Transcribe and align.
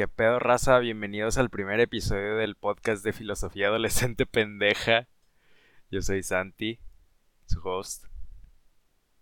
¿Qué 0.00 0.08
pedo, 0.08 0.38
raza? 0.38 0.78
Bienvenidos 0.78 1.36
al 1.36 1.50
primer 1.50 1.78
episodio 1.78 2.36
del 2.36 2.56
podcast 2.56 3.04
de 3.04 3.12
Filosofía 3.12 3.66
Adolescente 3.66 4.24
Pendeja. 4.24 5.08
Yo 5.90 6.00
soy 6.00 6.22
Santi, 6.22 6.80
su 7.44 7.60
host. 7.62 8.06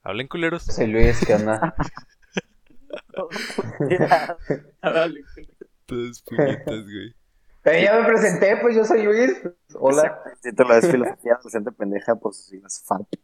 ¿Hablen 0.05 0.29
culeros? 0.29 0.63
Soy 0.63 0.87
Luis, 0.87 1.19
¿qué 1.27 1.35
onda? 1.35 1.75
Todos 3.13 3.35
puñetas, 6.23 6.85
güey. 6.85 7.13
Pero 7.63 7.83
ya 7.83 8.01
me 8.01 8.07
presenté, 8.07 8.57
pues 8.59 8.77
yo 8.77 8.85
soy 8.85 9.03
Luis. 9.03 9.33
Hola. 9.75 10.23
El 10.33 10.41
título 10.41 10.77
es 10.77 10.89
Filosofía 10.89 11.33
Adolescente 11.33 11.73
Pendeja 11.73 12.15
por 12.15 12.33
sus 12.33 12.47
siglas 12.47 12.85
FAP. 12.87 13.15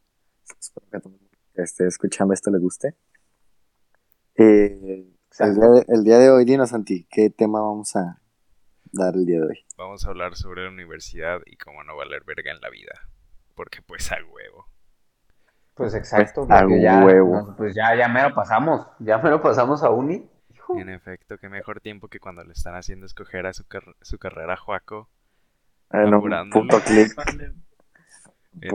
Espero 0.59 0.89
que 0.91 0.97
a 0.97 1.01
todo 1.01 1.15
el 1.15 1.21
mundo 1.21 1.39
que 1.55 1.63
esté 1.63 1.87
escuchando 1.87 2.35
esto 2.35 2.51
le 2.51 2.59
guste. 2.59 2.97
Eh, 4.35 5.14
el, 5.41 5.55
día 5.55 5.69
de, 5.69 5.85
el 5.89 6.05
día 6.05 6.19
de 6.19 6.31
hoy, 6.31 6.45
dinos, 6.45 6.71
Santi, 6.71 7.07
¿qué 7.11 7.31
tema 7.31 7.61
vamos 7.61 7.95
a 7.97 8.21
dar 8.93 9.15
el 9.15 9.27
día 9.27 9.41
de 9.41 9.47
hoy? 9.47 9.65
Vamos 9.77 10.05
a 10.05 10.09
hablar 10.09 10.37
sobre 10.37 10.65
la 10.65 10.71
universidad 10.71 11.41
y 11.47 11.57
cómo 11.57 11.83
no 11.85 11.97
valer 11.97 12.23
verga 12.25 12.53
en 12.53 12.61
la 12.61 12.71
vida. 12.71 12.93
Porque 13.55 13.83
pues 13.83 14.11
a 14.13 14.17
huevo. 14.17 14.69
Pues 15.75 15.95
exacto, 15.95 16.47
Pues, 16.47 16.63
a 16.63 16.67
ya, 16.81 17.05
huevo. 17.05 17.37
no, 17.49 17.57
pues 17.57 17.75
ya, 17.75 17.97
ya 17.97 18.09
me 18.09 18.23
lo 18.23 18.35
pasamos. 18.35 18.87
Ya 19.01 19.19
me 19.19 19.31
lo 19.31 19.43
pasamos 19.43 19.83
a 19.83 19.91
uni. 19.91 20.29
Hijo. 20.55 20.79
En 20.79 20.89
efecto, 20.89 21.37
qué 21.39 21.49
mejor 21.49 21.81
tiempo 21.81 22.09
que 22.09 22.21
cuando 22.21 22.45
le 22.45 22.53
están 22.53 22.75
haciendo 22.77 23.07
escoger 23.07 23.47
a 23.47 23.53
su, 23.53 23.67
car- 23.67 23.97
su 24.03 24.19
carrera 24.19 24.55
a 24.55 24.57
Juaco. 24.57 25.09
En 25.91 26.07
un 26.09 26.15
Apurándolo. 26.15 26.61
punto 26.61 26.81
clic, 26.85 27.13
en 28.61 28.71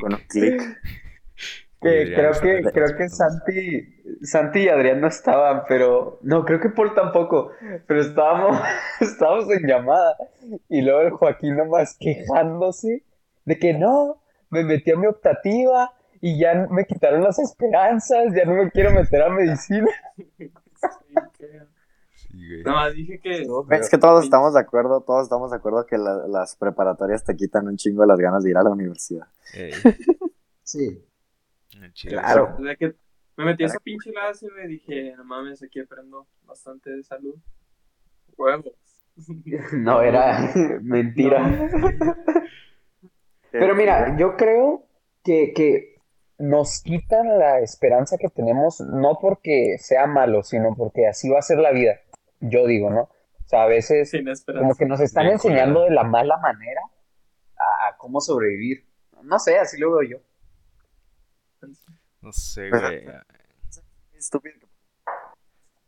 con 0.00 0.12
un 0.14 0.20
clic. 0.28 0.62
Que 1.80 2.12
creo 2.14 2.32
que, 2.40 2.62
creo 2.72 2.96
que. 2.96 3.08
Santi, 3.08 3.94
Santi 4.22 4.58
y 4.60 4.68
Adrián 4.68 5.00
no 5.00 5.06
estaban, 5.08 5.62
pero 5.68 6.18
no, 6.22 6.44
creo 6.44 6.60
que 6.60 6.68
Paul 6.68 6.94
tampoco, 6.94 7.52
pero 7.86 8.00
estábamos, 8.02 8.60
estábamos 9.00 9.50
en 9.50 9.66
llamada 9.66 10.16
y 10.68 10.82
luego 10.82 11.00
el 11.00 11.10
Joaquín 11.10 11.56
nomás 11.56 11.96
quejándose 11.98 13.02
de 13.46 13.58
que 13.58 13.72
no, 13.72 14.20
me 14.50 14.62
metí 14.64 14.90
a 14.90 14.96
mi 14.96 15.06
optativa 15.06 15.90
y 16.20 16.38
ya 16.38 16.66
me 16.70 16.84
quitaron 16.84 17.22
las 17.22 17.38
esperanzas, 17.38 18.34
ya 18.34 18.44
no 18.44 18.54
me 18.62 18.70
quiero 18.70 18.90
meter 18.92 19.22
a 19.22 19.30
medicina. 19.30 19.88
Sí, 22.14 22.46
güey. 22.48 22.62
Nada 22.62 22.76
más 22.76 22.94
dije 22.94 23.18
que. 23.20 23.46
Es 23.70 23.90
que 23.90 23.98
todos 23.98 24.24
estamos 24.24 24.54
de 24.54 24.60
acuerdo, 24.60 25.00
todos 25.00 25.24
estamos 25.24 25.50
de 25.50 25.56
acuerdo 25.56 25.84
que 25.86 25.98
la- 25.98 26.26
las 26.28 26.54
preparatorias 26.56 27.24
te 27.24 27.34
quitan 27.34 27.66
un 27.66 27.76
chingo 27.76 28.04
las 28.06 28.18
ganas 28.18 28.44
de 28.44 28.50
ir 28.50 28.56
a 28.56 28.62
la 28.62 28.70
universidad. 28.70 29.26
Ey, 29.54 29.72
Sí. 30.62 31.04
Chile. 31.92 32.14
Claro. 32.14 32.56
Desde 32.58 32.76
que 32.76 32.94
me 33.36 33.44
metí 33.44 33.62
a 33.62 33.66
esa 33.66 33.80
pinche 33.80 34.12
clase, 34.12 34.48
me 34.50 34.66
dije, 34.66 35.14
no 35.16 35.24
mames, 35.24 35.62
aquí 35.62 35.80
aprendo 35.80 36.26
bastante 36.44 36.90
de 36.90 37.02
salud. 37.02 37.36
Huevos. 38.36 38.74
No, 39.72 40.02
era 40.02 40.52
mentira. 40.82 41.68
Pero 43.50 43.74
mira, 43.74 44.16
yo 44.16 44.36
creo 44.36 44.84
que, 45.24 45.52
que 45.54 45.96
nos 46.38 46.80
quitan 46.82 47.38
la 47.38 47.60
esperanza 47.60 48.16
que 48.16 48.28
tenemos, 48.28 48.80
no 48.80 49.18
porque 49.20 49.76
sea 49.78 50.06
malo, 50.06 50.42
sino 50.42 50.74
porque 50.76 51.06
así 51.06 51.28
va 51.28 51.38
a 51.38 51.42
ser 51.42 51.58
la 51.58 51.72
vida. 51.72 52.00
Yo 52.40 52.66
digo, 52.66 52.90
¿no? 52.90 53.02
O 53.02 53.48
sea, 53.48 53.64
a 53.64 53.66
veces 53.66 54.12
como 54.46 54.74
que 54.74 54.86
nos 54.86 55.00
están 55.00 55.26
enseñando 55.26 55.82
de 55.82 55.90
la 55.90 56.04
mala 56.04 56.36
manera 56.38 56.82
a, 57.56 57.88
a 57.88 57.96
cómo 57.96 58.20
sobrevivir. 58.20 58.86
No 59.22 59.38
sé, 59.38 59.58
así 59.58 59.78
lo 59.78 59.92
veo 59.92 60.08
yo. 60.08 60.18
No 62.22 62.32
sé, 62.32 62.70
güey. 62.70 63.04
Estúpido. 64.12 64.68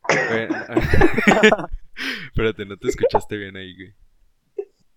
Espérate, 2.26 2.64
no 2.66 2.76
te 2.76 2.88
escuchaste 2.88 3.36
bien 3.36 3.56
ahí, 3.56 3.74
güey. 3.76 3.94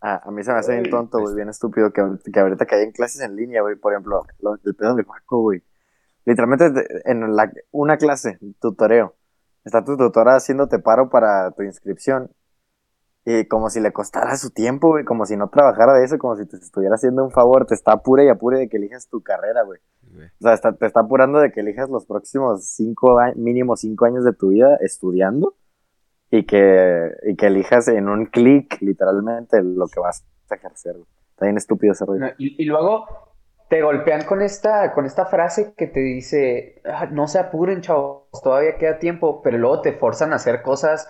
Ah, 0.01 0.21
a 0.23 0.31
mí 0.31 0.43
se 0.43 0.51
me 0.51 0.59
hace 0.59 0.73
bien 0.79 0.89
tonto, 0.89 1.19
güey, 1.19 1.35
bien 1.35 1.49
estúpido 1.49 1.91
que, 1.91 2.01
ahorita- 2.01 2.31
que 2.31 2.39
ahorita 2.39 2.65
que 2.65 2.75
hay 2.75 2.83
en 2.83 2.91
clases 2.91 3.21
en 3.21 3.35
línea, 3.35 3.61
güey, 3.61 3.75
por 3.75 3.93
ejemplo, 3.93 4.23
lo- 4.39 4.57
el 4.63 4.75
pedo 4.75 4.95
de 4.95 5.03
Paco, 5.03 5.41
güey. 5.41 5.63
Literalmente 6.25 6.65
en 7.05 7.35
la, 7.35 7.51
una 7.71 7.97
clase, 7.97 8.39
tutoreo, 8.59 9.15
está 9.63 9.83
tu 9.83 9.97
tutora 9.97 10.35
haciéndote 10.35 10.79
paro 10.79 11.09
para 11.09 11.51
tu 11.51 11.63
inscripción 11.63 12.31
y 13.25 13.45
como 13.47 13.69
si 13.71 13.79
le 13.79 13.91
costara 13.91 14.37
su 14.37 14.51
tiempo, 14.51 14.89
güey, 14.89 15.03
como 15.03 15.25
si 15.25 15.35
no 15.35 15.49
trabajara 15.49 15.93
de 15.93 16.05
eso, 16.05 16.17
como 16.19 16.35
si 16.35 16.45
te 16.45 16.57
estuviera 16.57 16.93
haciendo 16.95 17.23
un 17.23 17.31
favor, 17.31 17.65
te 17.65 17.73
está 17.73 17.93
apure 17.93 18.23
y 18.25 18.29
apure 18.29 18.59
de 18.59 18.69
que 18.69 18.77
elijas 18.77 19.07
tu 19.09 19.21
carrera, 19.23 19.63
güey. 19.63 19.79
güey. 20.13 20.27
O 20.27 20.43
sea, 20.43 20.53
está- 20.53 20.73
te 20.73 20.85
está 20.85 20.99
apurando 21.01 21.39
de 21.39 21.51
que 21.51 21.61
elijas 21.61 21.89
los 21.89 22.05
próximos 22.05 22.65
cinco, 22.67 23.17
mínimo 23.35 23.75
cinco 23.75 24.05
años 24.05 24.23
de 24.23 24.33
tu 24.33 24.49
vida 24.49 24.77
estudiando 24.79 25.55
y 26.29 26.45
que, 26.45 27.11
y 27.23 27.35
que 27.35 27.47
elijas 27.47 27.87
en 27.87 28.09
un 28.09 28.25
clic, 28.27 28.77
literalmente, 28.81 29.61
lo 29.63 29.87
que 29.87 29.99
vas 29.99 30.23
a 30.49 30.55
ejercer. 30.55 30.93
güey. 30.93 31.05
Está 31.31 31.45
bien 31.47 31.57
estúpido 31.57 31.93
ese 31.93 32.05
rollo. 32.05 32.19
No, 32.19 32.27
Y, 32.37 32.61
y 32.61 32.65
luego 32.65 33.05
te 33.69 33.81
golpean 33.81 34.23
con 34.25 34.41
esta, 34.43 34.93
con 34.93 35.05
esta 35.05 35.25
frase 35.25 35.73
que 35.75 35.87
te 35.87 35.99
dice, 35.99 36.81
"Ah, 36.85 37.07
no 37.11 37.27
se 37.27 37.39
apuren, 37.39 37.81
chavos, 37.81 38.27
todavía 38.43 38.77
queda 38.77 38.99
tiempo, 38.99 39.41
pero 39.41 39.57
luego 39.57 39.81
te 39.81 39.93
forzan 39.93 40.31
a 40.33 40.35
hacer 40.35 40.61
cosas 40.61 41.09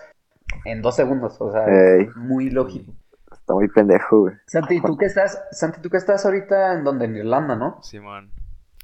en 0.64 0.82
dos 0.82 0.96
segundos, 0.96 1.40
o 1.40 1.52
sea, 1.52 1.64
Ey. 1.66 2.02
es 2.04 2.16
muy 2.16 2.50
lógico. 2.50 2.92
Está 3.32 3.54
muy 3.54 3.68
pendejo, 3.68 4.20
güey. 4.22 4.34
Santi, 4.46 4.80
¿tú 4.80 4.96
qué 4.96 5.06
estás, 5.06 5.42
Santi, 5.52 5.80
tú 5.80 5.88
qué 5.90 5.96
estás 5.98 6.24
ahorita 6.24 6.72
en 6.74 6.84
donde? 6.84 7.04
En 7.06 7.16
Irlanda, 7.16 7.54
¿no? 7.56 7.80
Simón, 7.82 8.30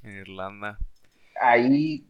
en 0.02 0.12
Irlanda. 0.18 0.78
Ahí, 1.40 2.06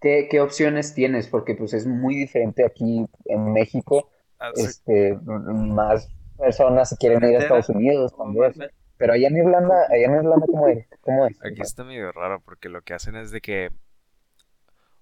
¿qué, 0.00 0.28
qué 0.30 0.40
opciones 0.40 0.94
tienes? 0.94 1.26
Porque 1.28 1.54
pues 1.54 1.74
es 1.74 1.86
muy 1.86 2.14
diferente 2.14 2.64
aquí 2.64 3.06
en 3.24 3.52
México, 3.52 4.10
Hace- 4.38 4.62
este, 4.62 5.18
más 5.24 6.08
personas 6.36 6.96
quieren 7.00 7.24
ir 7.28 7.36
a. 7.36 7.38
Estados 7.40 7.68
Unidos 7.70 8.16
también, 8.16 8.52
pero 8.96 9.14
allá 9.14 9.28
en 9.28 9.36
Irlanda, 9.38 9.74
allá 9.90 10.06
en 10.06 10.14
Irlanda, 10.14 10.46
¿cómo 10.46 10.68
es? 10.68 10.86
¿Cómo 11.00 11.26
es? 11.26 11.36
Aquí 11.44 11.62
está 11.62 11.82
medio 11.84 12.12
raro 12.12 12.40
porque 12.44 12.68
lo 12.68 12.82
que 12.82 12.94
hacen 12.94 13.16
es 13.16 13.30
de 13.32 13.40
que, 13.40 13.70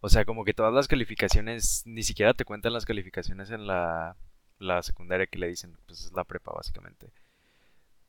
o 0.07 0.09
sea, 0.09 0.25
como 0.25 0.45
que 0.45 0.55
todas 0.55 0.73
las 0.73 0.87
calificaciones, 0.87 1.83
ni 1.85 2.05
siquiera 2.05 2.33
te 2.33 2.45
cuentan 2.45 2.73
las 2.73 2.85
calificaciones 2.87 3.51
en 3.51 3.67
la, 3.67 4.17
la 4.61 4.81
secundaria 4.85 5.27
que 5.27 5.37
le 5.37 5.49
dicen, 5.49 5.77
pues 5.85 6.05
es 6.05 6.13
la 6.13 6.23
prepa 6.23 6.53
básicamente. 6.53 7.11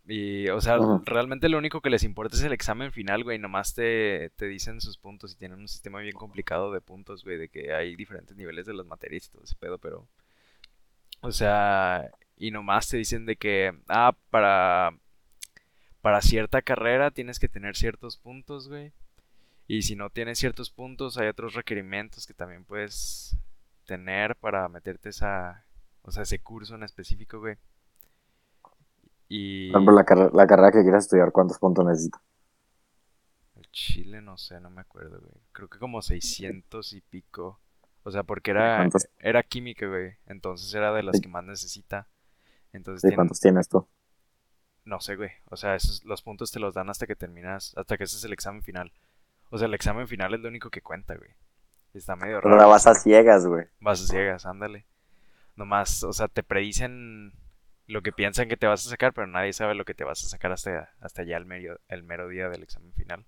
Y, 0.05 0.47
o 0.49 0.61
sea, 0.61 0.77
realmente 1.05 1.49
lo 1.49 1.57
único 1.57 1.81
que 1.81 1.89
les 1.89 2.03
importa 2.03 2.35
es 2.35 2.43
el 2.43 2.53
examen 2.53 2.91
final, 2.91 3.23
güey, 3.23 3.39
nomás 3.39 3.73
te, 3.73 4.29
te 4.35 4.45
dicen 4.45 4.79
sus 4.79 4.99
puntos 4.99 5.33
y 5.33 5.37
tienen 5.37 5.57
un 5.57 5.67
sistema 5.67 5.99
bien 5.99 6.13
complicado 6.13 6.71
de 6.71 6.81
puntos, 6.81 7.23
güey, 7.23 7.39
de 7.39 7.49
que 7.49 7.73
hay 7.73 7.95
diferentes 7.95 8.37
niveles 8.37 8.67
de 8.67 8.75
las 8.75 8.85
materias 8.85 9.25
y 9.25 9.31
todo 9.31 9.43
ese 9.43 9.55
pedo, 9.55 9.79
pero, 9.79 10.07
o 11.21 11.31
sea, 11.31 12.11
y 12.37 12.51
nomás 12.51 12.89
te 12.89 12.97
dicen 12.97 13.25
de 13.25 13.37
que, 13.37 13.73
ah, 13.87 14.15
para, 14.29 14.93
para 16.01 16.21
cierta 16.21 16.61
carrera 16.61 17.09
tienes 17.09 17.39
que 17.39 17.49
tener 17.49 17.75
ciertos 17.75 18.17
puntos, 18.17 18.69
güey. 18.69 18.93
Y 19.67 19.81
si 19.81 19.95
no 19.95 20.09
tienes 20.09 20.39
ciertos 20.39 20.69
puntos, 20.71 21.17
hay 21.17 21.27
otros 21.27 21.53
requerimientos 21.53 22.25
que 22.25 22.33
también 22.33 22.63
puedes 22.63 23.35
tener 23.85 24.35
para 24.37 24.67
meterte 24.69 25.09
esa, 25.09 25.65
o 26.03 26.11
sea, 26.11 26.23
ese 26.23 26.39
curso 26.39 26.75
en 26.75 26.83
específico, 26.83 27.39
güey. 27.39 27.57
Y 29.29 29.71
Por 29.71 29.81
ejemplo, 29.81 29.95
la, 29.95 30.05
carre- 30.05 30.31
la 30.33 30.47
carrera 30.47 30.71
que 30.71 30.81
quieras 30.83 31.03
estudiar, 31.05 31.31
¿cuántos 31.31 31.59
puntos 31.59 31.85
necesitas? 31.85 32.21
el 33.55 33.67
Chile, 33.71 34.21
no 34.21 34.37
sé, 34.37 34.59
no 34.61 34.69
me 34.69 34.81
acuerdo, 34.81 35.19
güey. 35.19 35.33
Creo 35.51 35.67
que 35.67 35.79
como 35.79 36.01
600 36.03 36.93
y 36.93 37.01
pico. 37.01 37.59
O 38.03 38.11
sea, 38.11 38.21
porque 38.23 38.51
era, 38.51 38.77
¿Cuántos? 38.77 39.07
era 39.19 39.41
química, 39.43 39.87
güey. 39.87 40.15
Entonces 40.27 40.71
era 40.75 40.93
de 40.93 41.01
las 41.01 41.15
Sí. 41.17 41.23
que 41.23 41.27
más 41.27 41.43
necesita. 41.43 42.07
Entonces 42.71 43.01
¿Sí, 43.01 43.07
tienen- 43.07 43.15
¿Cuántos 43.15 43.39
tienes 43.39 43.67
tú? 43.67 43.87
No 44.85 45.01
sé, 45.01 45.15
güey. 45.15 45.31
O 45.45 45.57
sea, 45.57 45.75
esos, 45.75 46.05
los 46.05 46.21
puntos 46.21 46.51
te 46.51 46.59
los 46.59 46.75
dan 46.75 46.89
hasta 46.91 47.07
que 47.07 47.15
terminas, 47.15 47.73
hasta 47.75 47.97
que 47.97 48.03
haces 48.03 48.23
el 48.23 48.31
examen 48.33 48.61
final. 48.61 48.91
O 49.49 49.57
sea, 49.57 49.67
el 49.67 49.73
examen 49.73 50.07
final 50.07 50.33
es 50.33 50.39
lo 50.41 50.49
único 50.49 50.69
que 50.69 50.81
cuenta, 50.81 51.15
güey. 51.15 51.31
Está 51.93 52.15
medio 52.15 52.41
Pero 52.41 52.55
raro. 52.55 52.57
la 52.57 52.65
vas 52.65 52.87
a 52.87 52.95
ciegas, 52.95 53.45
güey. 53.45 53.65
Vas 53.79 54.01
a 54.03 54.07
ciegas, 54.07 54.45
ándale. 54.45 54.85
Nomás, 55.55 56.03
o 56.03 56.13
sea, 56.13 56.27
te 56.29 56.43
predicen 56.43 57.33
lo 57.87 58.01
que 58.03 58.11
piensan 58.13 58.49
que 58.49 58.57
te 58.57 58.67
vas 58.67 58.85
a 58.87 58.89
sacar, 58.91 59.13
pero 59.13 59.27
nadie 59.27 59.53
sabe 59.53 59.75
lo 59.75 59.85
que 59.85 59.95
te 59.95 60.03
vas 60.05 60.23
a 60.25 60.29
sacar 60.29 60.51
hasta, 60.53 60.91
hasta 61.01 61.23
ya 61.23 61.37
el 61.37 61.45
mero, 61.45 61.79
el 61.89 62.03
mero 62.03 62.27
día 62.29 62.49
del 62.49 62.63
examen 62.63 62.93
final. 62.93 63.25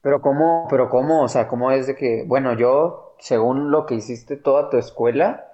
Pero 0.00 0.20
cómo, 0.20 0.66
pero 0.70 0.88
cómo, 0.88 1.22
o 1.22 1.28
sea, 1.28 1.48
cómo 1.48 1.70
es 1.72 1.86
de 1.86 1.96
que, 1.96 2.24
bueno, 2.26 2.54
yo, 2.54 3.14
según 3.18 3.70
lo 3.70 3.86
que 3.86 3.94
hiciste 3.96 4.36
toda 4.36 4.70
tu 4.70 4.76
escuela, 4.78 5.52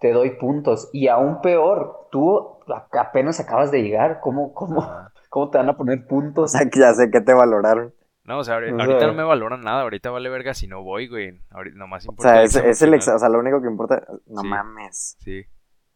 te 0.00 0.12
doy 0.12 0.30
puntos. 0.38 0.90
Y 0.92 1.08
aún 1.08 1.40
peor, 1.40 2.08
tú 2.10 2.60
apenas 2.92 3.40
acabas 3.40 3.70
de 3.70 3.82
llegar, 3.82 4.20
¿cómo, 4.20 4.52
cómo, 4.54 4.82
cómo 5.30 5.50
te 5.50 5.58
van 5.58 5.70
a 5.70 5.76
poner 5.76 6.06
O 6.42 6.46
puntos? 6.46 6.50
sea, 6.50 6.68
que 6.70 6.80
ya 6.80 6.94
sé 6.94 7.10
que 7.10 7.20
te 7.20 7.34
valoraron. 7.34 7.92
No, 8.26 8.38
o 8.38 8.44
sea, 8.44 8.56
ahori- 8.58 8.72
O 8.72 8.80
ahorita 8.80 8.98
sea- 8.98 9.08
no 9.08 9.14
me 9.14 9.22
valoran 9.22 9.60
nada, 9.60 9.82
ahorita 9.82 10.10
vale 10.10 10.28
verga 10.28 10.52
si 10.54 10.66
no 10.66 10.82
voy, 10.82 11.06
güey. 11.08 11.40
Ahorita 11.50 11.76
nomás 11.76 12.06
O 12.06 12.10
importa 12.12 12.46
sea, 12.46 12.62
el 12.62 12.70
es, 12.70 12.82
el 12.82 12.92
exa- 12.94 13.14
o 13.14 13.18
sea, 13.18 13.28
lo 13.28 13.38
único 13.38 13.60
que 13.62 13.68
importa. 13.68 14.04
No 14.26 14.40
Sí. 14.42 14.46
mames. 14.48 15.16
Sí, 15.20 15.44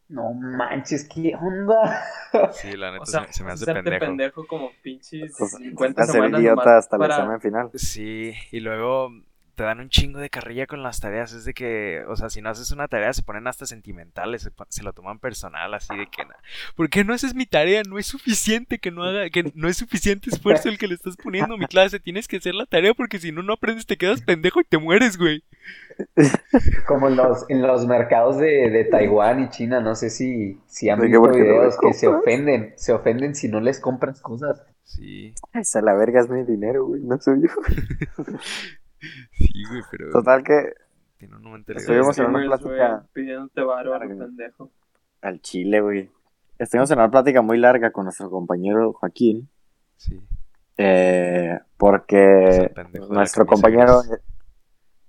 No 0.08 0.32
manches, 0.32 1.08
¿qué 1.08 1.34
onda? 1.40 2.02
sí, 2.52 2.76
la 2.76 2.90
neta 2.92 3.02
O 3.02 3.06
sea, 3.06 3.26
se, 3.26 3.32
se 3.34 3.44
me 3.44 3.52
hace 3.52 3.64
pendejo. 3.72 3.98
pendejo 4.00 4.46
como 4.46 4.70
pinches 4.82 5.40
O 5.40 5.46
sea, 5.46 5.58
50 5.58 6.02
vas 6.02 6.08
a 6.08 6.12
ser 6.12 6.22
semanas 6.22 6.40
idiota 6.40 6.78
hasta 6.78 6.96
el 6.96 7.00
para- 7.00 7.14
examen 7.16 7.40
final. 7.40 7.70
Sí, 7.74 8.32
y 8.52 8.60
luego 8.60 9.10
te 9.60 9.66
dan 9.66 9.80
un 9.80 9.90
chingo 9.90 10.18
de 10.18 10.30
carrilla 10.30 10.66
con 10.66 10.82
las 10.82 11.00
tareas. 11.00 11.34
Es 11.34 11.44
de 11.44 11.52
que, 11.52 12.02
o 12.08 12.16
sea, 12.16 12.30
si 12.30 12.40
no 12.40 12.48
haces 12.48 12.70
una 12.70 12.88
tarea, 12.88 13.12
se 13.12 13.22
ponen 13.22 13.46
hasta 13.46 13.66
sentimentales, 13.66 14.50
se, 14.70 14.82
lo 14.82 14.94
toman 14.94 15.18
personal, 15.18 15.74
así 15.74 15.94
de 15.94 16.06
que, 16.06 16.22
¿por 16.76 16.88
qué 16.88 17.04
no 17.04 17.12
haces 17.12 17.34
mi 17.34 17.44
tarea? 17.44 17.82
No 17.86 17.98
es 17.98 18.06
suficiente 18.06 18.78
que 18.78 18.90
no 18.90 19.04
haga, 19.04 19.28
que 19.28 19.52
no 19.54 19.68
es 19.68 19.76
suficiente 19.76 20.30
esfuerzo 20.30 20.70
el 20.70 20.78
que 20.78 20.86
le 20.86 20.94
estás 20.94 21.18
poniendo 21.18 21.56
a 21.56 21.58
mi 21.58 21.66
clase. 21.66 22.00
Tienes 22.00 22.26
que 22.26 22.38
hacer 22.38 22.54
la 22.54 22.64
tarea 22.64 22.94
porque 22.94 23.18
si 23.18 23.32
no, 23.32 23.42
no 23.42 23.52
aprendes, 23.52 23.84
te 23.84 23.98
quedas 23.98 24.22
pendejo 24.22 24.62
y 24.62 24.64
te 24.64 24.78
mueres, 24.78 25.18
güey. 25.18 25.44
Como 26.88 27.08
en 27.08 27.16
los, 27.16 27.44
en 27.50 27.60
los 27.60 27.86
mercados 27.86 28.38
de, 28.38 28.70
de 28.70 28.84
Taiwán 28.86 29.44
y 29.44 29.50
China, 29.50 29.80
no 29.80 29.94
sé 29.94 30.08
si, 30.08 30.58
si 30.68 30.88
han 30.88 31.02
visto 31.02 31.20
¿Por 31.20 31.32
qué 31.32 31.40
no 31.40 31.44
videos 31.44 31.76
que 31.78 31.92
se 31.92 32.08
ofenden, 32.08 32.72
se 32.76 32.94
ofenden 32.94 33.34
si 33.34 33.48
no 33.48 33.60
les 33.60 33.78
compras 33.78 34.22
cosas. 34.22 34.62
Sí, 34.84 35.34
Esa 35.52 35.82
la 35.82 35.92
verga 35.92 36.20
es 36.20 36.30
mi 36.30 36.44
dinero, 36.44 36.86
güey, 36.86 37.02
no 37.02 37.20
soy 37.20 37.42
yo. 37.42 37.48
sí, 39.32 39.64
güey, 39.68 39.82
pero 39.90 40.10
Total 40.10 40.42
que 40.44 40.74
tiene 41.18 41.36
una 41.36 41.50
mentalidad. 41.50 41.80
Estuvimos 41.82 42.18
en 42.18 42.26
una 42.26 42.44
plática- 42.46 43.06
pidiéndote 43.12 43.60
varo 43.62 43.94
a 43.94 43.98
lo 43.98 44.04
Larga. 44.08 44.24
pendejo. 44.26 44.70
al 45.22 45.40
chile, 45.42 45.80
güey. 45.80 46.10
Estuvimos 46.58 46.90
en 46.90 46.98
una 46.98 47.10
plática 47.10 47.42
muy 47.42 47.58
larga 47.58 47.90
con 47.90 48.04
nuestro 48.04 48.30
compañero 48.30 48.92
Joaquín, 48.94 49.48
Sí. 49.96 50.18
eh, 50.78 51.58
porque 51.76 52.72
nuestro 53.10 53.44
compañero... 53.46 54.02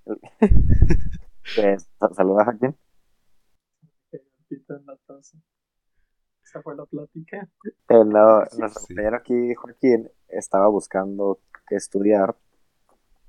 sa- 1.43 2.13
saluda 2.13 2.41
a 2.41 2.45
Joaquín. 2.45 2.75
En 4.49 4.85
la 4.85 4.97
taza. 5.07 5.37
Esa 6.43 6.61
fue 6.61 6.75
la 6.75 6.85
plática. 6.85 7.47
Eh, 7.89 8.03
no, 8.05 8.39
nuestro 8.39 8.67
Sí. 8.69 8.87
compañero 8.87 9.15
aquí, 9.17 9.53
Joaquín, 9.55 10.09
estaba 10.27 10.67
buscando 10.67 11.39
estudiar 11.69 12.35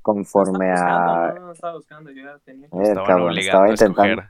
conforme 0.02 0.70
a... 0.70 0.74
buscando, 0.74 1.40
no, 1.40 1.46
no 1.46 1.52
estaba 1.52 1.74
buscando, 1.76 2.10
yo 2.10 2.22
ya 2.24 2.38
tenía. 2.40 2.66
Eh, 2.66 2.94
estaba 3.38 3.70
intentando... 3.70 4.22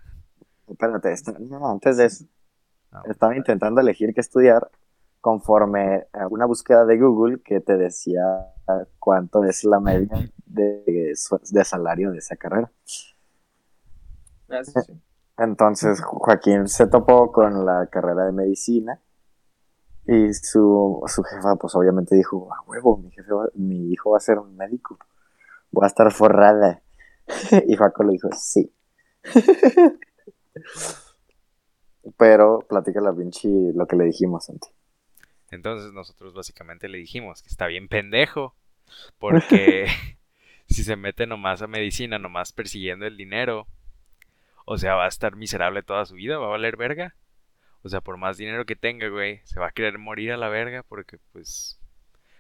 Espérate, 0.69 1.15
no, 1.41 1.71
antes 1.71 1.97
de 1.97 2.05
eso, 2.07 2.25
Ah, 2.93 3.03
estaba 3.07 3.35
intentando 3.35 3.81
elegir 3.81 4.13
qué 4.13 4.21
estudiar 4.21 4.71
conforme 5.23 6.07
a 6.13 6.27
una 6.29 6.45
búsqueda 6.45 6.85
de 6.85 6.99
Google 6.99 7.41
que 7.43 7.61
te 7.61 7.79
decía 7.79 8.53
cuánto 8.99 9.45
es 9.45 9.65
la 9.65 9.81
media 9.81 10.29
de, 10.45 11.15
salario 11.65 12.11
de 12.11 12.19
esa 12.19 12.37
carrera. 12.37 12.71
Ah, 14.51 14.63
sí, 14.63 14.73
sí. 14.85 14.93
Entonces 15.39 16.03
Joaquín 16.03 16.69
se 16.69 16.87
topó 16.87 17.33
con 17.33 17.65
la 17.65 17.87
carrera 17.87 18.27
de 18.27 18.33
medicina 18.33 19.01
y 20.07 20.35
su, 20.35 21.03
su 21.07 21.23
jefa 21.23 21.57
pues 21.57 21.75
obviamente 21.75 22.15
dijo, 22.15 22.53
a 22.53 22.61
huevo, 22.67 22.99
mi, 22.99 23.11
jefe 23.11 23.33
va- 23.33 23.49
mi 23.55 23.91
hijo 23.91 24.11
va 24.11 24.19
a 24.19 24.21
ser 24.21 24.39
un 24.39 24.55
médico, 24.55 24.99
voy 25.73 25.85
a 25.85 25.89
estar 25.89 26.11
forrada. 26.13 26.83
Y 27.67 27.77
Joaco 27.77 28.05
le 28.05 28.13
dijo, 28.13 28.29
sí. 28.33 28.73
Pero 32.17 32.61
platica 32.69 33.01
la 33.01 33.13
pinche 33.15 33.49
lo 33.75 33.87
que 33.87 33.97
le 33.97 34.05
dijimos 34.05 34.49
antes. 34.51 34.71
Entonces 35.51 35.93
nosotros 35.93 36.35
básicamente 36.35 36.89
le 36.89 36.99
dijimos 36.99 37.43
que 37.43 37.49
está 37.49 37.67
bien 37.67 37.89
pendejo, 37.89 38.57
porque 39.19 39.87
si 40.69 40.83
se 40.83 40.97
mete 40.97 41.27
nomás 41.27 41.63
a 41.63 41.67
medicina, 41.67 42.19
nomás 42.19 42.53
persiguiendo 42.53 43.07
el 43.07 43.17
dinero, 43.17 43.67
o 44.65 44.79
sea, 44.79 44.95
va 44.95 45.05
a 45.05 45.09
estar 45.09 45.37
miserable 45.37 45.83
toda 45.83 46.07
su 46.07 46.15
vida, 46.15 46.39
va 46.39 46.47
a 46.47 46.51
valer 46.51 46.77
verga. 46.77 47.15
O 47.83 47.89
sea, 47.89 48.01
por 48.01 48.17
más 48.17 48.37
dinero 48.37 48.65
que 48.65 48.77
tenga, 48.77 49.09
güey, 49.09 49.41
se 49.45 49.59
va 49.59 49.69
a 49.69 49.73
querer 49.73 49.99
morir 49.99 50.33
a 50.33 50.37
la 50.37 50.49
verga 50.49 50.85
porque, 50.85 51.19
pues, 51.33 51.81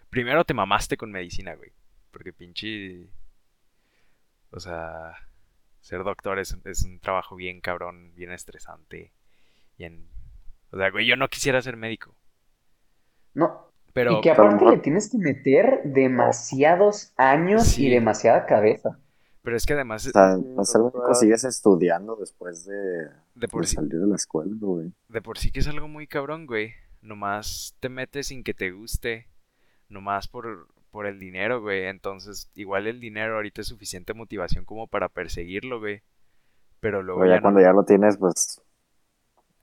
primero 0.08 0.44
te 0.44 0.54
mamaste 0.54 0.96
con 0.96 1.10
medicina, 1.10 1.54
güey, 1.54 1.72
porque 2.12 2.32
pinche, 2.32 3.08
o 4.52 4.60
sea, 4.60 5.14
ser 5.80 6.04
doctor 6.04 6.38
es, 6.38 6.56
es 6.64 6.82
un 6.84 7.00
trabajo 7.00 7.34
bien 7.36 7.60
cabrón, 7.60 8.12
bien 8.14 8.30
estresante, 8.30 9.12
y 9.76 9.84
en, 9.84 10.08
o 10.70 10.76
sea, 10.78 10.90
güey, 10.90 11.06
yo 11.06 11.16
no 11.16 11.28
quisiera 11.28 11.60
ser 11.62 11.76
médico, 11.76 12.14
No, 13.34 13.72
pero 13.92 14.18
y 14.18 14.20
que 14.20 14.30
pero 14.30 14.44
aparte 14.48 14.64
le 14.70 14.78
tienes 14.78 15.10
que 15.10 15.18
meter 15.18 15.82
demasiados 15.84 17.12
años 17.16 17.64
Sí. 17.64 17.86
y 17.86 17.90
demasiada 17.90 18.46
cabeza. 18.46 18.98
Pero 19.42 19.56
es 19.56 19.66
que 19.66 19.72
además, 19.72 20.06
O 20.06 20.10
sea, 20.10 20.36
Sí, 20.36 20.44
no 20.54 20.64
ser 20.64 20.80
pero- 20.82 21.02
médico 21.02 21.14
sigues 21.14 21.44
estudiando 21.44 22.14
después 22.16 22.64
de, 22.64 23.08
de 23.34 23.48
por 23.48 23.62
de 23.62 23.68
sí, 23.68 23.74
salir 23.76 23.98
de 23.98 24.06
la 24.06 24.14
escuela, 24.16 24.52
güey. 24.60 24.92
de 25.08 25.20
por 25.22 25.38
sí 25.38 25.50
que 25.50 25.60
es 25.60 25.66
algo 25.68 25.88
muy 25.88 26.06
cabrón, 26.06 26.46
güey. 26.46 26.72
Nomás 27.00 27.74
te 27.80 27.88
metes 27.88 28.28
sin 28.28 28.44
que 28.44 28.54
te 28.54 28.70
guste. 28.70 29.28
Nomás 29.88 30.28
por, 30.28 30.68
por 30.92 31.06
el 31.06 31.18
dinero, 31.18 31.60
güey. 31.60 31.86
Entonces, 31.86 32.48
igual 32.54 32.86
el 32.86 33.00
dinero 33.00 33.34
ahorita 33.34 33.62
es 33.62 33.66
suficiente 33.66 34.14
motivación 34.14 34.64
como 34.64 34.86
para 34.86 35.08
perseguirlo, 35.08 35.80
güey. 35.80 36.02
Pero 36.78 37.02
luego 37.02 37.20
Pero 37.22 37.32
ya 37.32 37.36
ya 37.38 37.42
cuando 37.42 37.58
no. 37.60 37.66
ya 37.66 37.72
lo 37.72 37.84
tienes, 37.84 38.16
pues... 38.18 38.60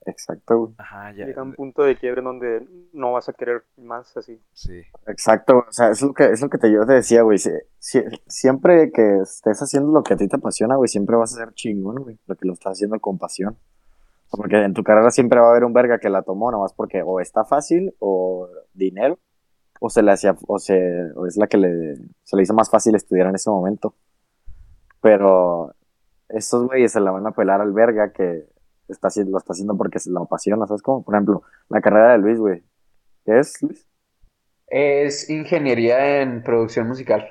Exacto, 0.06 0.56
güey. 0.58 0.74
Ajá, 0.78 1.12
ya. 1.12 1.26
Llega 1.26 1.42
un 1.42 1.52
punto 1.52 1.82
de 1.82 1.94
quiebre 1.96 2.20
en 2.20 2.24
donde 2.24 2.66
no 2.94 3.12
vas 3.12 3.28
a 3.28 3.34
querer 3.34 3.64
más 3.76 4.16
así. 4.16 4.40
Sí. 4.52 4.82
Exacto, 5.06 5.58
o 5.68 5.72
sea, 5.72 5.90
es 5.90 6.00
lo 6.00 6.14
que, 6.14 6.24
es 6.30 6.40
lo 6.40 6.48
que 6.48 6.56
te, 6.56 6.72
yo 6.72 6.86
te 6.86 6.94
decía, 6.94 7.22
güey. 7.22 7.36
si- 7.38 7.50
si- 7.78 8.02
siempre 8.26 8.90
que 8.92 9.18
estés 9.22 9.60
haciendo 9.60 9.92
lo 9.92 10.02
que 10.02 10.14
a 10.14 10.16
ti 10.16 10.26
te 10.26 10.36
apasiona, 10.36 10.76
güey, 10.76 10.88
siempre 10.88 11.16
vas 11.16 11.34
a 11.34 11.44
ser 11.44 11.52
chingón, 11.52 12.02
güey. 12.02 12.18
Porque 12.26 12.46
lo 12.46 12.54
estás 12.54 12.72
haciendo 12.72 12.98
con 12.98 13.18
pasión. 13.18 13.58
Porque 14.30 14.56
en 14.56 14.72
tu 14.72 14.82
carrera 14.82 15.10
siempre 15.10 15.38
va 15.38 15.48
a 15.48 15.50
haber 15.50 15.64
un 15.64 15.74
verga 15.74 15.98
que 15.98 16.08
la 16.08 16.22
tomó, 16.22 16.50
nomás 16.50 16.72
porque 16.72 17.02
o 17.04 17.20
está 17.20 17.44
fácil, 17.44 17.94
o 17.98 18.48
dinero, 18.72 19.18
o 19.80 19.90
se 19.90 20.02
le 20.02 20.12
hacía, 20.12 20.36
o 20.46 20.58
se, 20.58 21.10
o 21.16 21.26
es 21.26 21.36
la 21.36 21.48
que 21.48 21.56
le, 21.56 21.96
se 22.22 22.36
le 22.36 22.42
hizo 22.42 22.54
más 22.54 22.70
fácil 22.70 22.94
estudiar 22.94 23.26
en 23.26 23.34
ese 23.34 23.50
momento. 23.50 23.94
Pero 25.00 25.74
estos 26.28 26.66
güeyes 26.66 26.92
se 26.92 27.00
la 27.00 27.10
van 27.10 27.26
a 27.26 27.32
pelar 27.32 27.60
al 27.60 27.72
verga 27.72 28.12
que 28.12 28.46
está 28.88 29.08
haciendo, 29.08 29.32
lo 29.32 29.38
está 29.38 29.54
haciendo 29.54 29.76
porque 29.76 29.98
se 29.98 30.10
lo 30.10 30.22
apasiona, 30.22 30.66
¿sabes? 30.66 30.82
Como, 30.82 31.02
por 31.02 31.14
ejemplo, 31.14 31.42
la 31.70 31.80
carrera 31.80 32.12
de 32.12 32.18
Luis, 32.18 32.38
güey. 32.38 32.62
¿Qué 33.24 33.38
es, 33.38 33.62
Luis? 33.62 33.88
Es 34.66 35.30
ingeniería 35.30 36.20
en 36.20 36.42
producción 36.42 36.86
musical. 36.86 37.28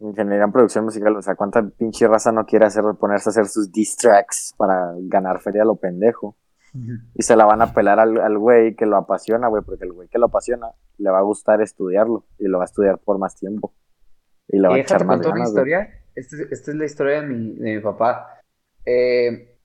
Ingeniería 0.00 0.44
en 0.44 0.52
producción 0.52 0.84
musical, 0.84 1.16
o 1.16 1.22
sea, 1.22 1.36
¿cuánta 1.36 1.62
pinche 1.62 2.06
raza 2.08 2.32
no 2.32 2.44
quiere 2.44 2.66
hacer, 2.66 2.84
ponerse 3.00 3.28
a 3.28 3.30
hacer 3.30 3.46
sus 3.46 3.70
diss 3.72 3.96
tracks 3.96 4.54
para 4.56 4.92
ganar 4.98 5.40
feria 5.40 5.62
a 5.62 5.66
lo 5.66 5.76
pendejo? 5.76 6.36
Y 7.14 7.22
se 7.22 7.36
la 7.36 7.44
van 7.44 7.62
a 7.62 7.72
pelar 7.72 7.98
al 8.00 8.18
al 8.20 8.38
güey 8.38 8.74
que 8.74 8.86
lo 8.86 8.96
apasiona, 8.96 9.48
güey, 9.48 9.62
porque 9.62 9.84
el 9.84 9.92
güey 9.92 10.08
que 10.08 10.18
lo 10.18 10.26
apasiona 10.26 10.70
le 10.98 11.10
va 11.10 11.18
a 11.18 11.22
gustar 11.22 11.60
estudiarlo 11.60 12.24
y 12.38 12.48
lo 12.48 12.58
va 12.58 12.64
a 12.64 12.66
estudiar 12.66 12.98
por 12.98 13.18
más 13.18 13.36
tiempo. 13.36 13.72
Y 14.48 14.58
le 14.58 14.68
va 14.68 14.74
a 14.74 14.78
echar 14.82 15.04
más 15.06 15.16
ganas, 15.34 15.48
historia. 15.48 15.90
Esta, 16.14 16.36
es- 16.36 16.52
esta 16.52 16.70
es 16.70 16.76
la 16.76 16.84
historia 16.84 17.20
de 17.20 17.26
mi, 17.26 17.52
de 17.56 17.76
mi 17.76 17.80
papá. 17.82 18.40
Eh, 18.84 19.58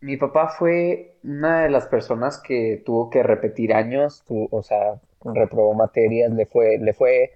mi 0.00 0.16
papá 0.16 0.48
fue 0.48 1.18
una 1.22 1.62
de 1.62 1.70
las 1.70 1.86
personas 1.86 2.38
que 2.40 2.82
tuvo 2.84 3.08
que 3.10 3.22
repetir 3.22 3.72
años, 3.72 4.22
tu- 4.26 4.48
o 4.50 4.62
sea, 4.62 5.00
reprobó 5.34 5.72
materias, 5.74 6.30
le 6.32 6.44
fue, 6.46 6.78
le 6.78 6.92
fue, 6.92 7.30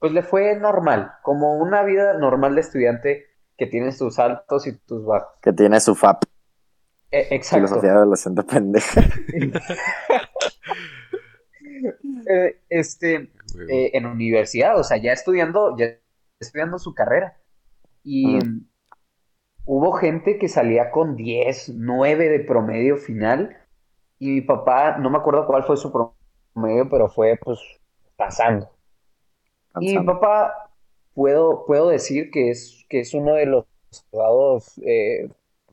pues 0.00 0.12
le 0.12 0.22
fue 0.22 0.56
normal, 0.56 1.12
como 1.22 1.56
una 1.58 1.82
vida 1.84 2.14
normal 2.14 2.54
de 2.56 2.62
estudiante 2.62 3.26
que 3.56 3.66
tiene 3.66 3.92
sus 3.92 4.18
altos 4.18 4.66
y 4.66 4.76
tus 4.78 5.04
bajos. 5.04 5.38
Que 5.42 5.52
tiene 5.52 5.78
su 5.78 5.94
FAP, 5.94 6.24
Eh, 7.10 7.26
exacto. 7.30 7.66
filosofía 7.66 7.92
adolescente 7.92 8.42
pendeja. 8.42 9.02
Eh, 12.28 12.60
este, 12.68 13.30
eh, 13.68 13.90
en 13.94 14.04
universidad, 14.04 14.78
o 14.78 14.84
sea, 14.84 14.98
ya 14.98 15.12
estudiando, 15.12 15.76
ya 15.76 15.96
estudiando 16.38 16.78
su 16.78 16.94
carrera. 16.94 17.38
Y 18.04 18.38
hubo 19.64 19.92
gente 19.92 20.38
que 20.38 20.48
salía 20.48 20.90
con 20.90 21.16
10, 21.16 21.70
9 21.76 22.28
de 22.28 22.40
promedio 22.40 22.98
final. 22.98 23.56
Y 24.18 24.30
mi 24.30 24.40
papá, 24.42 24.98
no 24.98 25.10
me 25.10 25.18
acuerdo 25.18 25.46
cuál 25.46 25.64
fue 25.64 25.76
su 25.76 25.90
promedio, 25.90 26.88
pero 26.90 27.08
fue 27.08 27.38
pues 27.42 27.58
pasando. 28.16 28.70
Y 29.80 29.96
mi 29.98 30.04
papá, 30.04 30.70
puedo, 31.14 31.64
puedo 31.66 31.88
decir 31.88 32.30
que 32.30 32.50
es, 32.50 32.84
que 32.88 33.00
es 33.00 33.14
uno 33.14 33.34
de 33.34 33.46
los 33.46 33.66
abogados, 34.12 34.78
eh, 34.84 35.28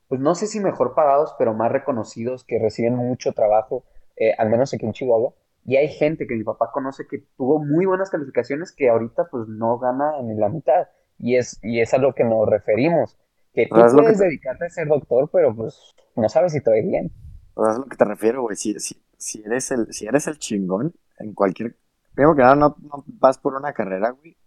pues 0.08 0.22
no 0.22 0.36
sé 0.36 0.48
si 0.48 0.60
mejor 0.60 0.96
pagados, 0.96 1.36
pero 1.38 1.54
más 1.54 1.72
reconocidos, 1.72 2.44
que 2.44 2.60
reciben 2.60 2.96
mucho 2.96 3.34
trabajo, 3.34 3.84
eh, 4.16 4.34
al 4.38 4.50
menos 4.50 4.74
aquí 4.74 4.86
en 4.86 4.94
Chihuahua. 4.94 5.34
Y 5.66 5.76
hay 5.76 5.90
gente 5.90 6.28
que 6.28 6.36
mi 6.36 6.44
papá 6.44 6.72
conoce 6.72 7.08
que 7.08 7.26
tuvo 7.36 7.60
muy 7.60 7.86
buenas 7.86 8.10
calificaciones 8.10 8.72
que 8.72 8.90
ahorita 8.90 9.28
pues 9.30 9.48
no 9.50 9.78
gana 9.80 10.22
ni 10.24 10.36
la 10.36 10.48
mitad. 10.50 10.88
Y 11.20 11.36
es, 11.36 11.60
y 11.62 11.82
es 11.82 11.94
a 11.94 11.98
lo 11.98 12.14
que 12.16 12.24
nos 12.24 12.48
referimos. 12.48 13.18
Que 13.54 13.68
tú 13.68 13.76
Pero 13.76 13.88
es 13.88 13.94
lo 13.94 13.98
que 14.00 14.04
puedes 14.04 14.20
te- 14.20 14.26
dedicarte 14.26 14.66
a 14.66 14.70
ser 14.70 14.88
doctor, 14.88 15.30
pero 15.32 15.54
pues 15.56 15.94
no 16.16 16.30
sabes 16.30 16.54
si 16.54 16.62
te 16.62 16.70
va 16.70 16.78
bien. 16.88 17.12
O 17.56 17.64
sea, 17.64 17.74
es 17.74 17.80
lo 17.80 17.86
que 17.86 17.98
te 17.98 18.06
refiero, 18.06 18.44
güey. 18.44 18.56
Si, 18.56 18.80
si, 18.80 19.04
si 19.18 19.44
eres 19.44 19.72
el, 19.72 19.92
si 19.94 20.06
eres 20.06 20.28
el 20.28 20.38
chingón 20.40 20.94
en 21.20 21.34
cualquier. 21.34 21.76
Primero 22.14 22.36
que 22.36 22.44
nada, 22.44 22.56
no, 22.56 22.76
no 22.80 23.04
vas 23.08 23.38
por 23.38 23.56
una 23.56 23.74
carrera, 23.74 24.12
güey. 24.12 24.38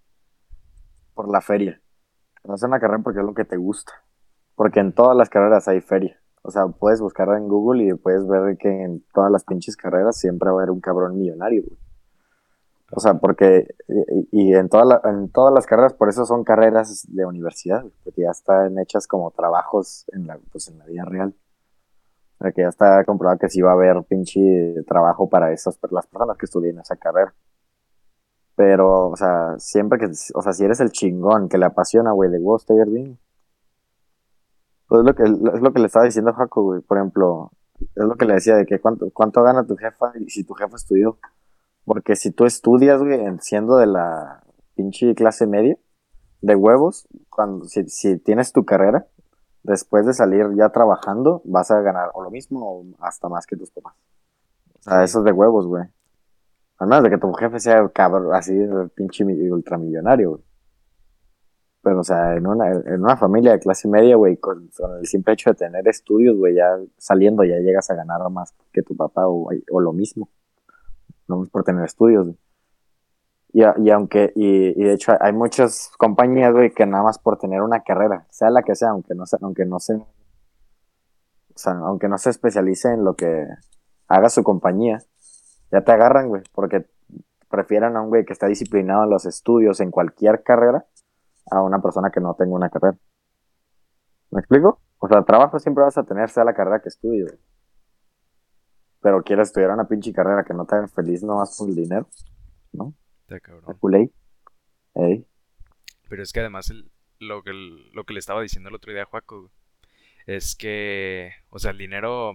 Por 1.14 1.28
la 1.28 1.40
feria. 1.40 1.80
Vas 2.44 2.62
a 2.62 2.66
una 2.66 2.80
carrera 2.80 3.02
porque 3.02 3.20
es 3.20 3.26
lo 3.26 3.34
que 3.34 3.44
te 3.44 3.56
gusta. 3.56 3.92
Porque 4.60 4.80
en 4.80 4.92
todas 4.92 5.16
las 5.16 5.30
carreras 5.30 5.68
hay 5.68 5.80
feria. 5.80 6.20
O 6.42 6.50
sea, 6.50 6.66
puedes 6.66 7.00
buscar 7.00 7.30
en 7.30 7.48
Google 7.48 7.82
y 7.82 7.94
puedes 7.94 8.28
ver 8.28 8.58
que 8.58 8.68
en 8.68 9.02
todas 9.14 9.32
las 9.32 9.42
pinches 9.42 9.74
carreras 9.74 10.18
siempre 10.18 10.50
va 10.50 10.56
a 10.56 10.58
haber 10.58 10.70
un 10.70 10.82
cabrón 10.82 11.18
millonario, 11.18 11.62
güey. 11.66 11.78
O 12.92 13.00
sea, 13.00 13.14
porque, 13.14 13.68
y, 13.88 14.50
y 14.50 14.54
en, 14.54 14.68
todas 14.68 14.86
las 15.54 15.66
carreras, 15.66 15.94
por 15.94 16.10
eso 16.10 16.26
son 16.26 16.44
carreras 16.44 17.06
de 17.08 17.24
universidad, 17.24 17.86
porque 18.04 18.20
ya 18.20 18.32
están 18.32 18.78
hechas 18.78 19.06
como 19.06 19.30
trabajos 19.30 20.04
en 20.12 20.26
la, 20.26 20.38
pues 20.52 20.68
en 20.68 20.76
la 20.76 20.84
vida 20.84 21.06
real. 21.06 21.34
O 22.38 22.44
sea, 22.44 22.52
que 22.52 22.60
ya 22.60 22.68
está 22.68 23.02
comprobado 23.06 23.38
que 23.38 23.48
sí 23.48 23.62
va 23.62 23.70
a 23.70 23.76
haber 23.76 24.04
pinche 24.04 24.74
trabajo 24.86 25.30
para 25.30 25.52
esas, 25.52 25.78
las 25.90 26.06
personas 26.06 26.36
que 26.36 26.44
estudien 26.44 26.78
esa 26.80 26.96
carrera. 26.96 27.34
Pero, 28.56 29.08
o 29.08 29.16
sea, 29.16 29.54
siempre 29.56 29.98
que, 29.98 30.10
o 30.34 30.42
sea, 30.42 30.52
si 30.52 30.66
eres 30.66 30.80
el 30.80 30.90
chingón 30.90 31.48
que 31.48 31.56
le 31.56 31.64
apasiona, 31.64 32.12
güey, 32.12 32.30
wow, 32.38 32.56
estoy 32.56 32.84
bien. 32.84 33.18
Pues 34.90 35.02
es 35.02 35.06
lo 35.06 35.14
que, 35.14 35.22
es 35.22 35.62
lo 35.62 35.72
que 35.72 35.78
le 35.78 35.86
estaba 35.86 36.04
diciendo 36.04 36.32
a 36.32 36.34
Jaco, 36.34 36.62
güey. 36.64 36.80
Por 36.80 36.98
ejemplo, 36.98 37.52
es 37.80 38.04
lo 38.04 38.16
que 38.16 38.24
le 38.24 38.34
decía 38.34 38.56
de 38.56 38.66
que 38.66 38.80
cuánto, 38.80 39.08
cuánto 39.12 39.40
gana 39.44 39.64
tu 39.64 39.76
jefa 39.76 40.12
y 40.18 40.28
si 40.30 40.42
tu 40.42 40.54
jefa 40.54 40.74
estudió. 40.74 41.16
Porque 41.84 42.16
si 42.16 42.32
tú 42.32 42.44
estudias, 42.44 43.00
güey, 43.00 43.14
en- 43.24 43.40
siendo 43.40 43.76
de 43.76 43.86
la 43.86 44.42
pinche 44.74 45.14
clase 45.14 45.46
media, 45.46 45.78
de 46.40 46.56
huevos, 46.56 47.06
cuando, 47.28 47.66
si, 47.66 47.88
si 47.88 48.18
tienes 48.18 48.52
tu 48.52 48.64
carrera, 48.64 49.06
después 49.62 50.06
de 50.06 50.12
salir 50.12 50.46
ya 50.56 50.70
trabajando, 50.70 51.40
vas 51.44 51.70
a 51.70 51.80
ganar 51.82 52.10
o 52.14 52.24
lo 52.24 52.30
mismo 52.32 52.60
o 52.68 52.84
hasta 52.98 53.28
más 53.28 53.46
que 53.46 53.56
tus 53.56 53.70
papás. 53.70 53.94
O 54.80 54.82
sea, 54.82 55.04
eso 55.04 55.20
es 55.20 55.24
de 55.24 55.30
huevos, 55.32 55.66
güey. 55.68 55.84
Al 56.78 56.88
menos 56.88 57.04
de 57.04 57.10
que 57.10 57.18
tu 57.18 57.32
jefe 57.34 57.60
sea 57.60 57.88
cabrón, 57.90 58.34
así, 58.34 58.52
pinche 58.96 59.24
mi- 59.24 59.50
ultramillonario, 59.50 60.30
güey. 60.30 60.42
Pero, 61.82 62.00
o 62.00 62.04
sea, 62.04 62.36
en 62.36 62.46
una, 62.46 62.70
en 62.72 63.02
una 63.02 63.16
familia 63.16 63.52
de 63.52 63.58
clase 63.58 63.88
media, 63.88 64.16
güey, 64.16 64.36
con, 64.36 64.70
el 64.98 65.06
simple 65.06 65.32
hecho 65.32 65.50
de 65.50 65.56
tener 65.56 65.88
estudios, 65.88 66.36
güey, 66.36 66.54
ya 66.54 66.78
saliendo 66.98 67.42
ya 67.44 67.56
llegas 67.56 67.90
a 67.90 67.94
ganar 67.94 68.20
más 68.30 68.54
que 68.72 68.82
tu 68.82 68.94
papá 68.94 69.26
o, 69.26 69.48
o 69.70 69.80
lo 69.80 69.92
mismo. 69.92 70.28
No 71.26 71.44
por 71.50 71.64
tener 71.64 71.84
estudios, 71.84 72.26
güey. 72.26 72.38
Y, 73.52 73.62
y 73.84 73.90
aunque, 73.90 74.32
y, 74.36 74.80
y 74.80 74.84
de 74.84 74.92
hecho 74.92 75.12
hay 75.20 75.32
muchas 75.32 75.90
compañías, 75.98 76.52
güey, 76.52 76.72
que 76.72 76.86
nada 76.86 77.02
más 77.02 77.18
por 77.18 77.38
tener 77.38 77.62
una 77.62 77.80
carrera, 77.82 78.26
sea 78.30 78.50
la 78.50 78.62
que 78.62 78.76
sea, 78.76 78.90
aunque 78.90 79.14
no 79.14 79.24
aunque 79.40 79.64
no 79.64 79.80
se, 79.80 80.00
aunque 81.66 82.08
no 82.08 82.18
se 82.18 82.30
especialice 82.30 82.92
en 82.92 83.04
lo 83.04 83.14
que 83.14 83.46
haga 84.06 84.28
su 84.28 84.44
compañía, 84.44 85.00
ya 85.72 85.82
te 85.82 85.92
agarran, 85.92 86.28
güey, 86.28 86.42
porque 86.52 86.86
prefieren 87.48 87.96
a 87.96 88.02
un 88.02 88.08
güey 88.08 88.24
que 88.24 88.32
está 88.32 88.46
disciplinado 88.46 89.04
en 89.04 89.10
los 89.10 89.26
estudios, 89.26 89.80
en 89.80 89.90
cualquier 89.90 90.42
carrera, 90.44 90.86
a 91.50 91.62
una 91.62 91.80
persona 91.80 92.10
que 92.10 92.20
no 92.20 92.34
tenga 92.34 92.52
una 92.54 92.70
carrera. 92.70 92.96
¿Me 94.30 94.40
explico? 94.40 94.80
O 94.98 95.08
sea, 95.08 95.22
trabajo 95.24 95.58
siempre 95.58 95.84
vas 95.84 95.96
a 95.98 96.04
tener, 96.04 96.28
sea 96.30 96.44
la 96.44 96.54
carrera 96.54 96.80
que 96.80 96.88
estudies. 96.88 97.38
Pero 99.00 99.22
quieres 99.22 99.48
estudiar 99.48 99.70
una 99.70 99.88
pinche 99.88 100.12
carrera 100.12 100.44
que 100.44 100.52
no 100.54 100.66
te 100.66 100.74
haga 100.74 100.88
feliz 100.88 101.22
nomás 101.22 101.56
por 101.56 101.68
el 101.68 101.74
dinero, 101.74 102.06
¿no? 102.72 102.94
La 103.28 103.40
cabrón. 103.40 103.78
Ey. 104.94 105.26
Pero 106.08 106.22
es 106.22 106.32
que 106.32 106.40
además 106.40 106.68
el- 106.70 106.90
lo, 107.18 107.42
que, 107.42 107.50
el- 107.50 107.90
lo 107.92 108.04
que 108.04 108.12
le 108.12 108.18
estaba 108.20 108.42
diciendo 108.42 108.68
el 108.68 108.74
otro 108.74 108.92
día 108.92 109.02
a 109.02 109.06
Juaco 109.06 109.50
es 110.26 110.54
que, 110.54 111.32
o 111.48 111.58
sea, 111.58 111.70
el 111.70 111.78
dinero 111.78 112.32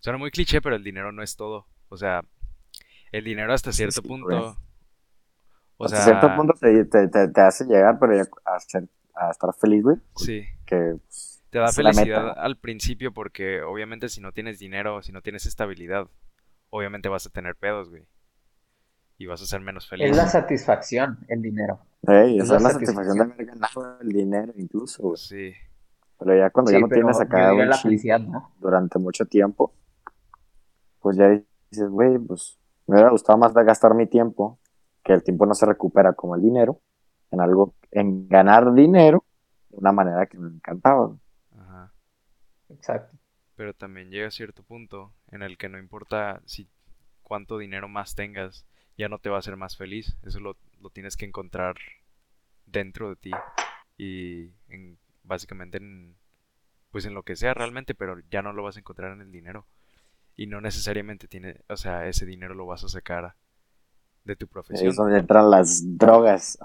suena 0.00 0.18
muy 0.18 0.30
cliché, 0.30 0.60
pero 0.60 0.74
el 0.76 0.82
dinero 0.84 1.12
no 1.12 1.22
es 1.22 1.36
todo. 1.36 1.66
O 1.88 1.96
sea, 1.96 2.22
el 3.12 3.24
dinero 3.24 3.52
hasta 3.52 3.72
cierto 3.72 4.02
sí, 4.02 4.08
punto, 4.08 4.26
güey. 4.26 4.54
O 5.78 5.86
Hasta 5.86 5.96
sea, 5.96 6.04
cierto 6.04 6.34
punto 6.34 6.54
te, 6.54 6.84
te, 6.86 7.08
te, 7.08 7.28
te 7.28 7.40
hace 7.40 7.64
llegar, 7.64 7.98
pero 7.98 8.14
ya 8.16 8.24
a, 8.44 8.60
ser- 8.60 8.88
a 9.14 9.30
estar 9.30 9.52
feliz, 9.54 9.82
güey. 9.82 9.96
sí, 10.14 10.46
Que 10.66 10.96
pues, 11.04 11.42
te 11.50 11.58
da 11.58 11.72
felicidad 11.72 12.06
meta, 12.16 12.22
¿no? 12.34 12.42
al 12.42 12.56
principio 12.58 13.12
porque 13.12 13.62
obviamente 13.62 14.08
si 14.08 14.20
no 14.20 14.32
tienes 14.32 14.58
dinero, 14.58 15.02
si 15.02 15.12
no 15.12 15.22
tienes 15.22 15.46
estabilidad, 15.46 16.08
obviamente 16.70 17.08
vas 17.08 17.26
a 17.26 17.30
tener 17.30 17.56
pedos, 17.56 17.90
güey. 17.90 18.04
Y 19.18 19.26
vas 19.26 19.42
a 19.42 19.46
ser 19.46 19.60
menos 19.60 19.88
feliz. 19.88 20.10
Es 20.10 20.16
la 20.16 20.26
satisfacción, 20.26 21.18
el 21.28 21.42
dinero. 21.42 21.78
Ey, 22.06 22.38
Es 22.38 22.44
esa 22.44 22.56
es 22.56 22.62
la 22.62 22.68
la 22.68 22.70
satisfacción 22.70 23.18
de 23.18 23.24
haber 23.24 23.46
ganado 23.46 23.98
el 24.00 24.08
dinero, 24.10 24.52
incluso, 24.56 25.02
güey. 25.02 25.20
Sí, 25.20 25.54
Pero 26.18 26.36
ya 26.36 26.50
cuando 26.50 26.70
Sí, 26.70 26.76
ya 26.76 26.80
no 26.80 26.88
tienes 26.88 27.20
acá 27.20 27.50
diría 27.50 27.64
un 27.64 27.70
la 27.70 27.78
chin 27.78 27.82
felicidad, 27.82 28.20
¿no? 28.20 28.52
durante 28.60 28.98
mucho 28.98 29.24
tiempo, 29.26 29.72
pues 31.00 31.16
ya 31.16 31.28
dices, 31.70 31.88
güey, 31.88 32.18
pues 32.18 32.58
me 32.86 32.94
hubiera 32.96 33.10
gustado 33.10 33.38
más 33.38 33.54
de 33.54 33.64
gastar 33.64 33.94
mi 33.94 34.06
tiempo, 34.06 34.58
que 35.06 35.12
el 35.12 35.22
tiempo 35.22 35.46
no 35.46 35.54
se 35.54 35.66
recupera 35.66 36.14
como 36.14 36.34
el 36.34 36.42
dinero, 36.42 36.80
en 37.30 37.40
algo, 37.40 37.74
en 37.92 38.28
ganar 38.28 38.74
dinero 38.74 39.24
de 39.70 39.76
una 39.78 39.92
manera 39.92 40.26
que 40.26 40.36
me 40.36 40.48
encantaba. 40.48 41.16
ajá. 41.56 41.92
Exacto. 42.68 43.16
Pero 43.54 43.72
también 43.72 44.10
llega 44.10 44.30
cierto 44.32 44.64
punto 44.64 45.14
en 45.30 45.42
el 45.42 45.56
que 45.56 45.68
no 45.68 45.78
importa 45.78 46.42
si 46.44 46.68
cuánto 47.22 47.56
dinero 47.56 47.88
más 47.88 48.16
tengas, 48.16 48.66
ya 48.98 49.08
no 49.08 49.18
te 49.18 49.30
va 49.30 49.36
a 49.36 49.38
hacer 49.38 49.56
más 49.56 49.76
feliz. 49.76 50.16
Eso 50.24 50.40
lo, 50.40 50.56
lo 50.80 50.90
tienes 50.90 51.16
que 51.16 51.24
encontrar 51.24 51.76
dentro 52.66 53.08
de 53.08 53.16
ti 53.16 53.30
y 53.96 54.50
en, 54.68 54.98
básicamente 55.22 55.78
en, 55.78 56.16
pues 56.90 57.06
en 57.06 57.14
lo 57.14 57.22
que 57.22 57.36
sea 57.36 57.54
realmente, 57.54 57.94
pero 57.94 58.18
ya 58.28 58.42
no 58.42 58.52
lo 58.52 58.64
vas 58.64 58.76
a 58.76 58.80
encontrar 58.80 59.12
en 59.12 59.20
el 59.20 59.30
dinero. 59.30 59.68
Y 60.34 60.48
no 60.48 60.60
necesariamente 60.60 61.28
tiene, 61.28 61.60
o 61.68 61.76
sea, 61.76 62.08
ese 62.08 62.26
dinero 62.26 62.54
lo 62.54 62.66
vas 62.66 62.82
a 62.82 62.88
sacar 62.88 63.36
de 64.26 64.36
tu 64.36 64.44
Ahí 64.46 64.50
profesión. 64.52 64.88
es 64.90 64.96
donde 64.96 65.18
entran 65.18 65.50
las 65.50 65.82
drogas. 65.96 66.58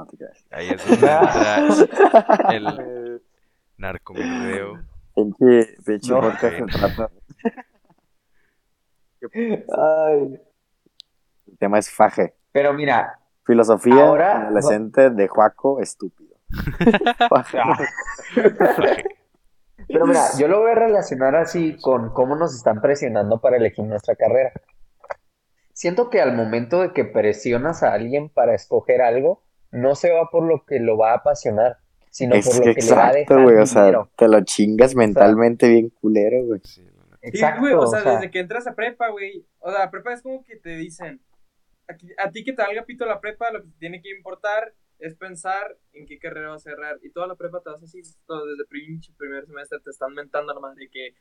Ahí 0.52 0.70
es 0.70 0.86
donde 0.88 1.08
entra 1.08 2.50
el 2.56 3.22
narcomenudeo. 3.78 4.80
Pinche, 5.16 5.76
pinche 5.86 6.12
No. 6.12 6.22
Ay. 9.78 10.40
El 11.48 11.58
tema 11.60 11.80
es 11.80 11.90
faje. 11.92 12.34
Pero 12.52 12.74
mira, 12.74 13.20
Filosofía 13.46 14.06
Ahora- 14.08 14.48
adolescente 14.48 15.10
de 15.10 15.28
Juaco 15.28 15.80
estúpido. 15.82 16.32
Faje. 17.30 17.60
pero 19.88 20.06
mira, 20.06 20.22
yo 20.38 20.48
lo 20.50 20.60
voy 20.62 20.72
a 20.72 20.76
relacionar 20.76 21.36
así 21.36 21.78
con 21.82 22.10
cómo 22.14 22.36
nos 22.36 22.54
están 22.56 22.82
presionando 22.82 23.40
para 23.40 23.56
elegir 23.58 23.86
nuestra 23.86 24.16
carrera. 24.16 24.52
Siento 25.82 26.12
que 26.12 26.22
al 26.22 26.36
momento 26.36 26.80
de 26.82 26.94
que 26.94 27.06
presionas 27.06 27.82
a 27.82 27.92
alguien 27.94 28.30
para 28.30 28.54
escoger 28.54 29.02
algo, 29.02 29.42
no 29.72 29.96
se 29.96 30.12
va 30.12 30.30
por 30.30 30.44
lo 30.44 30.64
que 30.64 30.80
lo 30.80 30.96
va 30.96 31.14
a 31.14 31.16
apasionar, 31.16 31.80
sino 32.12 32.36
Es 32.36 32.46
por 32.46 32.58
lo 32.58 32.64
que 32.66 32.76
que 32.76 32.86
le 32.86 32.92
va 32.96 33.08
a 33.08 33.10
exacto, 33.10 33.34
dejar 33.34 33.44
güey. 33.44 33.58
O 33.58 33.66
sea, 33.66 33.86
dinero. 33.86 34.12
te 34.16 34.28
lo 34.28 34.42
chingas 34.44 34.94
mentalmente 34.94 35.68
bien 35.68 35.90
culero, 35.90 36.46
güey. 36.46 36.62
Sí, 36.64 36.88
Exacto, 37.24 37.62
güey, 37.62 37.74
o 37.74 37.80
o 37.80 37.88
sea, 37.88 38.04
desde 38.04 38.30
que 38.30 38.38
entras 38.38 38.68
a 38.68 38.76
prepa, 38.76 39.10
güey. 39.10 39.44
O 39.58 39.72
sea, 39.72 39.80
la 39.80 39.90
prepa 39.90 40.14
es 40.14 40.22
como 40.22 40.44
que 40.44 40.56
te 40.58 40.76
dicen, 40.78 41.20
aquí- 41.88 42.12
a 42.20 42.30
ti 42.30 42.44
que 42.44 42.54
te 42.54 42.62
valga 42.62 42.86
pito 42.86 43.08
la 43.08 43.20
prepa, 43.20 43.50
lo 43.50 43.64
que 43.64 43.70
te 43.70 43.78
tiene 43.80 44.04
que 44.04 44.12
importar 44.16 44.76
es 45.00 45.16
pensar 45.16 45.80
en 45.94 46.06
qué 46.06 46.20
carrera 46.20 46.50
vas 46.50 46.62
a 46.62 46.70
cerrar. 46.70 47.00
Y 47.02 47.10
toda 47.10 47.26
la 47.26 47.34
prepa 47.34 47.60
te 47.60 47.72
vas 47.72 47.82
así, 47.82 48.04
todo 48.28 48.46
desde 48.46 48.66
pinche 48.66 49.14
primer 49.18 49.48
semestre 49.48 49.80
te 49.84 49.90
están 49.90 50.14
mentando 50.14 50.54
la 50.54 50.60
madre 50.60 50.90
que, 50.92 51.16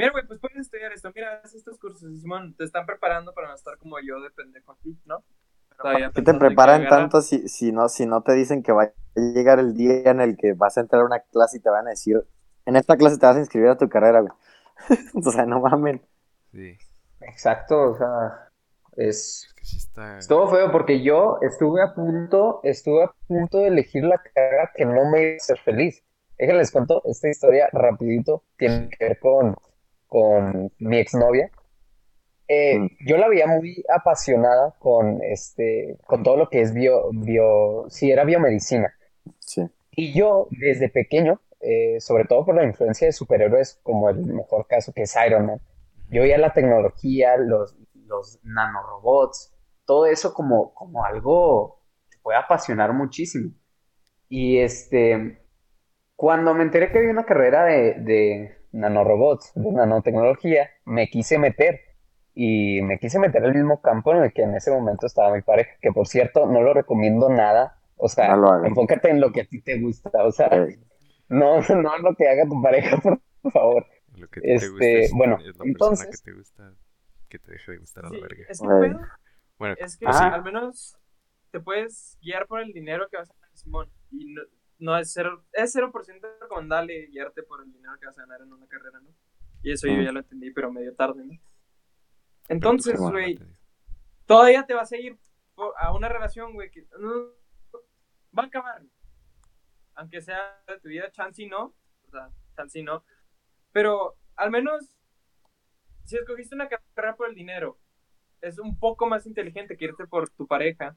mira, 0.00 0.12
güey, 0.12 0.26
pues 0.26 0.40
puedes 0.40 0.58
estudiar 0.58 0.92
esto, 0.92 1.12
mira, 1.14 1.40
haz 1.44 1.54
estos 1.54 1.78
cursos, 1.78 2.20
Simón, 2.20 2.54
te 2.56 2.64
están 2.64 2.86
preparando 2.86 3.34
para 3.34 3.48
no 3.48 3.54
estar 3.54 3.76
como 3.78 3.98
yo 4.00 4.20
de 4.20 4.30
pendejo 4.30 4.72
aquí, 4.72 4.98
¿no? 5.04 5.22
Todavía 5.76 6.06
¿Por 6.10 6.14
qué 6.14 6.32
te 6.32 6.38
preparan 6.38 6.88
tanto 6.88 7.20
si, 7.22 7.48
si, 7.48 7.72
no, 7.72 7.88
si 7.88 8.06
no 8.06 8.22
te 8.22 8.32
dicen 8.32 8.62
que 8.62 8.72
va 8.72 8.84
a 8.84 8.92
llegar 9.16 9.58
el 9.58 9.74
día 9.74 10.10
en 10.10 10.20
el 10.20 10.36
que 10.36 10.52
vas 10.52 10.76
a 10.76 10.82
entrar 10.82 11.02
a 11.02 11.06
una 11.06 11.20
clase 11.20 11.58
y 11.58 11.60
te 11.60 11.70
van 11.70 11.86
a 11.86 11.90
decir, 11.90 12.22
en 12.66 12.76
esta 12.76 12.96
clase 12.96 13.18
te 13.18 13.26
vas 13.26 13.36
a 13.36 13.40
inscribir 13.40 13.68
a 13.68 13.78
tu 13.78 13.88
carrera, 13.88 14.20
güey? 14.20 14.32
o 15.14 15.30
sea, 15.30 15.44
no 15.44 15.60
mamen. 15.60 16.02
Sí, 16.52 16.78
exacto, 17.20 17.92
o 17.92 17.96
sea, 17.96 18.48
es, 18.96 19.44
es 19.48 19.54
que 19.54 19.64
sí 19.64 19.76
está. 19.76 20.18
estuvo 20.18 20.48
feo 20.48 20.72
porque 20.72 21.02
yo 21.02 21.38
estuve 21.42 21.82
a 21.82 21.94
punto, 21.94 22.60
estuve 22.62 23.04
a 23.04 23.12
punto 23.26 23.58
de 23.58 23.68
elegir 23.68 24.04
la 24.04 24.18
carrera 24.18 24.70
que 24.74 24.84
no 24.84 25.10
me 25.10 25.22
iba 25.22 25.32
a 25.32 25.36
hacer 25.36 25.58
feliz. 25.58 26.02
Déjenles 26.38 26.70
cuento 26.70 27.02
esta 27.04 27.28
historia 27.28 27.68
rapidito, 27.72 28.44
tiene 28.56 28.88
que 28.88 29.04
ver 29.04 29.18
con, 29.18 29.54
con 30.10 30.72
mi 30.80 30.98
exnovia. 30.98 31.50
Eh, 32.48 32.78
Mm. 32.78 32.88
yo 33.06 33.16
la 33.16 33.28
veía 33.28 33.46
muy 33.46 33.84
apasionada 33.94 34.74
con 34.78 35.22
este, 35.22 35.98
con 36.06 36.22
todo 36.24 36.36
lo 36.36 36.48
que 36.50 36.60
es 36.62 36.74
bio, 36.74 37.10
bio, 37.12 37.86
sí, 37.90 38.10
era 38.10 38.24
biomedicina. 38.24 38.94
Sí. 39.40 39.68
Y 39.92 40.12
yo, 40.14 40.48
desde 40.50 40.88
pequeño, 40.88 41.40
eh, 41.60 42.00
sobre 42.00 42.24
todo 42.24 42.44
por 42.46 42.56
la 42.56 42.64
influencia 42.64 43.06
de 43.06 43.12
superhéroes, 43.12 43.80
como 43.82 44.08
el 44.10 44.18
mejor 44.26 44.66
caso 44.66 44.92
que 44.92 45.02
es 45.02 45.16
Iron 45.26 45.46
Man, 45.46 45.60
yo 46.10 46.22
veía 46.22 46.38
la 46.38 46.52
tecnología, 46.54 47.36
los, 47.36 47.76
los 47.94 48.40
nanorobots, 48.44 49.54
todo 49.84 50.06
eso 50.06 50.34
como, 50.34 50.74
como 50.74 51.04
algo 51.04 51.82
que 52.10 52.18
puede 52.22 52.38
apasionar 52.38 52.92
muchísimo. 52.94 53.52
Y 54.28 54.58
este, 54.58 55.42
cuando 56.16 56.54
me 56.54 56.62
enteré 56.64 56.90
que 56.92 56.98
había 56.98 57.10
una 57.12 57.26
carrera 57.26 57.64
de, 57.64 57.94
de 58.00 58.56
nanorobots, 58.72 59.52
de 59.54 59.72
nanotecnología, 59.72 60.70
me 60.84 61.08
quise 61.08 61.38
meter. 61.38 61.80
Y 62.32 62.80
me 62.82 62.98
quise 62.98 63.18
meter 63.18 63.44
al 63.44 63.54
mismo 63.54 63.82
campo 63.82 64.12
en 64.14 64.22
el 64.22 64.32
que 64.32 64.42
en 64.42 64.54
ese 64.54 64.70
momento 64.70 65.06
estaba 65.06 65.34
mi 65.34 65.42
pareja, 65.42 65.72
que 65.82 65.90
por 65.92 66.06
cierto 66.06 66.46
no 66.46 66.62
lo 66.62 66.72
recomiendo 66.72 67.28
nada. 67.28 67.76
O 67.96 68.08
sea, 68.08 68.34
No 68.36 68.64
enfócate 68.64 69.10
en 69.10 69.20
lo 69.20 69.32
que 69.32 69.42
a 69.42 69.44
ti 69.44 69.60
te 69.60 69.78
gusta. 69.80 70.10
O 70.24 70.30
sea, 70.32 70.46
Eh, 70.46 70.78
no, 71.28 71.56
no 71.84 71.96
en 71.96 72.02
lo 72.02 72.14
que 72.16 72.28
haga 72.28 72.44
tu 72.48 72.62
pareja, 72.62 72.96
por 73.42 73.52
favor. 73.52 73.86
Lo 74.16 74.28
que 74.28 74.40
Este, 74.42 74.66
te 74.66 74.70
gusta 74.70 74.86
es, 74.86 75.12
bueno, 75.12 75.36
es 75.38 75.46
la 75.46 75.52
persona 75.52 75.70
entonces- 75.70 76.22
que 76.22 76.30
te 76.30 76.36
gusta, 76.38 76.74
que 77.28 77.38
te 77.40 77.52
deje 77.52 77.72
de 77.72 77.78
gustar 77.78 78.04
a 78.06 78.08
la 78.10 78.14
Sí, 78.16 78.20
verga. 78.22 78.44
es 78.48 78.60
que 78.60 78.66
Bueno, 79.58 79.74
es 79.78 79.96
que 79.98 80.04
pues 80.06 80.16
sí. 80.16 80.24
al 80.24 80.42
menos 80.44 80.96
te 81.50 81.60
puedes 81.60 82.16
guiar 82.22 82.46
por 82.46 82.60
el 82.60 82.72
dinero 82.72 83.08
que 83.10 83.16
vas 83.18 83.28
a 83.30 83.34
ganar, 83.34 83.50
Simón. 83.56 83.90
Y 84.12 84.32
no, 84.32 84.42
no 84.78 84.96
es 84.98 85.12
cero, 85.12 85.44
es 85.52 85.74
0% 85.74 85.92
recomendable 86.50 87.06
guiarte 87.06 87.42
por 87.44 87.62
el 87.62 87.72
dinero 87.72 87.96
que 87.98 88.06
vas 88.06 88.18
a 88.18 88.22
ganar 88.22 88.40
en 88.42 88.52
una 88.52 88.66
carrera, 88.66 89.00
¿no? 89.00 89.10
Y 89.62 89.72
eso 89.72 89.86
yo 89.86 90.02
ya 90.02 90.10
lo 90.12 90.18
entendí, 90.20 90.50
pero 90.50 90.72
medio 90.72 90.94
tarde, 90.94 91.24
¿no? 91.24 91.32
Entonces, 92.48 92.98
güey, 92.98 93.38
todavía 94.26 94.66
te 94.66 94.74
vas 94.74 94.90
a 94.92 94.96
ir 94.96 95.16
por- 95.54 95.74
a 95.78 95.94
una 95.94 96.08
relación, 96.08 96.52
güey, 96.54 96.70
que 96.70 96.86
no, 96.98 97.08
va 98.36 98.42
a 98.44 98.46
acabar. 98.46 98.82
Aunque 99.94 100.20
sea 100.20 100.60
de 100.66 100.80
tu 100.80 100.88
vida, 100.88 101.10
chance 101.12 101.42
y 101.42 101.46
no. 101.46 101.74
O 102.06 102.10
sea, 102.10 102.30
chance 102.56 102.78
y 102.78 102.82
no. 102.82 103.04
Pero 103.72 104.16
al 104.34 104.50
menos, 104.50 104.96
si 106.04 106.16
escogiste 106.16 106.54
una 106.54 106.68
carrera 106.68 107.14
por 107.14 107.28
el 107.28 107.34
dinero, 107.36 107.78
es 108.40 108.58
un 108.58 108.76
poco 108.78 109.06
más 109.06 109.26
inteligente 109.26 109.76
que 109.76 109.84
irte 109.84 110.06
por 110.06 110.28
tu 110.30 110.46
pareja. 110.46 110.96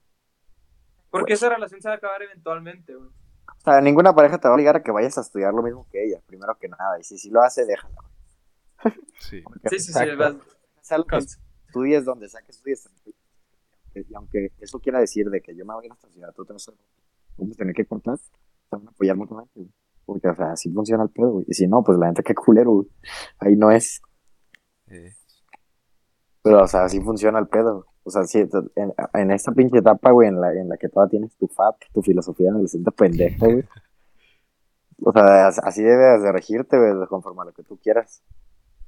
Porque 1.11 1.33
Pues. 1.33 1.43
esa 1.43 1.49
relación 1.53 1.81
se 1.81 1.89
va 1.89 1.95
a 1.95 1.97
acabar 1.97 2.23
eventualmente, 2.23 2.95
güey. 2.95 3.09
O 3.65 3.71
sea, 3.71 3.79
ninguna 3.79 4.13
pareja 4.13 4.37
te 4.37 4.47
va 4.47 4.53
a 4.53 4.55
obligar 4.55 4.75
a 4.75 4.83
que 4.83 4.91
vayas 4.91 5.17
a 5.17 5.21
estudiar 5.21 5.53
lo 5.53 5.63
mismo 5.63 5.87
que 5.89 6.03
ella, 6.05 6.19
primero 6.25 6.53
que 6.59 6.67
nada. 6.67 6.99
Y 6.99 7.03
si 7.03 7.17
sí 7.17 7.29
lo 7.29 7.41
hace, 7.41 7.65
déjala. 7.65 7.95
Sí. 9.19 9.41
Porque 9.41 9.69
Sí, 9.69 9.79
sí, 9.79 9.93
sí. 9.93 10.15
Vas- 10.17 10.35
que 11.07 11.15
estudies 11.67 12.03
donde 12.03 12.27
sea 12.27 12.41
que 12.41 12.51
estudies. 12.51 12.89
Y 13.95 14.13
aunque 14.15 14.51
eso 14.59 14.79
quiera 14.79 14.99
decir 14.99 15.29
de 15.29 15.39
que 15.41 15.55
yo 15.55 15.65
me 15.65 15.73
voy 15.73 15.83
a 15.83 15.85
ir 15.85 15.91
a 15.93 15.95
esta 15.95 16.09
ciudad, 16.09 16.33
tú 16.35 16.43
te 16.43 16.51
vas 16.51 16.67
a 16.67 16.73
vamos 17.37 17.55
a 17.55 17.57
tener 17.57 17.73
que 17.73 17.85
cortar, 17.85 18.17
te 18.17 18.75
van 18.75 18.87
a 18.87 18.91
apoyar 18.91 19.15
mutuamente, 19.15 19.51
güey. 19.55 19.71
Porque, 20.05 20.27
o 20.27 20.35
sea, 20.35 20.51
así 20.51 20.69
funciona 20.73 21.03
el 21.03 21.09
pedo, 21.09 21.31
güey. 21.31 21.45
Y 21.47 21.53
si 21.53 21.67
no, 21.67 21.81
pues 21.83 21.97
la 21.97 22.07
gente 22.07 22.21
qué 22.23 22.35
culero, 22.35 22.71
güey. 22.71 22.87
Ahí 23.39 23.55
no 23.55 23.71
es. 23.71 24.01
Eh, 24.87 25.15
Pero, 26.41 26.63
o 26.63 26.67
sea, 26.67 26.83
así 26.83 26.99
funciona 26.99 27.39
el 27.39 27.47
pedo. 27.47 27.85
O 28.05 28.09
sea, 28.09 28.23
sí, 28.25 28.39
en, 28.75 28.93
en 29.13 29.31
esta 29.31 29.51
pinche 29.53 29.77
etapa, 29.79 30.11
güey, 30.11 30.27
en 30.27 30.41
la, 30.41 30.51
en 30.53 30.67
la 30.69 30.77
que 30.77 30.89
todavía 30.89 31.11
tienes 31.11 31.35
tu 31.37 31.47
FAP, 31.47 31.77
tu 31.93 32.01
filosofía 32.01 32.51
adolescente 32.51 32.91
pendeja, 32.91 33.45
güey. 33.45 33.63
O 35.05 35.11
sea, 35.11 35.47
as- 35.47 35.59
así 35.63 35.83
debes 35.83 36.21
de 36.23 36.31
regirte, 36.31 36.77
güey, 36.77 37.07
conforme 37.07 37.41
a 37.41 37.45
lo 37.45 37.51
que 37.53 37.63
tú 37.63 37.77
quieras. 37.77 38.23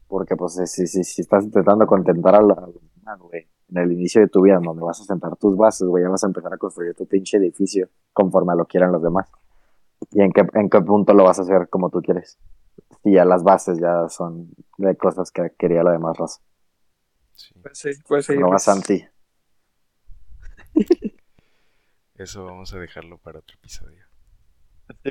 Porque, 0.08 0.36
pues, 0.36 0.54
si, 0.72 0.88
si, 0.88 1.04
si 1.04 1.22
estás 1.22 1.44
intentando 1.44 1.86
contentar 1.88 2.36
a 2.36 2.42
la- 2.42 2.56
demás, 2.96 3.20
güey, 3.20 3.48
en 3.70 3.78
el 3.78 3.92
inicio 3.92 4.22
de 4.22 4.28
tu 4.28 4.42
vida, 4.44 4.60
donde 4.64 4.84
vas 4.84 5.02
a 5.02 5.04
sentar 5.04 5.36
tus 5.36 5.58
bases, 5.58 5.88
güey, 5.88 6.04
ya 6.04 6.10
vas 6.10 6.24
a 6.24 6.28
empezar 6.28 6.54
a 6.54 6.58
construir 6.58 6.94
tu 6.96 7.06
pinche 7.08 7.38
edificio 7.38 7.90
conforme 8.14 8.54
a 8.54 8.56
lo 8.56 8.66
quieran 8.66 8.92
los 8.92 9.02
demás. 9.02 9.30
¿Y 10.12 10.22
en 10.22 10.32
qué, 10.32 10.46
en 10.54 10.70
qué 10.70 10.80
punto 10.82 11.14
lo 11.14 11.24
vas 11.24 11.40
a 11.40 11.42
hacer 11.42 11.68
como 11.70 11.90
tú 11.90 12.02
quieres? 12.02 12.38
Y 13.04 13.14
ya 13.16 13.26
las 13.26 13.44
bases 13.44 13.80
ya 13.80 14.08
son 14.10 14.50
de 14.78 14.96
cosas 14.96 15.32
que 15.32 15.52
quería 15.58 15.84
la 15.84 15.92
demás 15.92 16.18
raza. 16.18 16.40
Sí. 17.36 17.92
No 18.38 18.50
vas 18.50 18.64
Santi. 18.64 19.06
Eso 22.16 22.46
vamos 22.46 22.74
a 22.74 22.80
dejarlo 22.80 23.18
para 23.18 23.40
otro 23.40 23.56
episodio. 23.58 24.06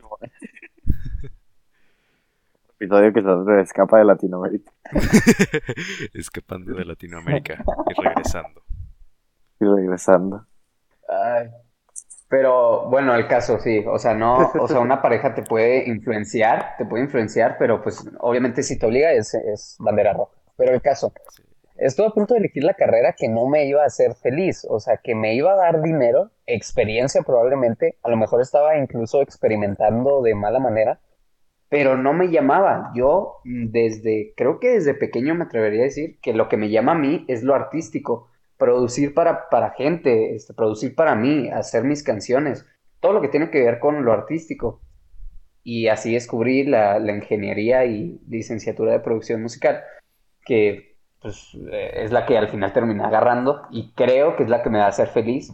episodio 2.78 3.12
que 3.12 3.23
se 3.23 3.61
escapa 3.61 3.99
de 3.99 4.04
Latinoamérica 4.04 4.71
Escapando 6.14 6.75
de 6.75 6.85
Latinoamérica 6.85 7.64
y 7.90 7.95
regresando. 8.00 8.62
y 9.61 9.64
regresando. 9.64 10.47
Ay. 11.09 11.50
Pero 12.28 12.88
bueno, 12.88 13.14
el 13.14 13.28
caso 13.28 13.59
sí, 13.61 13.85
o 13.87 13.99
sea, 13.99 14.14
no, 14.14 14.50
o 14.59 14.66
sea, 14.66 14.81
una 14.81 15.00
pareja 15.02 15.35
te 15.35 15.43
puede 15.43 15.88
influenciar, 15.88 16.75
te 16.78 16.87
puede 16.87 17.04
influenciar, 17.04 17.57
pero 17.59 17.83
pues 17.83 18.04
obviamente 18.19 18.62
si 18.62 18.78
te 18.78 18.87
obliga 18.87 19.12
es, 19.12 19.35
es 19.35 19.76
bandera 19.78 20.14
roja. 20.14 20.33
Pero 20.57 20.73
el 20.75 20.81
caso, 20.83 21.12
Sí. 21.31 21.43
Estuve 21.76 22.07
a 22.07 22.11
punto 22.11 22.35
de 22.35 22.40
elegir 22.40 22.64
la 22.64 22.75
carrera 22.75 23.14
que 23.19 23.28
no 23.28 23.49
me 23.49 23.66
iba 23.66 23.83
a 23.83 23.87
hacer 23.87 24.14
feliz, 24.14 24.66
o 24.69 24.81
sea, 24.81 24.99
que 24.99 25.14
me 25.14 25.35
iba 25.35 25.52
a 25.52 25.57
dar 25.57 25.83
dinero, 25.83 26.31
experiencia 26.47 27.23
probablemente, 27.23 27.99
a 28.02 28.11
lo 28.11 28.16
mejor 28.16 28.40
estaba 28.40 28.76
incluso 28.78 29.23
experimentando 29.23 30.23
de 30.23 30.35
mala 30.35 30.59
manera, 30.61 31.00
pero 31.69 31.97
no 31.97 32.12
me 32.12 32.31
llamaba. 32.31 32.93
Yo 32.95 33.40
mm, 33.45 33.71
desde, 33.71 34.33
creo 34.37 34.61
que 34.61 34.71
desde 34.71 34.95
pequeño 34.95 35.35
me 35.35 35.45
atrevería 35.45 35.83
a 35.83 35.85
decir 35.85 36.21
que 36.21 36.33
lo 36.33 36.49
que 36.49 36.57
me 36.57 36.71
llama 36.71 36.93
a 36.93 36.95
mí 36.95 37.25
es 37.28 37.43
lo 37.43 37.54
artístico, 37.54 38.28
producir 38.57 39.14
para, 39.14 39.49
para 39.49 39.71
gente, 39.71 40.35
este, 40.35 40.54
producir 40.54 40.95
para 40.95 41.14
mí, 41.16 41.50
hacer 41.50 41.84
mis 41.84 42.02
canciones, 42.02 42.65
todo 43.00 43.13
lo 43.13 43.21
que 43.21 43.28
tiene 43.28 43.50
que 43.50 43.63
ver 43.63 43.80
con 43.80 44.04
lo 44.04 44.13
artístico. 44.13 44.80
Y 45.65 45.89
así 45.89 46.13
descubrí 46.15 46.65
la, 46.65 46.99
la 46.99 47.13
ingeniería 47.13 47.84
y 47.87 48.21
licenciatura 48.28 48.93
de 48.93 49.00
producción 49.00 49.43
musical, 49.43 49.82
que 50.45 50.94
pues, 51.25 51.54
eh, 51.73 51.93
es 52.04 52.13
la 52.13 52.26
que 52.26 52.39
al 52.39 52.49
final 52.49 52.73
terminé 52.73 53.04
agarrando 53.04 53.63
y 53.73 53.93
creo 53.95 54.37
que 54.37 54.45
es 54.45 54.50
la 54.50 54.63
que 54.63 54.71
me 54.71 54.78
va 54.80 54.87
a 54.87 54.91
hacer 54.91 55.08
feliz. 55.08 55.52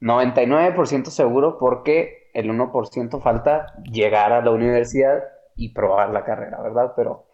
99% 0.00 1.10
seguro 1.12 1.58
porque 1.58 2.30
el 2.34 2.50
1% 2.50 3.20
falta 3.22 3.74
llegar 3.84 4.32
a 4.34 4.42
la 4.42 4.52
universidad 4.52 5.22
y 5.56 5.70
probar 5.74 6.10
la 6.10 6.24
carrera, 6.24 6.60
¿verdad? 6.62 6.94
Pero, 6.96 7.26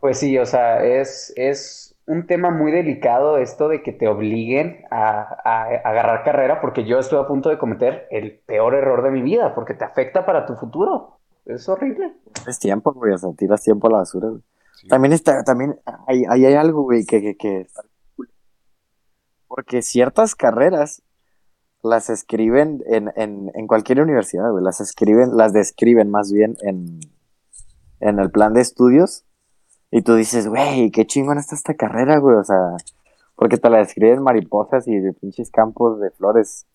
pues 0.00 0.18
sí, 0.18 0.38
o 0.38 0.46
sea, 0.46 0.84
es, 0.84 1.32
es 1.36 1.96
un 2.06 2.26
tema 2.26 2.50
muy 2.50 2.70
delicado 2.70 3.38
esto 3.38 3.68
de 3.68 3.82
que 3.82 3.92
te 3.92 4.08
obliguen 4.08 4.84
a, 4.90 5.20
a- 5.44 5.64
a 5.64 5.90
agarrar 5.90 6.24
carrera 6.24 6.60
porque 6.60 6.84
yo 6.84 6.98
estoy 6.98 7.18
a 7.20 7.26
punto 7.26 7.48
de 7.48 7.58
cometer 7.58 8.06
el 8.10 8.38
peor 8.46 8.74
error 8.74 9.02
de 9.02 9.10
mi 9.10 9.22
vida 9.22 9.54
porque 9.54 9.74
te 9.74 9.84
afecta 9.84 10.26
para 10.26 10.46
tu 10.46 10.54
futuro. 10.56 11.18
Es 11.46 11.68
horrible. 11.68 12.14
Es 12.46 12.58
tiempo, 12.58 12.92
güey, 12.94 13.12
o 13.12 13.18
sea, 13.18 13.32
tiras 13.34 13.62
tiempo 13.62 13.88
a 13.88 13.90
la 13.90 13.96
basura, 13.98 14.28
güey. 14.30 14.42
Sí. 14.76 14.88
También 14.88 15.12
está, 15.12 15.42
también 15.44 15.78
hay, 16.06 16.24
ahí 16.28 16.44
hay 16.46 16.54
algo, 16.54 16.82
güey, 16.82 17.04
que, 17.04 17.20
que, 17.20 17.36
que. 17.36 17.66
Porque 19.48 19.82
ciertas 19.82 20.34
carreras 20.34 21.02
las 21.82 22.10
escriben 22.10 22.82
en, 22.86 23.12
en, 23.16 23.50
en 23.54 23.66
cualquier 23.66 24.00
universidad, 24.00 24.50
güey, 24.50 24.64
las 24.64 24.80
escriben, 24.80 25.36
las 25.36 25.52
describen 25.52 26.10
más 26.10 26.32
bien 26.32 26.56
en, 26.62 26.98
en 28.00 28.18
el 28.18 28.30
plan 28.30 28.54
de 28.54 28.60
estudios. 28.60 29.24
Y 29.90 30.02
tú 30.02 30.14
dices, 30.14 30.48
güey, 30.48 30.90
qué 30.90 31.06
chingón 31.06 31.38
está 31.38 31.54
esta 31.54 31.74
carrera, 31.74 32.18
güey, 32.18 32.36
o 32.36 32.44
sea, 32.44 32.76
porque 33.36 33.56
te 33.56 33.70
la 33.70 33.78
describen 33.78 34.22
mariposas 34.22 34.88
y 34.88 34.98
de 34.98 35.12
pinches 35.12 35.50
campos 35.50 36.00
de 36.00 36.10
flores. 36.10 36.66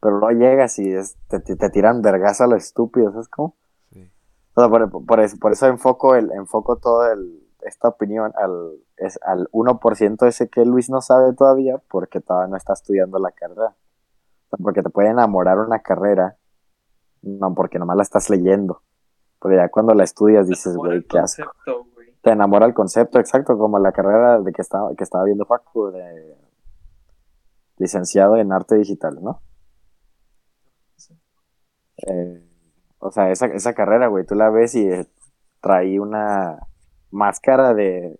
Pero 0.00 0.18
luego 0.18 0.38
llegas 0.38 0.78
y 0.78 0.92
es- 0.92 1.16
te, 1.28 1.40
te, 1.40 1.56
te 1.56 1.68
tiran 1.70 2.00
vergas 2.00 2.40
a 2.40 2.46
lo 2.46 2.56
estúpido, 2.56 3.10
¿sabes 3.10 3.28
cómo? 3.28 3.56
Sí. 3.92 4.08
O 4.54 4.60
sea, 4.60 4.70
por, 4.70 5.04
por 5.04 5.20
eso, 5.20 5.36
por 5.38 5.52
eso 5.52 5.66
enfoco, 5.66 6.14
el, 6.14 6.30
enfoco 6.30 6.76
todo 6.76 7.10
el, 7.12 7.42
esta 7.62 7.88
opinión 7.88 8.32
al, 8.36 8.78
es, 8.96 9.18
al 9.22 9.48
1% 9.52 10.26
ese 10.26 10.48
que 10.48 10.64
Luis 10.64 10.90
no 10.90 11.00
sabe 11.00 11.32
todavía 11.32 11.80
porque 11.88 12.20
todavía 12.20 12.48
no 12.48 12.56
está 12.56 12.72
estudiando 12.72 13.18
la 13.18 13.32
carrera. 13.32 13.74
Porque 14.62 14.82
te 14.82 14.90
puede 14.90 15.08
enamorar 15.08 15.58
una 15.58 15.80
carrera, 15.80 16.36
no 17.22 17.54
porque 17.54 17.78
nomás 17.78 17.96
la 17.96 18.02
estás 18.02 18.30
leyendo. 18.30 18.82
Porque 19.38 19.56
ya 19.56 19.68
cuando 19.68 19.94
la 19.94 20.04
estudias 20.04 20.48
dices, 20.48 20.76
güey, 20.76 21.04
qué 21.04 21.18
asco. 21.18 21.52
Te 22.22 22.30
enamora 22.30 22.66
el 22.66 22.74
concepto, 22.74 23.18
exacto, 23.18 23.56
como 23.56 23.78
la 23.78 23.92
carrera 23.92 24.40
de 24.40 24.52
que 24.52 24.60
estaba, 24.60 24.94
que 24.94 25.04
estaba 25.04 25.24
viendo 25.24 25.46
Facu, 25.46 25.90
de 25.90 26.36
licenciado 27.78 28.36
en 28.36 28.52
arte 28.52 28.74
digital, 28.74 29.18
¿no? 29.22 29.40
Eh, 32.06 32.46
o 32.98 33.10
sea, 33.10 33.30
esa, 33.30 33.46
esa 33.46 33.72
carrera, 33.72 34.08
güey, 34.08 34.26
tú 34.26 34.34
la 34.34 34.50
ves 34.50 34.74
y 34.74 34.86
eh, 34.86 35.06
trae 35.60 35.98
una 35.98 36.58
máscara 37.10 37.74
de 37.74 38.18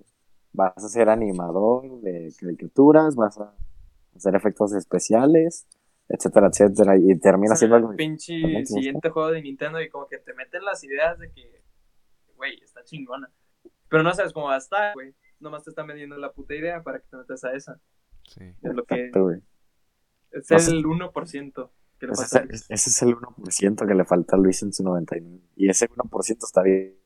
vas 0.52 0.76
a 0.76 0.88
ser 0.88 1.08
animador 1.08 2.00
de 2.00 2.32
caricaturas, 2.38 3.14
vas 3.16 3.38
a 3.38 3.54
hacer 4.16 4.34
efectos 4.34 4.72
especiales, 4.74 5.66
etcétera, 6.08 6.48
etcétera, 6.48 6.96
y 6.96 7.16
termina 7.18 7.54
siendo 7.54 7.76
el 7.76 7.94
pinche 7.96 8.34
siguiente 8.66 9.10
juego 9.10 9.30
de 9.30 9.42
Nintendo 9.42 9.80
y 9.80 9.88
como 9.88 10.08
que 10.08 10.18
te 10.18 10.34
meten 10.34 10.64
las 10.64 10.82
ideas 10.82 11.18
de 11.18 11.30
que, 11.30 11.62
güey, 12.36 12.60
está 12.62 12.82
chingona. 12.82 13.30
Pero 13.88 14.02
no 14.02 14.12
sabes 14.12 14.32
cómo 14.32 14.46
va 14.46 14.54
a 14.56 14.58
estar, 14.58 14.94
güey. 14.94 15.14
Nomás 15.38 15.62
te 15.64 15.70
están 15.70 15.86
vendiendo 15.86 16.16
la 16.18 16.32
puta 16.32 16.54
idea 16.54 16.82
para 16.82 16.98
que 16.98 17.06
te 17.08 17.16
metas 17.16 17.44
a 17.44 17.52
esa. 17.54 17.80
Sí. 18.26 18.44
Es 18.62 18.74
lo 18.74 18.84
que 18.84 18.94
Exacto, 18.94 19.22
güey. 19.24 19.38
es 20.32 20.50
No 20.50 20.58
sé. 20.58 20.70
el 20.72 20.84
1% 20.84 21.70
que 21.98 22.06
le 22.06 22.12
Ese 22.12 22.22
pasa. 22.22 22.38
es, 22.40 22.44
el- 22.68 22.74
ese 22.74 22.90
es 22.90 23.02
el 23.02 23.14
1% 23.16 23.86
que 23.86 23.94
le 23.94 24.04
falta 24.04 24.36
a 24.36 24.38
Luis 24.38 24.62
en 24.62 24.72
su 24.72 24.82
99. 24.82 25.40
Y 25.56 25.68
ese 25.70 25.88
1% 25.88 26.44
está 26.44 26.62
bien. 26.62 26.96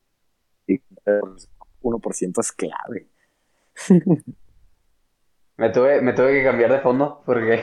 Y 0.66 0.78
1% 1.84 2.40
es 2.40 2.52
clave. 2.52 3.08
Me 5.56 5.70
tuve, 5.70 6.00
me 6.00 6.12
tuve 6.14 6.32
que 6.32 6.42
cambiar 6.42 6.72
de 6.72 6.80
fondo 6.80 7.22
porque 7.24 7.62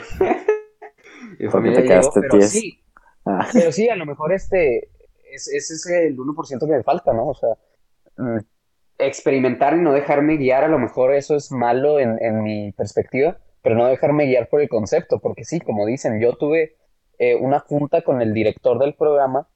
mi 1.39 1.49
familia 1.49 1.79
te 1.79 1.81
llegó, 1.81 1.99
quedaste 1.99 2.21
pero 2.21 2.41
sí, 2.41 2.81
Ah, 3.25 3.47
pero 3.53 3.71
sí, 3.71 3.87
a 3.89 3.95
lo 3.95 4.05
mejor 4.05 4.33
este 4.33 4.89
es, 5.31 5.47
ese 5.47 5.73
es 5.73 5.85
el 5.85 6.17
1% 6.17 6.59
que 6.59 6.71
me 6.71 6.83
falta, 6.83 7.13
¿no? 7.13 7.27
O 7.27 7.33
sea, 7.35 7.49
mm, 8.17 8.39
experimentar 8.97 9.75
y 9.75 9.81
no 9.81 9.93
dejarme 9.93 10.37
guiar, 10.37 10.63
a 10.63 10.67
lo 10.67 10.79
mejor 10.79 11.13
eso 11.13 11.35
es 11.35 11.51
malo 11.51 11.99
en, 11.99 12.17
en 12.23 12.43
mi 12.43 12.71
perspectiva, 12.71 13.37
pero 13.61 13.75
no 13.75 13.87
dejarme 13.87 14.25
guiar 14.25 14.49
por 14.49 14.61
el 14.61 14.69
concepto, 14.69 15.19
porque 15.19 15.43
sí, 15.43 15.59
como 15.59 15.85
dicen, 15.85 16.19
yo 16.19 16.33
tuve 16.33 16.77
eh, 17.19 17.35
una 17.35 17.59
junta 17.59 18.01
con 18.01 18.21
el 18.21 18.33
director 18.33 18.79
del 18.79 18.95
programa 18.95 19.47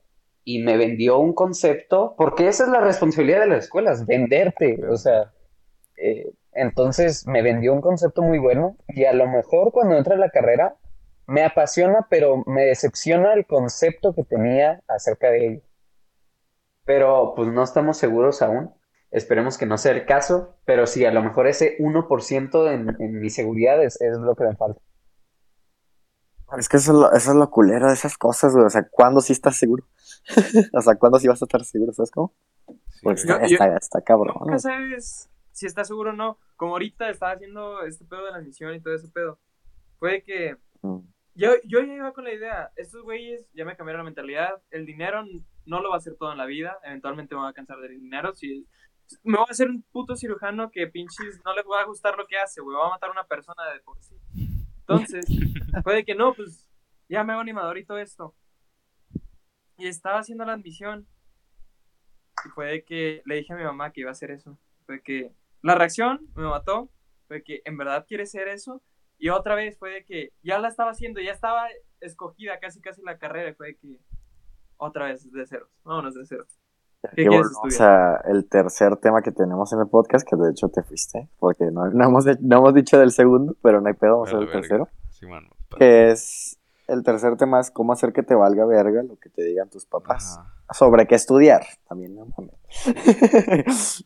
y 0.46 0.64
me 0.64 0.78
vendió 0.78 1.18
un 1.18 1.34
concepto, 1.34 2.16
porque 2.18 2.48
esa 2.48 2.64
es 2.66 2.70
la 2.70 2.80
responsabilidad 2.80 3.42
de 3.42 3.48
las 3.48 3.66
escuelas, 3.66 4.06
venderte, 4.06 4.80
o 4.88 4.96
sea, 4.96 5.34
eh, 5.98 6.32
Entonces 6.54 7.28
me 7.28 7.42
vendió 7.42 7.74
un 7.74 7.82
concepto 7.82 8.22
muy 8.22 8.40
bueno 8.40 8.78
y 8.88 9.06
a 9.06 9.14
lo 9.14 9.28
mejor 9.28 9.72
cuando 9.74 9.98
entra 9.98 10.16
a 10.16 10.20
la 10.20 10.30
carrera 10.30 10.76
me 11.28 11.44
apasiona, 11.44 12.08
pero 12.10 12.44
me 12.46 12.64
decepciona 12.66 13.34
el 13.34 13.46
concepto 13.46 14.14
que 14.14 14.24
tenía 14.24 14.82
acerca 14.88 15.30
de 15.32 15.48
ello. 15.48 15.62
Pero 16.86 17.34
pues 17.36 17.50
no 17.50 17.64
estamos 17.64 17.98
seguros 17.98 18.42
aún. 18.42 18.74
Esperemos 19.12 19.58
que 19.58 19.66
no 19.66 19.78
sea 19.78 19.94
el 19.94 20.06
caso, 20.06 20.56
pero 20.66 20.88
sí, 20.88 21.06
a 21.06 21.12
lo 21.12 21.24
mejor 21.24 21.48
ese 21.48 21.78
1% 21.80 22.74
en, 22.74 22.96
en 23.00 23.20
mi 23.20 23.30
seguridad 23.30 23.84
es, 23.84 24.00
es 24.02 24.18
lo 24.18 24.36
que 24.36 24.44
me 24.46 24.56
falta. 24.56 24.80
Es 26.58 26.70
que 26.70 26.78
eso 26.78 26.92
es, 26.92 26.98
lo, 26.98 27.12
eso 27.14 27.32
es 27.32 27.38
lo 27.38 27.50
culero 27.50 27.88
de 27.88 27.94
esas 27.94 28.18
cosas, 28.18 28.54
güey. 28.54 28.66
O 28.66 28.70
sea, 28.70 28.88
¿cuándo 28.90 29.22
sí 29.22 29.34
estás 29.34 29.58
seguro? 29.58 29.84
O 30.74 30.82
sea, 30.82 30.96
¿cuándo 30.96 31.20
sí 31.20 31.28
vas 31.28 31.42
a 31.42 31.46
estar 31.46 31.64
seguro? 31.64 31.94
¿Sabes 31.94 32.12
cómo? 32.12 32.34
Sí, 32.68 33.00
Pues 33.04 33.26
güey. 33.26 33.40
Yo- 33.50 33.54
está, 33.56 33.78
está 33.78 34.02
cabrón. 34.02 34.36
Nunca 34.42 34.60
sabes 34.60 35.30
si 35.52 35.66
estás 35.66 35.88
seguro 35.88 36.12
o 36.12 36.14
no. 36.14 36.40
Como 36.56 36.74
ahorita 36.74 37.10
estaba 37.10 37.34
haciendo 37.34 37.82
este 37.84 38.06
pedo 38.06 38.26
de 38.26 38.32
la 38.32 38.40
misión 38.42 38.74
y 38.74 38.82
todo 38.82 38.94
ese 38.96 39.08
pedo. 39.10 39.40
Fue 40.00 40.24
que 40.24 40.58
Mm. 40.82 41.00
yo, 41.36 41.52
yo 41.66 41.82
ya 41.82 41.94
iba 41.94 42.14
con 42.14 42.24
la 42.24 42.34
idea. 42.34 42.72
Estos 42.76 43.04
güeyes 43.04 43.50
ya 43.54 43.66
me 43.66 43.76
cambiaron 43.76 44.00
la 44.00 44.06
mentalidad. 44.06 44.62
El 44.72 44.86
dinero 44.86 45.24
no 45.66 45.82
lo 45.82 45.90
va 45.90 45.96
a 45.96 45.98
hacer 46.00 46.16
todo 46.16 46.32
en 46.32 46.38
la 46.38 46.46
vida. 46.46 46.78
Eventualmente 46.84 47.36
me 47.36 47.42
voy 47.42 47.50
a 47.50 47.54
cansar 47.54 47.80
del 47.80 48.00
dinero. 48.00 48.36
Si, 48.36 48.68
me 49.24 49.38
voy 49.38 49.46
a 49.48 49.52
hacer 49.52 49.70
un 49.70 49.84
puto 49.92 50.16
cirujano 50.16 50.72
que 50.72 50.88
pinches 50.88 51.40
no 51.46 51.54
le 51.54 51.62
va 51.64 51.82
a 51.82 51.86
gustar 51.86 52.18
lo 52.18 52.26
que 52.28 52.38
hace, 52.38 52.62
güey. 52.62 52.76
Va 52.78 52.88
a 52.88 52.90
matar 52.92 53.10
a 53.10 53.14
una 53.14 53.24
persona 53.26 53.64
de 53.74 53.80
por 53.82 54.02
sí. 54.02 54.16
Entonces, 54.88 55.26
puede 55.84 56.04
que 56.06 56.16
no, 56.16 56.34
pues 56.34 56.70
ya 57.10 57.24
me 57.24 57.34
hago 57.34 57.42
animador 57.42 57.78
y 57.78 57.86
todo 57.86 57.98
esto. 58.00 58.36
Y 59.78 59.88
estaba 59.88 60.20
haciendo 60.20 60.46
la 60.46 60.54
admisión. 60.54 61.08
Y 62.46 62.50
fue 62.50 62.68
de 62.68 62.84
que 62.84 63.22
le 63.26 63.36
dije 63.36 63.54
a 63.54 63.56
mi 63.58 63.64
mamá 63.64 63.92
que 63.92 64.02
iba 64.02 64.10
a 64.10 64.14
hacer 64.14 64.32
eso. 64.32 64.58
Fue 64.86 65.02
que 65.02 65.34
la 65.62 65.76
reacción 65.76 66.28
me 66.36 66.44
mató. 66.44 66.90
Fue 67.28 67.44
que 67.44 67.62
en 67.66 67.78
verdad 67.78 68.06
quiere 68.08 68.26
ser 68.26 68.48
eso. 68.48 68.82
Y 69.18 69.30
otra 69.30 69.56
vez 69.56 69.78
fue 69.78 69.92
de 69.92 70.06
que 70.06 70.34
ya 70.44 70.60
la 70.60 70.68
estaba 70.68 70.92
haciendo, 70.92 71.22
ya 71.22 71.32
estaba 71.32 71.68
escogida 72.02 72.60
casi 72.60 72.82
casi 72.82 73.02
la 73.02 73.18
carrera. 73.18 73.50
Y 73.50 73.54
fue 73.54 73.68
de 73.68 73.76
que 73.78 74.00
otra 74.78 75.06
vez 75.06 75.32
de 75.32 75.46
ceros. 75.48 75.70
Vámonos 75.84 76.14
de 76.16 76.26
ceros. 76.26 76.60
¿Qué 77.16 77.28
a 77.82 78.22
el 78.26 78.48
tercer 78.50 78.98
tema 78.98 79.22
que 79.22 79.32
tenemos 79.32 79.72
en 79.74 79.80
el 79.80 79.88
podcast, 79.88 80.28
que 80.28 80.36
de 80.36 80.50
hecho 80.52 80.70
te 80.70 80.82
fuiste, 80.82 81.30
porque 81.38 81.66
no, 81.72 81.88
no 81.92 82.06
hemos, 82.06 82.26
no 82.42 82.58
hemos 82.58 82.74
dicho 82.74 82.98
del 82.98 83.12
segundo, 83.12 83.56
pero 83.62 83.80
no 83.80 83.88
hay 83.88 83.94
pedo, 83.94 84.14
vamos 84.14 84.34
a 84.34 84.38
la 84.38 84.46
el 84.46 84.52
tercero. 84.52 84.90
Sí, 85.10 85.26
mano. 85.28 85.50
pa- 85.70 85.78
Que 85.78 86.10
es, 86.12 86.60
el 86.88 87.04
tercer 87.04 87.38
tema 87.38 87.60
es 87.60 87.71
cómo 87.71 87.93
hacer 87.93 88.13
que 88.13 88.24
te 88.24 88.36
valga 88.36 88.65
verga 88.65 89.04
lo 89.04 89.17
que 89.17 89.30
te 89.30 89.43
digan 89.43 89.69
tus 89.69 89.86
papás. 89.86 90.38
Ajá. 90.38 90.74
Sobre 90.74 91.08
qué 91.08 91.15
estudiar, 91.15 91.65
también, 91.88 92.15
no 92.15 92.28
mames. 92.38 94.06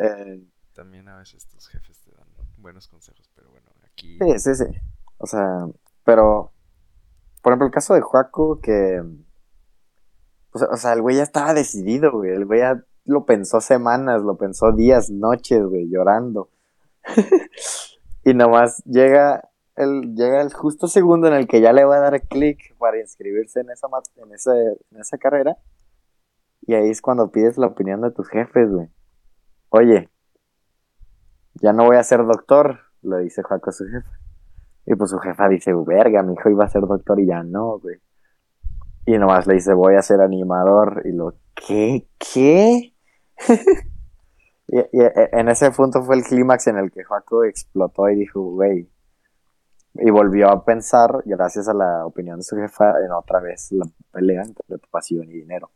Eh, 0.00 0.42
También 0.74 1.06
a 1.08 1.18
veces 1.18 1.46
tus 1.46 1.68
jefes 1.68 2.00
te 2.00 2.10
dan 2.16 2.26
buenos 2.56 2.88
consejos, 2.88 3.30
pero 3.36 3.50
bueno, 3.50 3.68
aquí. 3.84 4.18
Sí, 4.18 4.38
sí, 4.38 4.54
sí. 4.54 4.80
O 5.18 5.26
sea, 5.26 5.68
pero, 6.02 6.50
por 7.42 7.52
ejemplo, 7.52 7.66
el 7.66 7.72
caso 7.72 7.94
de 7.94 8.00
Joaco, 8.00 8.58
que, 8.60 9.02
o 10.52 10.76
sea, 10.76 10.94
el 10.94 11.02
güey 11.02 11.16
ya 11.16 11.22
estaba 11.22 11.52
decidido, 11.52 12.10
güey. 12.10 12.32
El 12.32 12.46
güey 12.46 12.60
ya 12.60 12.82
lo 13.04 13.26
pensó 13.26 13.60
semanas, 13.60 14.22
lo 14.22 14.36
pensó 14.36 14.72
días, 14.72 15.10
noches, 15.10 15.62
güey, 15.62 15.88
llorando. 15.88 16.48
y 18.24 18.34
nomás 18.34 18.82
llega 18.84 19.50
el, 19.76 20.14
llega 20.14 20.42
el 20.42 20.52
justo 20.52 20.86
segundo 20.86 21.28
en 21.28 21.34
el 21.34 21.46
que 21.46 21.60
ya 21.60 21.72
le 21.72 21.84
va 21.84 21.96
a 21.96 22.00
dar 22.10 22.20
clic 22.22 22.76
para 22.78 22.98
inscribirse 23.00 23.60
en 23.60 23.70
esa, 23.70 23.88
en 24.16 24.30
en 24.90 25.00
esa 25.00 25.18
carrera. 25.18 25.56
Y 26.62 26.74
ahí 26.74 26.90
es 26.90 27.02
cuando 27.02 27.30
pides 27.30 27.58
la 27.58 27.66
opinión 27.66 28.00
de 28.02 28.10
tus 28.10 28.28
jefes, 28.28 28.70
güey. 28.70 28.88
Oye, 29.70 30.10
ya 31.54 31.72
no 31.72 31.86
voy 31.86 31.96
a 31.96 32.04
ser 32.04 32.24
doctor, 32.24 32.80
le 33.02 33.18
dice 33.18 33.42
Joaco 33.42 33.70
a 33.70 33.72
su 33.72 33.84
jefa. 33.86 34.18
Y 34.86 34.94
pues 34.94 35.10
su 35.10 35.18
jefa 35.18 35.48
dice, 35.48 35.72
verga, 35.74 36.22
mi 36.22 36.34
hijo 36.34 36.50
iba 36.50 36.64
a 36.64 36.68
ser 36.68 36.82
doctor 36.82 37.18
y 37.20 37.26
ya 37.26 37.42
no, 37.42 37.78
güey. 37.78 37.96
Y 39.06 39.18
nomás 39.18 39.46
le 39.46 39.54
dice, 39.54 39.74
voy 39.74 39.96
a 39.96 40.02
ser 40.02 40.20
animador. 40.20 41.02
Y 41.04 41.12
lo, 41.12 41.34
¿qué? 41.54 42.06
¿Qué? 42.18 42.94
y, 44.68 44.78
y 44.78 45.00
en 45.32 45.48
ese 45.48 45.70
punto 45.72 46.02
fue 46.02 46.16
el 46.16 46.22
clímax 46.22 46.68
en 46.68 46.78
el 46.78 46.90
que 46.92 47.04
Joaco 47.04 47.44
explotó 47.44 48.08
y 48.08 48.16
dijo, 48.16 48.40
güey. 48.40 48.88
Y 49.94 50.10
volvió 50.10 50.48
a 50.48 50.64
pensar, 50.64 51.22
gracias 51.24 51.68
a 51.68 51.74
la 51.74 52.06
opinión 52.06 52.38
de 52.38 52.44
su 52.44 52.56
jefa, 52.56 52.98
en 53.04 53.12
otra 53.12 53.40
vez 53.40 53.70
la 53.72 53.86
pelea 54.10 54.42
entre 54.42 54.78
pasión 54.90 55.28
y 55.28 55.34
dinero. 55.34 55.70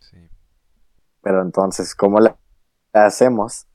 Sí. 0.00 0.16
Pero 1.22 1.42
entonces, 1.42 1.94
¿cómo 1.94 2.20
le 2.20 2.34
hacemos 2.92 3.66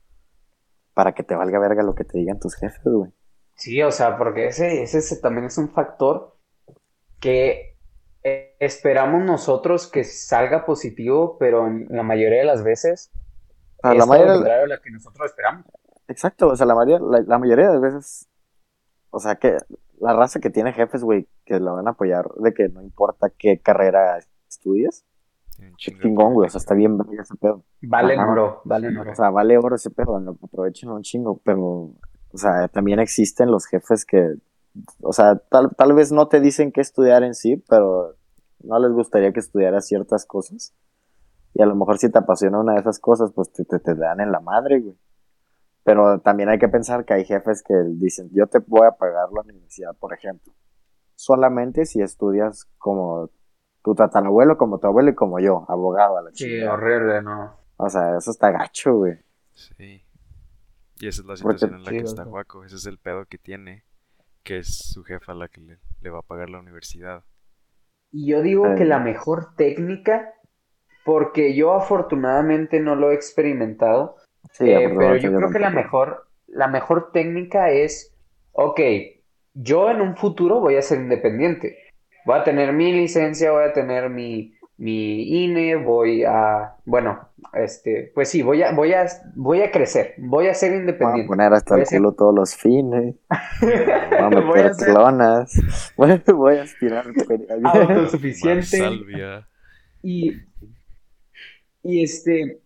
para 0.94 1.12
que 1.12 1.22
te 1.22 1.34
valga 1.34 1.58
verga 1.58 1.82
lo 1.82 1.94
que 1.94 2.04
te 2.04 2.18
digan 2.18 2.38
tus 2.38 2.54
jefes, 2.54 2.82
güey? 2.84 3.12
Sí, 3.56 3.82
o 3.82 3.90
sea, 3.90 4.16
porque 4.16 4.46
ese, 4.46 4.82
ese, 4.82 4.98
ese 4.98 5.16
también 5.20 5.46
es 5.46 5.58
un 5.58 5.68
factor 5.68 6.36
que 7.20 7.76
eh, 8.22 8.56
esperamos 8.58 9.22
nosotros 9.22 9.86
que 9.86 10.02
salga 10.04 10.64
positivo, 10.64 11.36
pero 11.38 11.66
en 11.66 11.86
la 11.90 12.02
mayoría 12.02 12.38
de 12.40 12.44
las 12.46 12.64
veces 12.64 13.10
O 13.82 13.88
sea, 13.88 13.92
es 13.92 13.98
la 13.98 14.06
mayoría, 14.06 14.32
lo 14.32 14.38
contrario 14.38 14.64
a 14.64 14.76
lo 14.76 14.80
que 14.80 14.90
nosotros 14.90 15.26
esperamos. 15.26 15.66
Exacto, 16.08 16.48
o 16.48 16.56
sea, 16.56 16.66
la 16.66 16.74
mayoría, 16.74 17.06
la, 17.06 17.20
la 17.20 17.38
mayoría 17.38 17.70
de 17.70 17.78
veces, 17.78 18.28
o 19.14 19.20
sea, 19.20 19.36
que 19.36 19.56
la 20.00 20.12
raza 20.12 20.40
que 20.40 20.50
tiene 20.50 20.72
jefes, 20.72 21.04
güey, 21.04 21.28
que 21.44 21.60
lo 21.60 21.74
van 21.74 21.86
a 21.86 21.92
apoyar, 21.92 22.28
de 22.36 22.52
que 22.52 22.68
no 22.68 22.82
importa 22.82 23.30
qué 23.38 23.60
carrera 23.60 24.18
estudies, 24.48 25.04
chingón, 25.76 26.34
güey, 26.34 26.48
o 26.48 26.50
sea, 26.50 26.58
está 26.58 26.74
bien 26.74 26.98
ese 27.18 27.36
pedo. 27.36 27.62
Valen 27.82 28.18
Ajá. 28.18 28.32
oro, 28.32 28.60
valen 28.64 28.96
oro. 28.96 29.12
O 29.12 29.14
sea, 29.14 29.30
vale 29.30 29.56
oro 29.56 29.76
ese 29.76 29.90
pedo, 29.90 30.18
lo 30.18 30.36
aprovechen 30.42 30.90
un 30.90 31.02
chingo, 31.02 31.40
pero, 31.44 31.92
o 32.32 32.36
sea, 32.36 32.66
también 32.66 32.98
existen 32.98 33.52
los 33.52 33.66
jefes 33.66 34.04
que, 34.04 34.34
o 35.00 35.12
sea, 35.12 35.36
tal, 35.36 35.70
tal 35.76 35.92
vez 35.92 36.10
no 36.10 36.26
te 36.26 36.40
dicen 36.40 36.72
qué 36.72 36.80
estudiar 36.80 37.22
en 37.22 37.34
sí, 37.34 37.62
pero 37.68 38.16
no 38.64 38.78
les 38.80 38.90
gustaría 38.92 39.32
que 39.32 39.40
estudiaras 39.40 39.86
ciertas 39.86 40.26
cosas. 40.26 40.74
Y 41.54 41.62
a 41.62 41.66
lo 41.66 41.76
mejor 41.76 41.98
si 41.98 42.10
te 42.10 42.18
apasiona 42.18 42.58
una 42.58 42.74
de 42.74 42.80
esas 42.80 42.98
cosas, 42.98 43.30
pues 43.32 43.52
te, 43.52 43.64
te, 43.64 43.78
te 43.78 43.94
dan 43.94 44.18
en 44.18 44.32
la 44.32 44.40
madre, 44.40 44.80
güey. 44.80 44.96
Pero 45.84 46.18
también 46.20 46.48
hay 46.48 46.58
que 46.58 46.68
pensar 46.68 47.04
que 47.04 47.14
hay 47.14 47.24
jefes 47.24 47.62
que 47.62 47.74
dicen, 47.96 48.30
yo 48.32 48.46
te 48.46 48.58
voy 48.66 48.86
a 48.86 48.92
pagar 48.92 49.28
la 49.32 49.42
universidad, 49.42 49.94
por 49.98 50.12
ejemplo. 50.14 50.52
Solamente 51.14 51.84
si 51.84 52.00
estudias 52.02 52.66
como 52.78 53.30
tu 53.82 53.94
tatarabuelo, 53.94 54.56
como 54.56 54.78
tu 54.78 54.86
abuelo 54.86 55.10
y 55.10 55.14
como 55.14 55.38
yo, 55.40 55.66
abogado 55.68 56.16
a 56.18 56.22
la 56.22 56.30
Sí, 56.32 56.44
chingada. 56.44 56.72
horrible, 56.74 57.22
¿no? 57.22 57.54
O 57.76 57.88
sea, 57.90 58.16
eso 58.16 58.30
está 58.30 58.50
gacho, 58.50 58.94
güey. 58.96 59.18
Sí. 59.52 60.02
Y 61.00 61.08
esa 61.08 61.20
es 61.22 61.26
la 61.26 61.34
Porque- 61.42 61.58
situación 61.58 61.74
en 61.74 61.84
la 61.84 61.90
sí, 61.90 61.96
que 61.98 62.02
está. 62.04 62.24
Juaco. 62.24 62.64
Ese 62.64 62.76
es 62.76 62.86
el 62.86 62.98
pedo 62.98 63.26
que 63.26 63.36
tiene. 63.38 63.84
Que 64.42 64.58
es 64.58 64.90
su 64.92 65.04
jefa 65.04 65.34
la 65.34 65.48
que 65.48 65.60
le, 65.60 65.78
le 66.00 66.10
va 66.10 66.20
a 66.20 66.22
pagar 66.22 66.48
la 66.50 66.58
universidad. 66.60 67.24
Y 68.10 68.30
yo 68.30 68.42
digo 68.42 68.66
Eh. 68.68 68.74
que 68.76 68.84
la 68.84 68.98
mejor 69.00 69.54
técnica, 69.56 70.32
porque 71.04 71.54
yo 71.54 71.72
afortunadamente 71.74 72.80
no 72.80 72.94
lo 72.94 73.10
he 73.10 73.14
experimentado, 73.14 74.16
Sí, 74.56 74.70
eh, 74.70 74.88
pero 74.96 75.16
yo 75.16 75.34
creo 75.36 75.50
que 75.50 75.58
la 75.58 75.70
mejor, 75.70 76.26
la 76.46 76.68
mejor 76.68 77.10
técnica 77.12 77.70
es, 77.70 78.14
ok, 78.52 78.80
yo 79.54 79.90
en 79.90 80.00
un 80.00 80.16
futuro 80.16 80.60
voy 80.60 80.76
a 80.76 80.82
ser 80.82 81.00
independiente. 81.00 81.76
Voy 82.24 82.38
a 82.38 82.44
tener 82.44 82.72
mi 82.72 82.92
licencia, 82.92 83.50
voy 83.50 83.64
a 83.64 83.72
tener 83.72 84.08
mi, 84.10 84.54
mi 84.76 85.44
INE, 85.44 85.74
voy 85.76 86.22
a, 86.24 86.76
bueno, 86.84 87.28
este, 87.52 88.12
pues 88.14 88.28
sí, 88.30 88.42
voy 88.42 88.62
a, 88.62 88.72
voy 88.72 88.92
a, 88.92 89.06
voy 89.34 89.60
a 89.62 89.70
crecer, 89.72 90.14
voy 90.18 90.46
a 90.46 90.54
ser 90.54 90.70
Voy 90.70 90.76
a 90.78 90.80
independiente. 90.82 91.28
poner 91.28 91.52
hasta 91.52 91.74
Voy 91.74 91.80
el 91.80 91.82
a 91.82 91.86
ser- 91.86 91.98
culo 91.98 92.12
todos 92.12 92.34
los 92.34 92.54
fines. 92.56 93.16
Voy 93.60 93.72
a 94.20 94.28
Voy 94.28 94.44
meter 94.46 94.66
a 94.66 94.74
ser 94.74 94.88
clonas. 94.88 95.92
Voy, 95.96 96.22
voy 96.32 96.56
a 96.58 96.62
aspirar 96.62 97.04
periodismo. 97.26 97.68
autosuficiente. 97.70 98.56
Más 98.60 98.68
salvia. 98.70 99.48
Y, 100.02 100.32
y 101.82 102.02
este, 102.04 102.60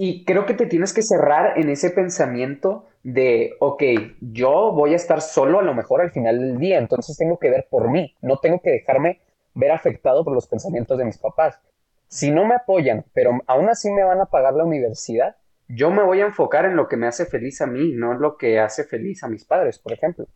y 0.00 0.24
creo 0.24 0.46
que 0.46 0.54
te 0.54 0.66
tienes 0.66 0.94
que 0.94 1.02
cerrar 1.02 1.58
en 1.58 1.70
ese 1.70 1.90
pensamiento 1.90 2.86
de, 3.02 3.56
ok, 3.58 3.82
yo 4.20 4.70
voy 4.70 4.92
a 4.92 4.96
estar 4.96 5.20
solo 5.20 5.58
a 5.58 5.62
lo 5.62 5.74
mejor 5.74 6.00
al 6.00 6.12
final 6.12 6.38
del 6.38 6.58
día, 6.58 6.78
entonces 6.78 7.18
tengo 7.18 7.40
que 7.40 7.50
ver 7.50 7.66
por 7.68 7.90
mí, 7.90 8.14
no 8.22 8.36
tengo 8.36 8.60
que 8.62 8.70
dejarme 8.70 9.20
ver 9.54 9.72
afectado 9.72 10.24
por 10.24 10.34
los 10.34 10.46
pensamientos 10.46 10.96
de 10.98 11.04
mis 11.04 11.18
papás. 11.18 11.60
Si 12.06 12.30
no 12.30 12.46
me 12.46 12.54
apoyan, 12.54 13.06
pero 13.12 13.40
aún 13.48 13.68
así 13.68 13.90
me 13.90 14.04
van 14.04 14.20
a 14.20 14.26
pagar 14.26 14.54
la 14.54 14.62
universidad, 14.62 15.34
yo 15.66 15.90
me 15.90 16.04
voy 16.04 16.20
a 16.20 16.26
enfocar 16.26 16.64
en 16.64 16.76
lo 16.76 16.86
que 16.86 16.96
me 16.96 17.08
hace 17.08 17.26
feliz 17.26 17.60
a 17.60 17.66
mí, 17.66 17.90
no 17.92 18.12
en 18.12 18.20
lo 18.20 18.36
que 18.36 18.60
hace 18.60 18.84
feliz 18.84 19.24
a 19.24 19.28
mis 19.28 19.44
padres, 19.44 19.80
por 19.80 19.92
ejemplo. 19.92 20.28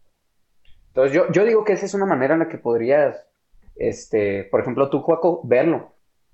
Entonces 0.89 1.13
yo, 1.15 1.31
yo 1.31 1.45
digo 1.45 1.63
que 1.63 1.75
esa 1.75 1.87
es 1.87 1.95
una 1.95 2.07
manera 2.07 2.35
en 2.35 2.41
la 2.41 2.49
que 2.49 2.59
podrías, 2.59 3.29
este, 3.77 4.43
por 4.43 4.61
ejemplo, 4.61 4.91
tú, 4.91 5.03
Juaco, 5.03 5.41
verlo. 5.45 5.92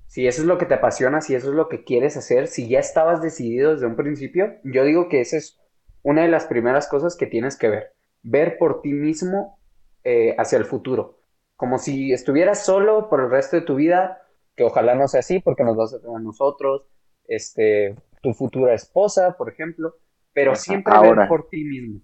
Si 0.09 0.27
eso 0.27 0.41
es 0.41 0.49
lo 0.49 0.57
que 0.57 0.65
te 0.65 0.75
apasiona, 0.75 1.21
si 1.21 1.35
eso 1.35 1.51
es 1.51 1.55
lo 1.55 1.69
que 1.69 1.85
quieres 1.85 2.17
hacer, 2.17 2.47
si 2.47 2.67
ya 2.67 2.79
estabas 2.79 3.21
decidido 3.21 3.73
desde 3.73 3.87
un 3.87 3.95
principio, 3.95 4.55
yo 4.65 4.85
digo 4.85 5.09
que 5.11 5.21
esa 5.21 5.37
es 5.37 5.61
una 6.03 6.23
de 6.23 6.29
las 6.29 6.47
primeras 6.47 6.89
cosas 6.89 7.15
que 7.15 7.27
tienes 7.27 7.59
que 7.59 7.69
ver. 7.69 7.93
Ver 8.23 8.57
por 8.57 8.81
ti 8.81 8.95
mismo 8.95 9.61
eh, 10.05 10.35
hacia 10.39 10.57
el 10.57 10.65
futuro. 10.65 11.21
Como 11.57 11.77
si 11.77 12.13
estuvieras 12.15 12.65
solo 12.65 13.11
por 13.11 13.21
el 13.21 13.31
resto 13.31 13.57
de 13.57 13.63
tu 13.63 13.75
vida, 13.75 14.23
que 14.57 14.65
ojalá 14.65 14.95
no 14.95 15.09
sea 15.09 15.21
así 15.21 15.41
porque 15.41 15.63
nos 15.63 15.77
vas 15.77 15.93
a 15.93 16.01
tener 16.01 16.23
nosotros, 16.23 16.87
este, 17.27 17.95
tu 18.23 18.33
futura 18.33 18.73
esposa, 18.73 19.37
por 19.37 19.51
ejemplo. 19.51 19.95
pero 20.33 20.55
siempre 20.55 20.95
ahora. 20.95 21.23
ver 21.23 21.29
por 21.29 21.49
ti 21.49 21.65
mismo. 21.65 22.01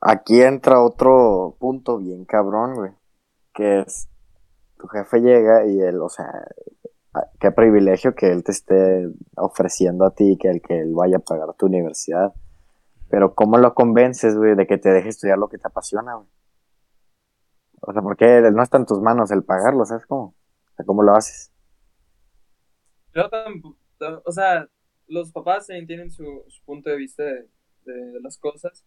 Aquí 0.00 0.40
entra 0.40 0.80
otro 0.80 1.56
punto 1.58 1.98
bien 1.98 2.24
cabrón, 2.24 2.74
güey. 2.74 2.92
Que 3.52 3.80
es, 3.80 4.08
tu 4.78 4.86
jefe 4.86 5.18
llega 5.18 5.66
y 5.66 5.80
él, 5.80 6.00
o 6.00 6.08
sea, 6.08 6.30
qué 7.40 7.50
privilegio 7.50 8.14
que 8.14 8.30
él 8.30 8.44
te 8.44 8.52
esté 8.52 9.08
ofreciendo 9.36 10.04
a 10.04 10.14
ti 10.14 10.36
que 10.40 10.48
el 10.48 10.62
que 10.62 10.80
él 10.80 10.92
vaya 10.94 11.18
a 11.18 11.20
pagar 11.20 11.54
tu 11.54 11.66
universidad. 11.66 12.32
Pero 13.10 13.34
¿cómo 13.34 13.58
lo 13.58 13.74
convences, 13.74 14.36
güey, 14.36 14.54
de 14.54 14.66
que 14.66 14.78
te 14.78 14.90
deje 14.90 15.08
estudiar 15.08 15.38
lo 15.38 15.48
que 15.48 15.58
te 15.58 15.66
apasiona, 15.66 16.14
güey? 16.14 16.28
O 17.80 17.92
sea, 17.92 18.02
porque 18.02 18.42
no 18.52 18.62
está 18.62 18.76
en 18.76 18.86
tus 18.86 19.00
manos 19.00 19.30
el 19.30 19.44
pagarlo, 19.44 19.84
¿sabes 19.84 20.06
cómo? 20.06 20.34
O 20.72 20.74
sea, 20.76 20.84
¿cómo 20.84 21.02
lo 21.02 21.14
haces? 21.14 21.52
Pero 23.12 23.30
o 24.24 24.32
sea, 24.32 24.68
los 25.06 25.32
papás 25.32 25.66
también 25.66 25.86
tienen 25.86 26.10
su, 26.10 26.44
su 26.48 26.64
punto 26.64 26.90
de 26.90 26.96
vista 26.96 27.22
de, 27.22 27.48
de 27.84 28.20
las 28.20 28.38
cosas. 28.38 28.84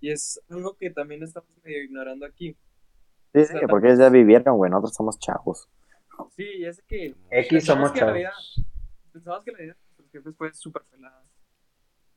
Y 0.00 0.10
es 0.10 0.40
algo 0.48 0.76
que 0.76 0.90
también 0.90 1.22
estamos 1.22 1.48
medio 1.62 1.82
ignorando 1.82 2.26
aquí. 2.26 2.56
Sí, 3.34 3.44
sí, 3.46 3.54
porque 3.68 3.88
ellos 3.88 3.98
ya 3.98 4.10
vivieron, 4.10 4.56
güey, 4.56 4.70
nosotros 4.70 4.94
somos 4.94 5.18
chavos. 5.18 5.68
Sí, 6.30 6.44
y 6.44 6.64
es 6.66 6.82
que 6.82 7.14
X 7.30 7.64
somos 7.64 7.92
que 7.92 8.00
la 8.00 8.06
chavos. 8.06 8.18
vida, 8.18 8.32
pensamos 9.12 9.44
que 9.44 9.52
la 9.52 9.58
vida 9.58 9.72
de 9.74 9.78
nuestros 9.80 10.10
jefes 10.10 10.36
fue 10.36 10.52
súper 10.54 10.82
pelada. 10.84 11.22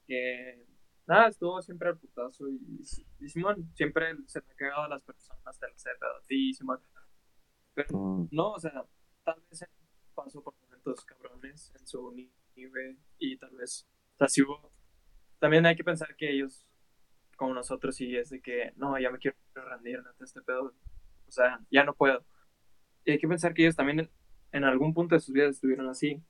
Que 0.08 0.66
nada, 1.06 1.28
estuvo 1.30 1.62
siempre 1.62 1.90
al 1.90 1.98
putazo 1.98 2.48
y, 2.50 2.82
y 3.20 3.30
Simón, 3.30 3.72
siempre 3.76 4.16
se 4.28 4.40
le 4.40 4.46
ha 4.52 4.56
cagado 4.56 4.84
a 4.84 4.90
las 4.90 5.04
personas, 5.04 5.60
te 5.60 5.68
las 5.68 5.86
he 5.86 5.90
a 5.90 6.26
ti, 6.28 6.54
Simón. 6.54 6.80
Pero 7.74 7.90
Mm, 7.92 8.28
no, 8.32 8.54
o 8.54 8.60
sea, 8.60 8.86
tal 9.24 9.42
vez 9.50 9.66
pasó 10.16 10.42
por 10.44 10.56
momentos 10.62 11.06
cabrones 11.06 11.72
en 11.80 11.88
su 11.88 12.12
nivel 12.56 12.98
y 13.20 13.38
tal 13.38 13.56
vez, 13.56 13.88
o 14.16 14.18
sea, 14.18 14.28
si 14.28 14.42
hubo, 14.42 14.72
también 15.40 15.66
hay 15.66 15.76
que 15.76 15.84
pensar 15.84 16.16
que 16.16 16.32
ellos, 16.32 16.66
como 17.36 17.54
nosotros, 17.54 17.96
sí 17.96 18.16
es 18.16 18.30
de 18.30 18.42
que, 18.42 18.74
no, 18.78 18.98
ya 19.00 19.12
me 19.12 19.20
quiero 19.20 19.38
rendir 19.54 20.00
ante 20.00 20.24
este 20.24 20.42
pedo, 20.42 20.74
o 21.28 21.32
sea, 21.32 21.60
ya 21.70 21.84
no 21.84 21.94
puedo. 21.94 22.26
Y 23.08 23.14
hay 23.14 23.20
que 23.20 23.30
pensar 23.30 23.56
que 23.56 23.64
ellos 23.64 23.78
también 23.78 24.02
en, 24.02 24.12
en 24.54 24.66
algún 24.66 24.94
punto 24.96 25.16
de 25.16 25.22
sus 25.22 25.34
vidas 25.34 25.52
estuvieron 25.56 25.90
así. 25.90 26.24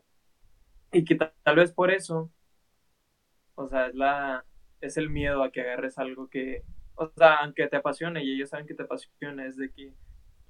Y 0.91 1.05
que 1.05 1.15
ta- 1.15 1.33
tal 1.43 1.55
vez 1.57 1.71
por 1.73 1.91
eso, 1.91 2.31
o 3.55 3.67
sea, 3.69 3.87
es 3.87 3.95
la, 3.95 4.45
es 4.81 4.97
el 4.97 5.09
miedo 5.09 5.43
a 5.43 5.51
que 5.51 5.61
agarres 5.61 5.97
algo 5.97 6.29
que, 6.29 6.63
o 6.95 7.09
sea, 7.15 7.37
aunque 7.37 7.67
te 7.67 7.77
apasione 7.77 8.23
y 8.23 8.33
ellos 8.35 8.49
saben 8.49 8.67
que 8.67 8.73
te 8.75 8.83
apasiona, 8.83 9.45
es 9.47 9.57
de 9.57 9.71
que, 9.71 9.93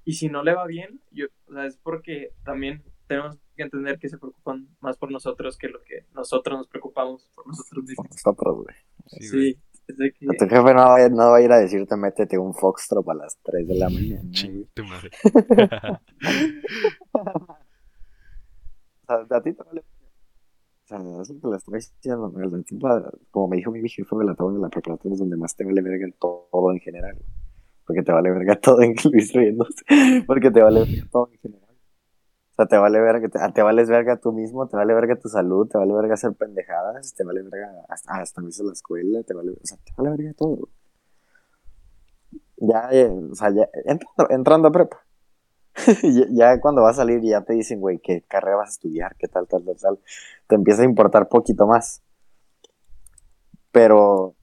y 0.04 0.14
si 0.14 0.28
no 0.28 0.42
le 0.42 0.54
va 0.54 0.66
bien, 0.66 1.00
yo, 1.10 1.26
o 1.48 1.54
sea, 1.54 1.66
es 1.66 1.78
porque 1.78 2.32
también 2.44 2.84
tenemos 3.06 3.38
que 3.56 3.62
entender 3.64 3.98
que 3.98 4.08
se 4.08 4.18
preocupan 4.18 4.68
más 4.80 4.98
por 4.98 5.10
nosotros 5.12 5.58
que 5.58 5.68
lo 5.68 5.82
que 5.84 6.06
nosotros 6.14 6.58
nos 6.58 6.68
preocupamos 6.68 7.30
por 7.34 7.46
nosotros 7.46 7.84
por 7.94 8.06
mismos. 8.06 8.10
nosotros, 8.10 8.56
güey. 8.64 8.76
Sí, 9.18 9.58
de 9.96 10.12
que, 10.12 10.26
Tu 10.26 10.44
jefe 10.48 10.74
no 10.74 10.84
va, 10.84 10.96
a- 10.96 11.08
no 11.08 11.30
va 11.30 11.36
a 11.38 11.40
ir 11.42 11.50
a 11.52 11.58
decirte 11.58 11.96
métete 11.96 12.36
un 12.38 12.54
foxtrot 12.54 13.08
a 13.08 13.14
las 13.14 13.38
3 13.42 13.66
de 13.66 13.74
la 13.74 13.88
mañana. 13.88 14.28
Ching, 14.30 14.66
tu 14.74 14.84
madre. 14.84 15.10
O 19.10 19.26
sea, 19.26 19.36
a 19.38 19.42
ti 19.42 19.52
te 19.54 19.62
vale. 19.62 19.80
O 19.80 20.86
sea, 20.86 20.98
es 21.22 21.30
lo 21.30 21.40
que 21.40 21.48
le 21.48 21.56
estoy 21.56 21.78
diciendo. 21.80 23.12
como 23.30 23.48
me 23.48 23.56
dijo 23.56 23.70
mi 23.70 23.86
jefe, 23.88 24.14
me 24.16 24.24
la 24.24 24.34
tengo 24.34 24.50
en 24.54 24.60
la 24.60 24.68
preparatoria 24.68 25.14
es 25.14 25.18
donde 25.20 25.36
más 25.36 25.54
te 25.56 25.64
vale 25.64 25.80
verga 25.82 26.04
en 26.06 26.12
todo, 26.12 26.72
en 26.72 26.80
general. 26.80 27.16
Porque 27.86 28.02
te 28.02 28.12
vale 28.12 28.30
verga 28.30 28.56
todo 28.60 28.82
en 28.82 28.94
Luis 29.10 29.32
riéndose. 29.32 29.84
Porque 30.26 30.50
te 30.50 30.62
vale 30.62 30.80
verga 30.80 31.06
todo 31.10 31.30
en 31.32 31.38
general. 31.40 31.67
Sea, 32.58 32.66
te 32.66 32.76
vale 32.76 33.00
verga, 33.00 33.28
te, 33.28 33.38
te 33.52 33.62
vales 33.62 33.88
verga 33.88 34.16
tú 34.16 34.32
mismo, 34.32 34.66
te 34.66 34.76
vale 34.76 34.92
verga 34.92 35.14
tu 35.14 35.28
salud, 35.28 35.68
te 35.68 35.78
vale 35.78 35.94
verga 35.94 36.14
hacer 36.14 36.32
pendejadas, 36.32 37.14
te 37.14 37.22
vale 37.22 37.42
verga 37.42 37.70
hasta, 37.88 38.14
hasta 38.16 38.42
la 38.42 38.72
escuela, 38.72 39.22
te 39.22 39.32
vale, 39.32 39.52
o 39.52 39.60
sea, 39.62 39.78
te 39.78 39.92
vale 39.96 40.10
verga 40.16 40.34
todo. 40.36 40.68
Ya, 42.56 42.88
eh, 42.90 43.08
o 43.30 43.34
sea, 43.36 43.50
ya 43.50 43.68
entrando, 43.84 44.30
entrando 44.30 44.68
a 44.68 44.72
prepa. 44.72 45.06
ya, 46.02 46.26
ya 46.30 46.60
cuando 46.60 46.82
vas 46.82 46.96
a 46.96 47.02
salir 47.02 47.22
ya 47.22 47.42
te 47.42 47.52
dicen, 47.52 47.80
güey, 47.80 48.00
qué 48.00 48.24
carrera 48.26 48.56
vas 48.56 48.70
a 48.70 48.72
estudiar, 48.72 49.14
qué 49.16 49.28
tal, 49.28 49.46
tal, 49.46 49.64
tal, 49.64 49.76
tal. 49.76 49.98
Te 50.48 50.56
empieza 50.56 50.82
a 50.82 50.86
importar 50.86 51.28
poquito 51.28 51.64
más. 51.64 52.02
Pero 53.70 54.34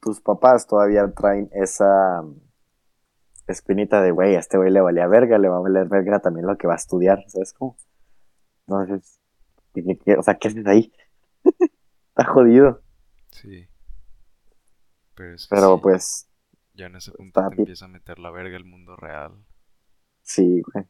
tus 0.00 0.22
papás 0.22 0.66
todavía 0.66 1.12
traen 1.14 1.50
esa 1.52 2.24
espinita 3.52 4.00
de, 4.02 4.10
güey, 4.10 4.36
a 4.36 4.40
este 4.40 4.56
güey 4.58 4.70
le 4.70 4.80
valía 4.80 5.06
verga, 5.06 5.38
le 5.38 5.48
va 5.48 5.56
a 5.56 5.60
valer 5.60 5.88
verga 5.88 6.20
también 6.20 6.46
lo 6.46 6.56
que 6.56 6.66
va 6.66 6.74
a 6.74 6.76
estudiar, 6.76 7.24
¿sabes 7.28 7.52
cómo? 7.52 7.76
Entonces, 8.66 9.20
¿qué- 9.74 10.16
o 10.18 10.22
sea, 10.22 10.34
¿qué 10.36 10.48
haces 10.48 10.66
ahí? 10.66 10.92
Está 12.10 12.24
jodido. 12.26 12.82
Sí. 13.30 13.68
Pero 15.14 15.34
es 15.34 15.46
que 15.46 15.54
Pero 15.54 15.76
sí, 15.76 15.80
pues, 15.82 16.28
ya 16.74 16.86
en 16.86 16.96
ese 16.96 17.12
punto 17.12 17.40
te 17.48 17.56
empieza 17.56 17.84
a 17.86 17.88
meter 17.88 18.18
la 18.18 18.30
verga 18.30 18.56
el 18.56 18.64
mundo 18.64 18.96
real. 18.96 19.32
sí, 20.22 20.62
güey. 20.72 20.86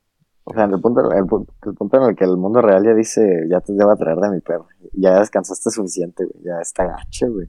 O 0.50 0.54
sea, 0.54 0.64
en 0.64 0.72
el 0.72 0.80
punto, 0.80 1.02
el, 1.12 1.18
el 1.18 1.74
punto 1.74 1.96
en 1.98 2.02
el 2.04 2.16
que 2.16 2.24
el 2.24 2.38
mundo 2.38 2.62
real 2.62 2.82
ya 2.82 2.94
dice, 2.94 3.44
ya 3.50 3.60
te 3.60 3.74
debo 3.74 3.94
traer 3.96 4.16
de 4.16 4.30
mi 4.30 4.40
perro. 4.40 4.66
Ya 4.94 5.18
descansaste 5.20 5.68
suficiente, 5.70 6.24
güey. 6.24 6.42
Ya 6.42 6.58
está 6.62 6.86
gacho, 6.86 7.30
güey. 7.30 7.48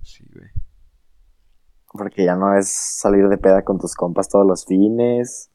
Sí, 0.00 0.24
güey. 0.32 0.48
Porque 1.92 2.24
ya 2.24 2.36
no 2.36 2.56
es 2.56 2.68
salir 2.70 3.28
de 3.28 3.38
peda 3.38 3.62
con 3.62 3.78
tus 3.78 3.94
compas 3.94 4.28
todos 4.28 4.46
los 4.46 4.64
fines. 4.64 5.50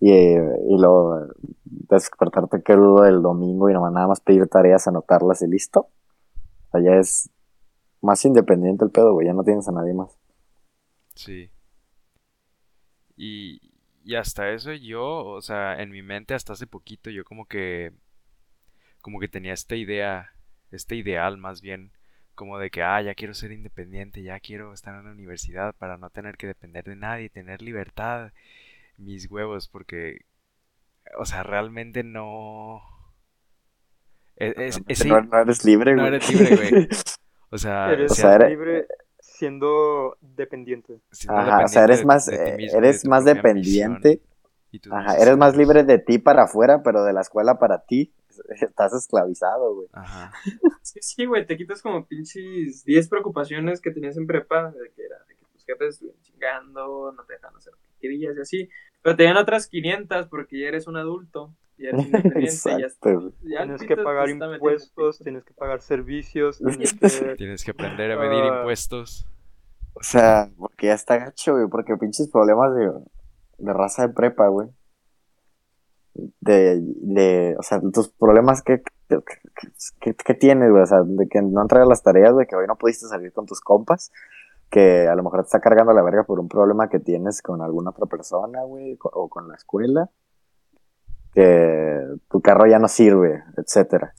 Y, 0.00 0.10
y 0.12 0.78
luego 0.78 1.26
despertarte 1.64 2.62
crudo 2.62 3.04
el 3.04 3.20
domingo 3.20 3.68
y 3.68 3.72
nomás 3.72 3.92
nada 3.92 4.06
más 4.06 4.20
pedir 4.20 4.46
tareas, 4.48 4.86
anotarlas 4.86 5.42
y 5.42 5.48
listo. 5.48 5.88
O 6.68 6.70
sea, 6.72 6.80
ya 6.82 6.98
es 6.98 7.30
más 8.00 8.24
independiente 8.24 8.84
el 8.84 8.90
pedo, 8.90 9.12
güey. 9.12 9.26
Ya 9.26 9.32
no 9.32 9.44
tienes 9.44 9.68
a 9.68 9.72
nadie 9.72 9.94
más. 9.94 10.18
Sí. 11.14 11.50
Y, 13.16 13.60
y 14.04 14.14
hasta 14.14 14.50
eso 14.50 14.72
yo, 14.72 15.24
o 15.24 15.42
sea, 15.42 15.82
en 15.82 15.90
mi 15.90 16.02
mente 16.02 16.34
hasta 16.34 16.52
hace 16.52 16.66
poquito 16.66 17.10
yo 17.10 17.24
como 17.24 17.46
que, 17.46 17.92
como 19.02 19.18
que 19.18 19.28
tenía 19.28 19.52
esta 19.52 19.74
idea, 19.74 20.30
este 20.70 20.94
ideal 20.94 21.36
más 21.36 21.60
bien, 21.60 21.92
como 22.38 22.58
de 22.58 22.70
que, 22.70 22.82
ah, 22.84 23.02
ya 23.02 23.14
quiero 23.16 23.34
ser 23.34 23.52
independiente, 23.52 24.22
ya 24.22 24.40
quiero 24.40 24.72
estar 24.72 24.94
en 24.96 25.04
la 25.06 25.12
universidad 25.12 25.74
para 25.76 25.98
no 25.98 26.10
tener 26.10 26.38
que 26.38 26.46
depender 26.46 26.84
de 26.86 26.96
nadie, 26.96 27.30
tener 27.30 27.62
libertad, 27.62 28.32
mis 28.98 29.30
huevos, 29.30 29.68
porque, 29.68 30.22
o 31.18 31.26
sea, 31.26 31.42
realmente 31.42 32.04
no... 32.04 32.82
e- 34.36 34.54
es- 34.56 35.04
no, 35.06 35.20
no 35.22 35.38
eres 35.40 35.64
libre, 35.64 35.94
no 35.94 36.02
güey. 36.02 36.14
eres 36.14 36.32
libre, 36.32 36.56
güey. 36.70 36.88
O 37.50 37.58
sea, 37.58 37.92
Eres 37.92 38.12
o 38.12 38.14
sea, 38.14 38.34
eres- 38.36 38.50
libre 38.50 38.86
siendo 39.20 40.18
dependiente. 40.20 41.00
siendo 41.10 41.40
Ajá, 41.40 41.64
o 41.64 41.68
sea, 41.68 41.84
eres 41.84 42.04
más, 42.04 42.26
de 42.26 42.36
eh, 42.36 42.56
mismo 42.56 42.78
y 42.78 42.82
de 42.82 42.88
eres 42.88 43.04
más 43.06 43.24
dependiente. 43.24 44.20
Ajá, 44.90 45.16
eres 45.16 45.36
más 45.38 45.56
libre 45.56 45.82
de 45.82 45.98
ti 45.98 46.18
para 46.18 46.44
afuera, 46.44 46.82
pero 46.82 47.04
de 47.04 47.14
la 47.14 47.22
escuela 47.22 47.58
para 47.58 47.78
ti. 47.86 48.12
Estás 48.48 48.92
esclavizado, 48.94 49.74
güey. 49.74 49.88
Ajá. 49.92 50.32
Sí, 50.82 51.00
sí, 51.02 51.24
güey, 51.26 51.46
te 51.46 51.56
quitas 51.56 51.82
como 51.82 52.06
pinches 52.06 52.84
10 52.84 53.08
preocupaciones 53.08 53.80
que 53.80 53.90
tenías 53.90 54.16
en 54.16 54.26
prepa, 54.26 54.70
de 54.70 54.90
que 54.94 55.04
era 55.04 55.16
de 55.28 55.34
que 55.34 55.44
tus 55.52 55.64
jefes 55.64 55.94
estuvieran 55.94 56.20
chingando, 56.22 57.12
no 57.12 57.24
te 57.24 57.34
dejan 57.34 57.54
hacer 57.56 57.72
lo 57.72 57.78
que 57.78 58.00
querías 58.00 58.36
y 58.36 58.40
así, 58.40 58.68
pero 59.02 59.16
te 59.16 59.24
dan 59.24 59.36
otras 59.36 59.66
500 59.68 60.26
porque 60.28 60.60
ya 60.60 60.68
eres 60.68 60.86
un 60.86 60.96
adulto, 60.96 61.54
ya 61.76 61.90
eres 61.90 62.06
independiente, 62.06 62.40
ya, 62.64 62.76
Exacto, 62.86 63.32
ya 63.42 63.60
el 63.60 63.76
Tienes 63.76 63.82
que 63.82 63.96
pagar 63.96 64.28
impuestos, 64.28 65.18
tienes 65.18 65.44
que 65.44 65.54
pagar 65.54 65.80
servicios, 65.82 66.58
tienes 66.58 66.94
que... 66.94 67.34
Tienes 67.36 67.64
que 67.64 67.70
aprender 67.72 68.12
a 68.12 68.16
medir 68.18 68.42
Ah. 68.44 68.58
impuestos. 68.58 69.26
O 69.94 70.02
sea, 70.02 70.48
porque 70.56 70.86
ya 70.86 70.94
está 70.94 71.18
gacho, 71.18 71.54
güey, 71.54 71.68
porque 71.68 71.96
pinches 71.96 72.28
problemas 72.30 72.72
de, 72.74 72.88
de 73.58 73.72
raza 73.72 74.06
de 74.06 74.14
prepa, 74.14 74.46
güey. 74.48 74.68
De, 76.40 76.80
de, 76.82 77.56
o 77.58 77.62
sea, 77.62 77.80
tus 77.92 78.08
problemas 78.08 78.62
que, 78.62 78.82
que, 79.08 79.18
que- 80.00 80.14
que 80.14 80.34
tienes, 80.34 80.70
güey, 80.70 80.82
o 80.82 80.86
sea, 80.86 81.02
de 81.04 81.28
que 81.28 81.40
no 81.42 81.62
entregas 81.62 81.86
las 81.88 82.02
tareas, 82.02 82.36
de 82.36 82.46
que 82.46 82.56
hoy 82.56 82.66
no 82.66 82.76
pudiste 82.76 83.06
salir 83.06 83.32
con 83.32 83.46
tus 83.46 83.60
compas, 83.60 84.10
que 84.70 85.06
a 85.08 85.14
lo 85.14 85.22
mejor 85.22 85.40
te 85.42 85.46
está 85.46 85.60
cargando 85.60 85.92
la 85.92 86.02
verga 86.02 86.24
por 86.24 86.40
un 86.40 86.48
problema 86.48 86.88
que 86.88 86.98
tienes 87.00 87.40
con 87.40 87.62
alguna 87.62 87.90
otra 87.90 88.06
persona, 88.06 88.62
güey, 88.64 88.98
o 89.00 89.28
con 89.28 89.48
la 89.48 89.54
escuela, 89.54 90.10
que 91.32 92.00
tu 92.30 92.40
carro 92.40 92.66
ya 92.66 92.78
no 92.78 92.88
sirve, 92.88 93.44
etcétera. 93.56 94.14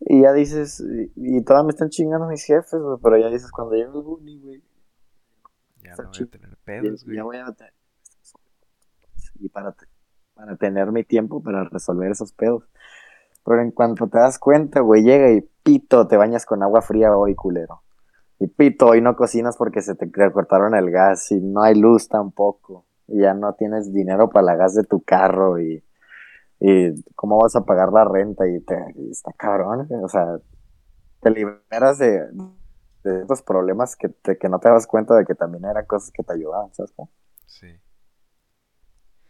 Y 0.00 0.22
ya 0.22 0.32
dices, 0.32 0.80
y, 0.80 1.38
y 1.38 1.42
todavía 1.42 1.66
me 1.66 1.70
están 1.70 1.88
chingando 1.88 2.28
mis 2.28 2.44
jefes, 2.44 2.80
güey, 2.80 2.98
pero 3.02 3.18
ya 3.18 3.28
dices, 3.28 3.50
cuando 3.50 3.74
llegue 3.74 3.88
el 3.88 3.96
uni, 3.96 4.38
güey, 4.40 4.62
Ya 5.82 5.90
no 5.96 5.96
voy 6.10 6.22
a 6.22 6.26
tener 6.30 6.56
pedos, 6.64 7.04
güey. 7.04 7.16
ya 7.16 7.24
voy 7.24 7.36
a 7.38 7.52
tener 7.52 7.72
y 9.38 9.48
para, 9.50 9.72
te- 9.72 9.84
para 10.36 10.56
tener 10.56 10.92
mi 10.92 11.04
tiempo 11.04 11.42
para 11.42 11.64
resolver 11.66 12.12
esos 12.12 12.32
pedos. 12.34 12.64
Pero 13.44 13.62
en 13.62 13.72
cuanto 13.72 14.08
te 14.08 14.18
das 14.18 14.38
cuenta, 14.38 14.80
güey, 14.80 15.02
llega 15.04 15.30
y 15.32 15.42
pito, 15.64 16.08
te 16.08 16.18
bañas 16.18 16.46
con 16.46 16.62
agua 16.62 16.82
fría 16.82 17.16
hoy, 17.16 17.34
culero. 17.36 17.82
Y 18.40 18.48
pito, 18.48 18.88
hoy 18.88 19.02
no 19.02 19.16
cocinas 19.16 19.56
porque 19.56 19.82
se 19.82 19.94
te 19.96 20.10
cortaron 20.32 20.74
el 20.76 20.90
gas 20.90 21.32
y 21.32 21.40
no 21.40 21.62
hay 21.62 21.76
luz 21.76 22.08
tampoco. 22.08 22.86
Y 23.08 23.22
ya 23.22 23.34
no 23.34 23.54
tienes 23.54 23.92
dinero 23.92 24.30
para 24.30 24.46
la 24.46 24.56
gas 24.56 24.74
de 24.74 24.84
tu 24.84 25.02
carro 25.02 25.60
y, 25.60 25.84
y 26.60 27.04
cómo 27.14 27.38
vas 27.40 27.56
a 27.56 27.64
pagar 27.64 27.92
la 27.92 28.04
renta 28.04 28.48
y, 28.48 28.60
te, 28.60 28.76
está 29.10 29.32
cabrón, 29.34 29.88
o 30.02 30.08
sea, 30.08 30.38
te 31.22 31.30
liberas 31.30 31.98
de, 31.98 32.28
de 33.04 33.22
estos 33.22 33.42
problemas 33.42 33.96
que, 33.96 34.08
te- 34.10 34.38
que 34.38 34.48
no 34.48 34.58
te 34.60 34.68
das 34.68 34.86
cuenta 34.86 35.16
de 35.16 35.24
que 35.24 35.34
también 35.34 35.64
eran 35.66 35.86
cosas 35.86 36.10
que 36.12 36.22
te 36.22 36.34
ayudaban, 36.34 36.72
¿sabes? 36.74 36.92
cómo? 36.96 37.10
Sí. 37.46 37.80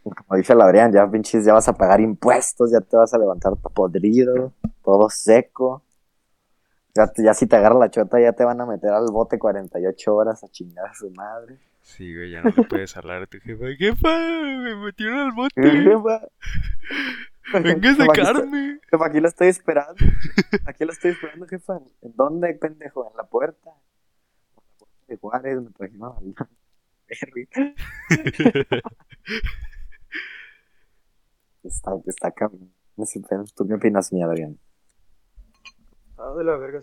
Como 0.09 0.37
dice 0.37 0.53
el 0.53 0.61
Adrián, 0.61 0.91
ya 0.91 1.09
pinches, 1.09 1.45
ya 1.45 1.53
vas 1.53 1.67
a 1.67 1.73
pagar 1.73 1.99
impuestos, 2.01 2.71
ya 2.71 2.81
te 2.81 2.95
vas 2.97 3.13
a 3.13 3.17
levantar 3.17 3.53
podrido, 3.57 4.53
todo 4.83 5.09
seco. 5.09 5.83
Ya, 6.95 7.07
te- 7.07 7.23
ya 7.23 7.33
si 7.33 7.45
te 7.47 7.55
agarra 7.55 7.77
la 7.77 7.91
chota, 7.91 8.19
ya 8.19 8.33
te 8.33 8.43
van 8.43 8.59
a 8.61 8.65
meter 8.65 8.89
al 8.91 9.05
bote 9.11 9.37
48 9.37 10.15
horas 10.15 10.43
a 10.43 10.47
chingar 10.49 10.87
a 10.87 10.93
su 10.95 11.09
madre. 11.11 11.57
Sí, 11.81 12.13
güey, 12.13 12.31
ya 12.31 12.41
no 12.41 12.51
le 12.55 12.63
puedes 12.63 12.97
hablar 12.97 13.21
a 13.23 13.27
tu 13.27 13.37
jefa. 13.39 13.65
Jefa, 13.77 14.17
me 14.19 14.75
metieron 14.75 15.19
al 15.19 15.31
bote. 15.31 15.53
Jefa, 17.49 17.59
Venga 17.61 17.89
a 17.91 17.95
sacarme. 17.95 18.79
Jefa, 18.89 19.05
aquí 19.05 19.19
lo 19.21 19.27
estoy 19.29 19.47
esperando. 19.47 19.95
Aquí 20.65 20.83
lo 20.85 20.91
estoy 20.91 21.11
esperando, 21.11 21.47
jefa. 21.47 21.79
¿En 22.01 22.13
dónde, 22.15 22.53
pendejo? 22.55 23.09
En 23.09 23.15
la 23.15 23.23
puerta. 23.23 23.69
En 23.69 23.75
la 24.55 24.61
puerta 24.77 25.07
de 25.07 25.17
Juárez 25.17 25.61
me 25.61 25.69
trajeron 25.71 26.35
Berry. 27.07 27.47
Está, 31.67 31.91
está 32.05 32.33
¿Tú 33.55 33.67
qué 33.67 33.73
opinas, 33.73 34.13
mi 34.13 34.23
Adrián? 34.23 34.57
Ah, 36.17 36.33
de 36.37 36.43
la 36.45 36.55
verga. 36.55 36.81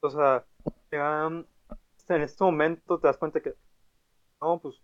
O 0.00 0.10
sea, 0.10 0.44
ya 0.92 1.26
en 1.26 2.22
este 2.22 2.44
momento 2.44 3.00
te 3.00 3.08
das 3.08 3.16
cuenta 3.16 3.40
que 3.40 3.54
no, 4.40 4.60
pues 4.60 4.80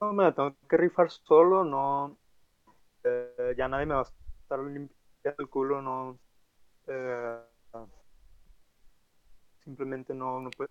no 0.00 0.12
me 0.14 0.24
la 0.24 0.34
tengo 0.34 0.56
que 0.68 0.76
rifar 0.78 1.10
solo, 1.10 1.64
no, 1.64 2.16
eh, 3.04 3.54
ya 3.56 3.68
nadie 3.68 3.86
me 3.86 3.94
va 3.94 4.00
a 4.00 4.04
estar 4.42 4.58
limpiando 4.58 5.36
el 5.38 5.48
culo, 5.48 5.82
no, 5.82 6.18
eh, 6.86 7.38
simplemente 9.62 10.14
no, 10.14 10.40
no 10.40 10.50
puedo. 10.50 10.70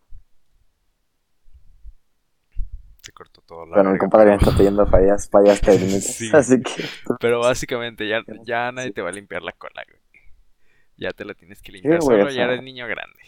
Se 3.02 3.03
cortó 3.14 3.42
todo 3.42 3.66
la 3.66 3.76
Bueno, 3.76 3.90
mi 3.90 3.94
verga, 3.94 4.00
compa 4.00 4.20
Adrián 4.22 4.38
pero- 4.40 4.50
está 4.52 4.58
teniendo 4.58 4.86
fallas, 4.88 5.30
fallas 5.30 5.62
técnicas. 5.62 6.04
Sí. 6.18 6.30
Así 6.34 6.62
que. 6.62 6.84
Pero 7.20 7.40
básicamente 7.40 8.08
ya, 8.08 8.22
Pero- 8.26 8.42
ya 8.46 8.72
nadie 8.72 8.92
te 8.92 9.02
va 9.02 9.10
a 9.10 9.14
limpiar 9.14 9.42
la 9.44 9.52
cola, 9.54 9.84
güey. 9.88 10.00
Ya 10.98 11.12
te 11.12 11.26
la 11.26 11.34
tienes 11.34 11.62
que 11.62 11.72
limpiar 11.72 12.00
güey, 12.02 12.20
solo, 12.22 12.32
ya 12.32 12.44
eres 12.44 12.62
niño 12.64 12.86
grande. 12.88 13.20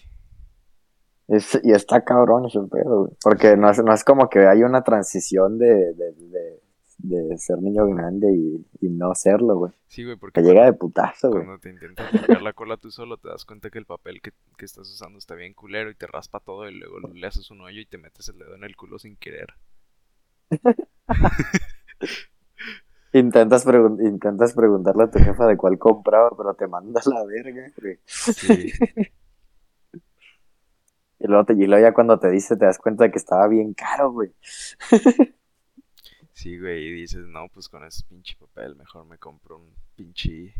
Es- 1.27 1.59
y 1.63 1.71
está 1.71 2.03
cabrón 2.03 2.45
ese 2.45 2.59
pedo, 2.71 3.05
güey. 3.05 3.13
Porque 3.23 3.57
no 3.57 3.69
es, 3.69 3.83
no 3.83 3.93
es 3.93 4.03
como 4.03 4.29
que 4.29 4.45
hay 4.47 4.61
una 4.63 4.83
transición 4.83 5.57
de, 5.57 5.93
de, 5.95 6.11
de, 6.13 7.23
de 7.23 7.37
ser 7.39 7.57
niño 7.57 7.87
grande 7.87 8.27
y, 8.31 8.67
y 8.85 8.89
no 8.89 9.15
serlo, 9.15 9.55
güey. 9.55 9.73
Sí, 9.87 10.03
güey, 10.03 10.17
porque 10.17 10.41
Te 10.41 10.47
llega 10.47 10.65
de 10.65 10.73
putazo, 10.73 11.29
güey. 11.31 11.43
cuando 11.43 11.59
te 11.59 11.69
intentas 11.71 12.13
limpiar 12.13 12.41
la 12.43 12.53
cola 12.53 12.77
tú 12.77 12.91
solo 12.91 13.17
te 13.17 13.27
das 13.29 13.43
cuenta 13.45 13.69
que 13.71 13.79
el 13.79 13.85
papel 13.85 14.21
que, 14.21 14.31
que 14.57 14.65
estás 14.65 14.87
usando 14.87 15.17
está 15.17 15.33
bien 15.33 15.53
culero 15.55 15.89
y 15.89 15.95
te 15.95 16.05
raspa 16.05 16.39
todo 16.39 16.69
y 16.69 16.75
luego 16.75 16.99
le 16.99 17.25
haces 17.27 17.49
un 17.49 17.61
hoyo 17.61 17.81
y 17.81 17.85
te 17.87 17.97
metes 17.97 18.29
el 18.29 18.37
dedo 18.37 18.53
en 18.55 18.63
el 18.63 18.75
culo 18.75 18.99
sin 18.99 19.15
querer. 19.17 19.47
Intentas, 23.13 23.65
pregun- 23.65 24.01
intentas 24.05 24.53
preguntarle 24.53 25.03
a 25.03 25.09
tu 25.11 25.19
jefa 25.19 25.45
de 25.47 25.55
cuál 25.55 25.77
compraba, 25.79 26.31
pero 26.35 26.53
te 26.53 26.67
manda 26.67 26.99
la 27.05 27.23
verga, 27.23 27.71
güey. 27.79 27.97
Sí, 28.05 28.71
Y 31.17 31.27
luego, 31.27 31.45
te, 31.45 31.53
y 31.53 31.65
luego 31.65 31.81
ya 31.81 31.93
cuando 31.93 32.19
te 32.19 32.29
dice, 32.29 32.57
te 32.57 32.65
das 32.65 32.77
cuenta 32.77 33.05
de 33.05 33.11
que 33.11 33.17
estaba 33.17 33.47
bien 33.47 33.73
caro, 33.73 34.11
güey. 34.11 34.33
sí, 36.33 36.59
güey, 36.59 36.87
y 36.87 36.91
dices, 36.91 37.25
no, 37.27 37.47
pues 37.53 37.69
con 37.69 37.85
ese 37.85 38.03
pinche 38.03 38.35
papel 38.37 38.75
mejor 38.75 39.05
me 39.05 39.17
compro 39.17 39.59
un 39.59 39.73
pinche... 39.95 40.53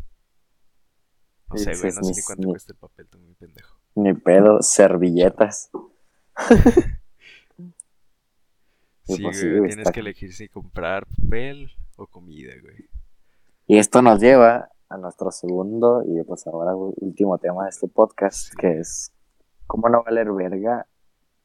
No 1.50 1.58
sé, 1.58 1.76
güey, 1.76 1.92
no 1.94 2.02
sé 2.04 2.10
ni- 2.12 2.16
ni 2.16 2.22
cuánto 2.24 2.48
ni- 2.48 2.54
cuesta 2.54 2.72
el 2.72 2.78
papel, 2.80 3.08
tú 3.08 3.20
muy 3.20 3.34
pendejo. 3.36 3.78
Ni 3.96 4.14
pedo, 4.14 4.62
servilletas. 4.62 5.70
Sí, 9.06 9.22
pues 9.24 9.40
sí, 9.40 9.50
güey, 9.50 9.70
tienes 9.70 9.92
que 9.92 10.00
elegir 10.00 10.34
si 10.34 10.50
comprar 10.50 11.06
papel 11.06 11.72
o 11.96 12.08
comida, 12.08 12.54
güey. 12.62 12.90
Y 13.68 13.78
esto 13.78 14.02
nos 14.02 14.20
lleva 14.20 14.70
a 14.90 14.98
nuestro 14.98 15.32
segundo 15.32 16.04
y 16.06 16.24
pues 16.24 16.46
ahora 16.48 16.76
último 16.76 17.38
tema 17.38 17.64
de 17.64 17.70
este 17.70 17.88
podcast, 17.88 18.50
Sí. 18.50 18.58
que 18.58 18.80
es 18.80 19.12
¿cómo 19.68 19.90
no 19.90 20.04
valer 20.04 20.32
verga 20.32 20.88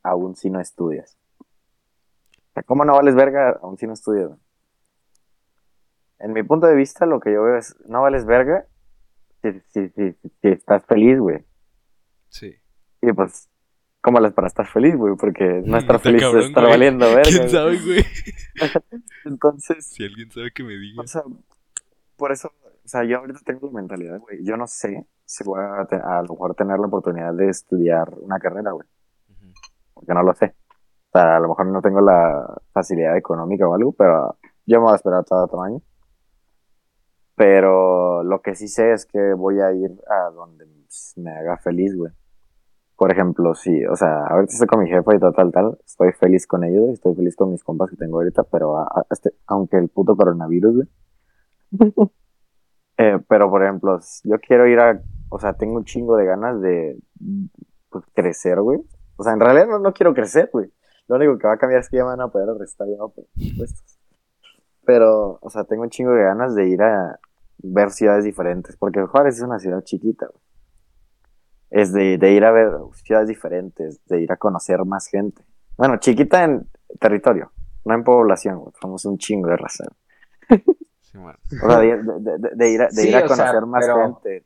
aún 0.02 0.36
si 0.36 0.50
no 0.50 0.60
estudias? 0.60 1.16
O 1.38 2.52
sea, 2.54 2.62
¿Cómo 2.62 2.84
no 2.84 2.94
vales 2.94 3.14
verga 3.14 3.58
aún 3.62 3.76
si 3.78 3.86
no 3.86 3.92
estudias? 3.92 4.30
En 6.18 6.32
mi 6.32 6.42
punto 6.42 6.66
de 6.66 6.74
vista, 6.74 7.06
lo 7.06 7.20
que 7.20 7.32
yo 7.32 7.42
veo 7.42 7.56
es, 7.56 7.74
no 7.86 8.02
vales 8.02 8.26
verga 8.26 8.66
si, 9.42 9.52
si, 9.68 9.88
si, 9.90 10.12
si 10.12 10.48
estás 10.48 10.84
feliz, 10.84 11.18
güey. 11.18 11.44
Sí. 12.28 12.54
Y 13.00 13.12
pues, 13.12 13.48
¿cómo 13.48 13.59
las 14.20 14.32
para 14.32 14.46
estar 14.48 14.66
feliz, 14.66 14.96
güey? 14.96 15.14
Porque 15.16 15.62
no 15.64 15.76
estar 15.76 15.96
Está 15.96 15.98
feliz 15.98 16.22
cabrón, 16.22 16.40
es 16.42 16.48
estar 16.48 16.62
güey. 16.64 16.72
valiendo 16.72 17.06
verga. 17.14 17.22
¿Quién 17.30 17.50
sabe, 17.50 17.78
güey? 17.80 18.04
Entonces, 19.24 19.86
Si 19.86 20.04
alguien 20.04 20.30
sabe 20.30 20.50
que 20.52 20.62
me 20.64 20.74
diga. 20.74 21.02
O 21.02 21.06
sea, 21.06 21.22
por 22.16 22.32
eso, 22.32 22.48
o 22.48 22.88
sea, 22.88 23.04
yo 23.04 23.18
ahorita 23.18 23.40
tengo 23.44 23.66
la 23.66 23.72
mentalidad, 23.74 24.18
güey. 24.18 24.44
Yo 24.44 24.56
no 24.56 24.66
sé 24.66 25.06
si 25.24 25.44
voy 25.44 25.60
a, 25.60 25.82
a 25.82 26.22
lo 26.22 26.28
mejor 26.30 26.54
tener 26.54 26.78
la 26.78 26.86
oportunidad 26.86 27.34
de 27.34 27.48
estudiar 27.48 28.12
una 28.20 28.38
carrera, 28.38 28.72
güey. 28.72 28.86
Porque 29.94 30.14
no 30.14 30.22
lo 30.22 30.34
sé. 30.34 30.54
O 31.12 31.18
sea, 31.18 31.36
a 31.36 31.40
lo 31.40 31.48
mejor 31.48 31.66
no 31.66 31.82
tengo 31.82 32.00
la 32.00 32.60
facilidad 32.72 33.16
económica 33.16 33.68
o 33.68 33.74
algo, 33.74 33.92
pero 33.92 34.36
yo 34.66 34.78
me 34.78 34.84
voy 34.84 34.92
a 34.92 34.96
esperar 34.96 35.24
todo 35.24 35.44
otro 35.44 35.62
año. 35.62 35.82
Pero 37.34 38.22
lo 38.22 38.42
que 38.42 38.54
sí 38.54 38.68
sé 38.68 38.92
es 38.92 39.06
que 39.06 39.34
voy 39.34 39.60
a 39.60 39.72
ir 39.72 39.90
a 40.08 40.30
donde 40.30 40.66
me 41.16 41.30
haga 41.32 41.56
feliz, 41.58 41.96
güey. 41.96 42.12
Por 43.00 43.10
ejemplo, 43.10 43.54
si, 43.54 43.82
o 43.86 43.96
sea, 43.96 44.26
ahorita 44.26 44.52
estoy 44.52 44.66
con 44.68 44.80
mi 44.84 44.90
jefa 44.90 45.14
y 45.16 45.18
tal, 45.18 45.32
tal, 45.34 45.50
tal, 45.50 45.78
estoy 45.86 46.12
feliz 46.12 46.46
con 46.46 46.64
ellos, 46.64 46.90
estoy 46.90 47.14
feliz 47.14 47.34
con 47.34 47.50
mis 47.50 47.64
compas 47.64 47.88
que 47.88 47.96
tengo 47.96 48.18
ahorita, 48.18 48.42
pero 48.42 48.76
a- 48.76 48.82
a- 48.84 49.06
este, 49.10 49.32
aunque 49.46 49.78
el 49.78 49.88
puto 49.88 50.14
coronavirus, 50.14 50.74
güey. 50.74 50.88
Eh, 52.98 53.18
pero, 53.26 53.48
por 53.48 53.62
ejemplo, 53.62 53.98
yo 54.24 54.38
quiero 54.46 54.66
ir 54.66 54.78
a, 54.78 55.00
o 55.30 55.38
sea, 55.38 55.54
tengo 55.54 55.76
un 55.76 55.86
chingo 55.86 56.16
de 56.18 56.26
ganas 56.26 56.60
de 56.60 56.98
pues, 57.88 58.04
crecer, 58.14 58.60
güey. 58.60 58.78
O 59.16 59.22
sea, 59.24 59.32
en 59.32 59.40
realidad 59.40 59.68
no, 59.68 59.78
no 59.78 59.94
quiero 59.94 60.12
crecer, 60.12 60.50
güey. 60.52 60.70
Lo 61.08 61.16
único 61.16 61.38
que 61.38 61.46
va 61.46 61.54
a 61.54 61.56
cambiar 61.56 61.80
es 61.80 61.88
que 61.88 61.96
ya 61.96 62.02
me 62.02 62.10
van 62.10 62.20
a 62.20 62.28
poder 62.28 62.50
arrestar 62.50 62.86
ya 62.88 62.98
por 62.98 63.24
impuestos. 63.36 63.98
Pero, 64.84 65.38
o 65.40 65.48
sea, 65.48 65.64
tengo 65.64 65.82
un 65.84 65.88
chingo 65.88 66.12
de 66.12 66.24
ganas 66.24 66.54
de 66.54 66.68
ir 66.68 66.82
a 66.82 67.18
ver 67.62 67.90
ciudades 67.90 68.24
diferentes, 68.26 68.76
porque 68.76 69.00
Juárez 69.06 69.36
es 69.38 69.42
una 69.44 69.58
ciudad 69.58 69.80
chiquita, 69.82 70.26
güey. 70.26 70.44
Es 71.70 71.92
de, 71.92 72.18
de 72.18 72.32
ir 72.32 72.44
a 72.44 72.50
ver 72.52 72.70
ciudades 72.94 73.28
diferentes, 73.28 74.04
de 74.06 74.20
ir 74.22 74.32
a 74.32 74.36
conocer 74.36 74.84
más 74.84 75.06
gente. 75.06 75.42
Bueno, 75.76 75.96
chiquita 75.98 76.42
en 76.44 76.68
territorio, 76.98 77.52
no 77.84 77.94
en 77.94 78.02
población. 78.04 78.64
Somos 78.80 79.04
un 79.04 79.18
chingo 79.18 79.48
de 79.48 79.56
raza. 79.56 79.84
Sí. 81.00 81.18
O 81.18 81.68
sea, 81.68 81.78
de, 81.78 81.96
de- 82.02 82.38
de- 82.38 82.50
de 82.56 82.70
ir 82.70 82.82
a, 82.82 82.86
de 82.86 82.90
Sí, 82.92 83.08
ir 83.08 83.16
a 83.16 83.20
sea, 83.20 83.28
conocer 83.28 83.66
más 83.66 83.84
pero- 83.86 84.02
gente, 84.04 84.44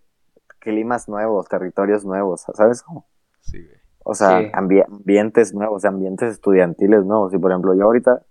climas 0.59 1.09
nuevos, 1.09 1.47
territorios 1.49 2.05
nuevos, 2.05 2.43
¿sabes 2.55 2.83
cómo? 2.83 3.07
Sí, 3.41 3.63
güey. 3.63 3.77
O 4.05 4.15
sea, 4.15 4.41
Sí. 4.41 4.47
ambi- 4.53 4.85
ambientes 4.87 5.55
nuevos, 5.55 5.85
ambientes 5.87 6.31
estudiantiles 6.33 7.05
nuevos. 7.05 7.33
Y 7.35 7.39
por 7.39 7.51
ejemplo, 7.51 7.75
yo 7.75 7.85
ahorita, 7.85 8.23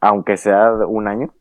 aunque 0.00 0.36
sea 0.36 0.72
un 0.86 1.06
año, 1.08 1.34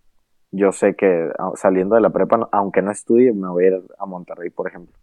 yo 0.51 0.71
sé 0.71 0.95
que 0.95 1.29
ah, 1.39 1.51
saliendo 1.55 1.95
de 1.95 2.01
la 2.01 2.09
prepa, 2.11 2.47
aunque 2.51 2.81
no 2.81 2.91
estudie, 2.91 3.33
me 3.33 3.49
voy 3.49 3.65
a 3.65 3.67
ir 3.67 3.81
a 3.97 4.05
Monterrey, 4.05 4.49
por 4.49 4.67
ejemplo. 4.67 4.93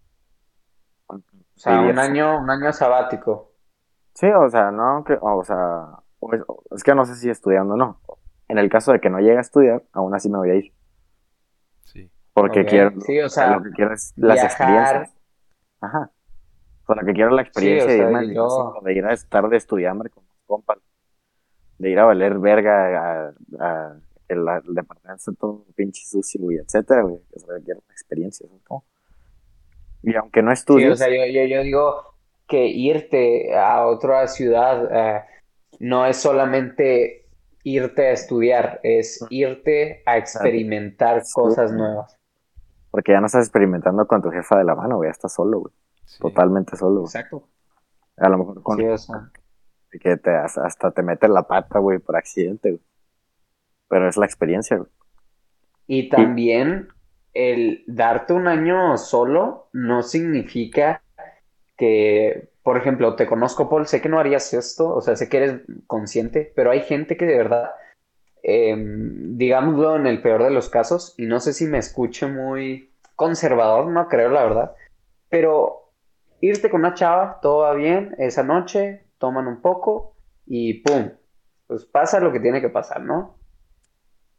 O 1.10 1.58
sea, 1.58 1.72
Sí, 1.78 1.84
un 1.84 1.90
es- 1.90 1.98
año, 1.98 2.38
un 2.40 2.50
año 2.50 2.72
sabático. 2.72 3.52
Sí, 4.14 4.26
o 4.28 4.48
sea, 4.50 4.70
no, 4.70 5.04
que, 5.04 5.16
o 5.20 5.44
sea, 5.44 5.86
o 6.18 6.34
es, 6.74 6.82
que 6.84 6.94
no 6.94 7.04
sé 7.04 7.14
si 7.16 7.30
estudiando 7.30 7.74
o 7.74 7.76
no. 7.76 8.00
En 8.48 8.58
el 8.58 8.68
caso 8.68 8.92
de 8.92 9.00
que 9.00 9.08
no 9.10 9.18
llegue 9.20 9.38
a 9.38 9.40
estudiar, 9.40 9.84
aún 9.92 10.14
así 10.14 10.28
me 10.28 10.38
voy 10.38 10.50
a 10.50 10.54
ir. 10.56 10.72
Sí. 11.84 12.10
Porque 12.34 12.64
quiero, 12.64 13.00
sí, 13.00 13.20
o 13.20 13.28
sea, 13.28 13.56
lo 13.56 13.62
que 13.62 13.70
quiero 13.70 13.94
es 13.94 14.12
las 14.16 14.34
viajar. 14.34 14.50
experiencias. 14.50 15.16
Ajá. 15.80 16.10
O 16.82 16.86
sea, 16.86 16.96
lo 16.96 17.06
que 17.06 17.12
quiero 17.12 17.30
es 17.30 17.36
la 17.36 17.42
experiencia 17.42 17.84
o 17.84 17.88
de, 17.88 17.96
sea, 17.96 18.06
irme 18.06 18.18
al 18.18 18.34
yo- 18.34 18.74
de 18.82 18.92
ir 18.94 19.04
a 19.06 19.12
estar 19.12 19.48
de 19.48 19.56
estudiante 19.56 20.10
con 20.10 20.24
mis 20.24 20.42
compas, 20.46 20.78
de 21.78 21.90
ir 21.90 21.98
a 21.98 22.04
valer 22.04 22.38
verga 22.38 23.28
a, 23.28 23.34
a 23.60 23.96
el, 24.28 24.46
el 24.66 24.74
departamento 24.74 25.32
todo 25.38 25.64
pinche 25.76 26.04
sucio, 26.04 26.40
güey, 26.42 26.58
etcétera, 26.58 27.02
güey. 27.02 27.20
O 27.34 27.38
sea, 27.38 27.54
quiero 27.64 27.80
una 27.84 27.92
experiencia, 27.94 28.46
¿sabes 28.48 28.62
cómo? 28.64 28.84
Y 30.02 30.14
aunque 30.16 30.42
no 30.42 30.50
Sí, 30.50 30.60
estudies, 30.60 30.92
o 30.92 30.96
sea, 30.96 31.08
yo, 31.08 31.24
yo, 31.30 31.44
yo 31.46 31.62
digo 31.62 32.02
que 32.46 32.66
irte 32.66 33.54
a 33.56 33.86
otra 33.86 34.26
ciudad 34.28 34.88
eh, 34.90 35.22
no 35.78 36.06
es 36.06 36.16
solamente 36.16 37.26
irte 37.62 38.08
a 38.08 38.12
estudiar, 38.12 38.80
es 38.82 39.24
irte 39.30 40.02
a 40.06 40.16
experimentar 40.16 41.24
Sí. 41.24 41.32
cosas 41.34 41.72
nuevas. 41.72 42.16
porque 42.90 43.12
ya 43.12 43.20
no 43.20 43.26
estás 43.26 43.44
experimentando 43.46 44.04
con 44.08 44.20
tu 44.20 44.30
jefa 44.30 44.58
de 44.58 44.64
la 44.64 44.74
mano, 44.74 44.96
güey, 44.96 45.06
ya 45.08 45.12
estás 45.12 45.32
solo, 45.32 45.60
güey, 45.60 45.72
Sí. 46.06 46.18
totalmente 46.20 46.76
solo. 46.76 47.02
güey. 47.02 47.04
Exacto. 47.06 47.46
A 48.16 48.28
lo 48.28 48.38
mejor 48.38 48.62
con 48.64 48.78
Sí, 48.78 48.84
o 48.84 48.98
sea, 48.98 49.30
que 50.00 50.16
te, 50.16 50.30
hasta 50.34 50.66
hasta 50.66 50.90
te 50.90 51.02
metes 51.02 51.30
la 51.30 51.44
pata, 51.44 51.78
güey, 51.78 51.98
por 52.00 52.16
accidente, 52.16 52.70
güey. 52.70 52.82
Pero 53.88 54.08
es 54.08 54.16
la 54.16 54.26
experiencia, 54.26 54.76
güey. 54.78 54.88
Y 55.86 56.08
también 56.08 56.88
el 57.34 57.84
darte 57.86 58.32
un 58.32 58.48
año 58.48 58.96
solo 58.96 59.68
no 59.72 60.02
significa 60.02 61.02
que, 61.76 62.50
por 62.62 62.76
ejemplo, 62.76 63.16
te 63.16 63.26
conozco, 63.26 63.68
Paul, 63.68 63.86
sé 63.86 64.00
que 64.00 64.08
no 64.08 64.18
harías 64.18 64.52
esto, 64.52 64.94
o 64.94 65.00
sea, 65.00 65.16
sé 65.16 65.28
que 65.28 65.38
eres 65.38 65.60
consciente, 65.86 66.52
pero 66.54 66.70
hay 66.70 66.80
gente 66.80 67.16
que 67.16 67.26
de 67.26 67.36
verdad, 67.36 67.70
eh, 68.42 68.74
digámoslo 68.76 69.96
en 69.96 70.06
el 70.06 70.20
peor 70.20 70.44
de 70.44 70.50
los 70.50 70.68
casos, 70.68 71.14
y 71.16 71.26
no 71.26 71.40
sé 71.40 71.52
si 71.52 71.66
me 71.66 71.78
escuche 71.78 72.26
muy 72.26 72.92
conservador, 73.16 73.86
no 73.86 74.08
creo, 74.08 74.30
la 74.30 74.42
verdad, 74.42 74.74
pero 75.28 75.92
irte 76.40 76.70
con 76.70 76.80
una 76.80 76.94
chava, 76.94 77.38
todo 77.40 77.58
va 77.62 77.74
bien, 77.74 78.14
esa 78.18 78.42
noche, 78.42 79.06
toman 79.18 79.46
un 79.46 79.60
poco 79.60 80.16
y 80.46 80.82
¡pum! 80.82 81.10
Pues 81.66 81.84
pasa 81.84 82.18
lo 82.20 82.32
que 82.32 82.40
tiene 82.40 82.60
que 82.60 82.68
pasar, 82.68 83.02
¿no? 83.02 83.36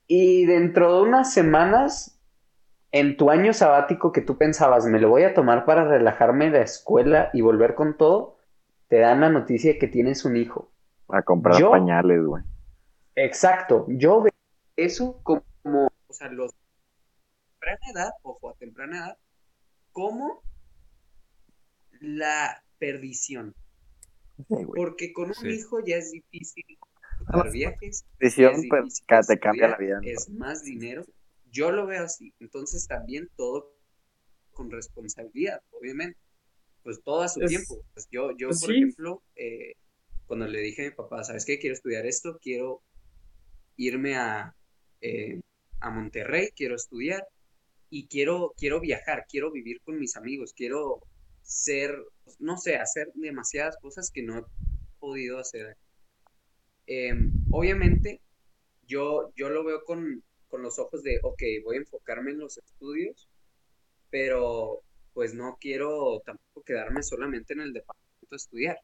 Y 0.06 0.46
dentro 0.46 0.98
de 0.98 1.02
unas 1.04 1.34
semanas, 1.34 2.21
en 2.92 3.16
tu 3.18 3.30
año 3.30 3.54
sabático 3.54 4.12
que 4.12 4.22
tú 4.22 4.38
pensabas, 4.38 4.86
me 4.86 5.00
lo 5.00 5.10
voy 5.10 5.24
a 5.24 5.34
tomar 5.34 5.66
para 5.66 5.86
relajarme 5.86 6.46
de 6.46 6.52
la 6.60 6.62
escuela 6.62 7.30
y 7.34 7.42
volver 7.42 7.76
con 7.76 7.98
todo, 7.98 8.38
te 8.90 9.00
dan 9.00 9.22
la 9.22 9.30
noticia 9.30 9.80
que 9.80 9.88
tienes 9.88 10.26
un 10.26 10.36
hijo. 10.36 10.72
A 11.08 11.22
comprar 11.22 11.60
Yo- 11.60 11.72
pañales, 11.72 12.24
güey. 12.24 12.44
Exacto, 13.16 13.86
yo 13.90 14.22
veo 14.24 14.32
eso 14.76 15.20
como, 15.24 15.88
O 16.08 16.14
sea, 16.14 16.30
los 16.30 16.54
temprana 17.60 17.80
edad, 17.94 18.10
ojo, 18.24 18.50
a 18.50 18.54
temprana 18.56 18.98
edad, 18.98 19.18
como 19.92 20.42
la 22.00 22.64
perdición. 22.80 23.54
Sí. 24.48 24.56
Porque 24.76 25.14
con 25.14 25.28
un 25.28 25.34
Sí. 25.36 25.50
hijo 25.50 25.80
ya 25.86 25.98
es 25.98 26.12
difícil 26.12 26.66
viajes, 27.54 28.06
Decisión, 28.20 28.54
pero 28.70 28.88
te 29.28 29.40
cambia 29.40 29.68
la 29.70 29.78
vida. 29.78 30.00
¿no? 30.02 30.08
es 30.08 30.30
más 30.30 30.64
dinero. 30.64 31.04
Yo 31.52 31.72
lo 31.72 31.86
veo 31.86 32.04
así. 32.04 32.34
Entonces 32.40 32.88
también 32.88 33.30
todo 33.36 33.74
con 34.54 34.72
responsabilidad, 34.72 35.62
obviamente. 35.72 36.18
Pues 36.84 37.02
todo 37.04 37.22
a 37.22 37.28
su 37.30 37.40
Es- 37.42 37.50
tiempo. 37.50 37.84
Pues 37.94 38.08
yo, 38.12 38.32
yo 38.38 38.48
pues 38.50 38.62
por 38.62 38.70
sí. 38.72 38.78
ejemplo, 38.78 39.22
eh, 39.36 39.74
cuando 40.26 40.48
le 40.48 40.62
dije 40.62 40.84
a 40.84 40.90
mi 40.90 40.96
papá, 40.96 41.24
¿sabes 41.24 41.46
qué? 41.46 41.60
Quiero 41.60 41.76
estudiar 41.76 42.06
esto, 42.06 42.38
quiero 42.42 42.82
irme 43.78 44.16
a, 44.16 44.56
eh, 45.02 45.42
a 45.80 45.90
Monterrey, 45.92 46.50
quiero 46.56 46.76
estudiar 46.76 47.28
y 47.90 48.08
quiero, 48.08 48.54
quiero 48.58 48.80
viajar, 48.80 49.26
quiero 49.30 49.52
vivir 49.52 49.82
con 49.82 50.00
mis 50.00 50.16
amigos, 50.16 50.54
quiero 50.54 51.02
ser, 51.42 51.98
no 52.40 52.58
sé, 52.58 52.78
hacer 52.78 53.12
demasiadas 53.16 53.78
cosas 53.82 54.10
que 54.12 54.24
no 54.24 54.38
he 54.40 54.44
podido 55.00 55.40
hacer. 55.40 55.76
Em, 56.86 57.32
obviamente, 57.52 58.22
yo, 58.88 59.32
yo 59.36 59.50
lo 59.50 59.64
veo 59.64 59.84
con, 59.84 60.24
con 60.52 60.62
los 60.62 60.78
ojos 60.78 61.02
de, 61.02 61.20
ok, 61.24 61.42
voy 61.64 61.78
a 61.78 61.80
enfocarme 61.80 62.32
en 62.32 62.40
los 62.40 62.60
estudios, 62.60 63.28
pero 64.12 64.84
pues 65.14 65.34
no 65.34 65.58
quiero 65.60 66.22
tampoco 66.26 66.64
quedarme 66.64 67.02
solamente 67.02 67.54
en 67.54 67.62
el 67.62 67.74
departamento 67.74 68.36
a 68.36 68.36
estudiar. 68.36 68.78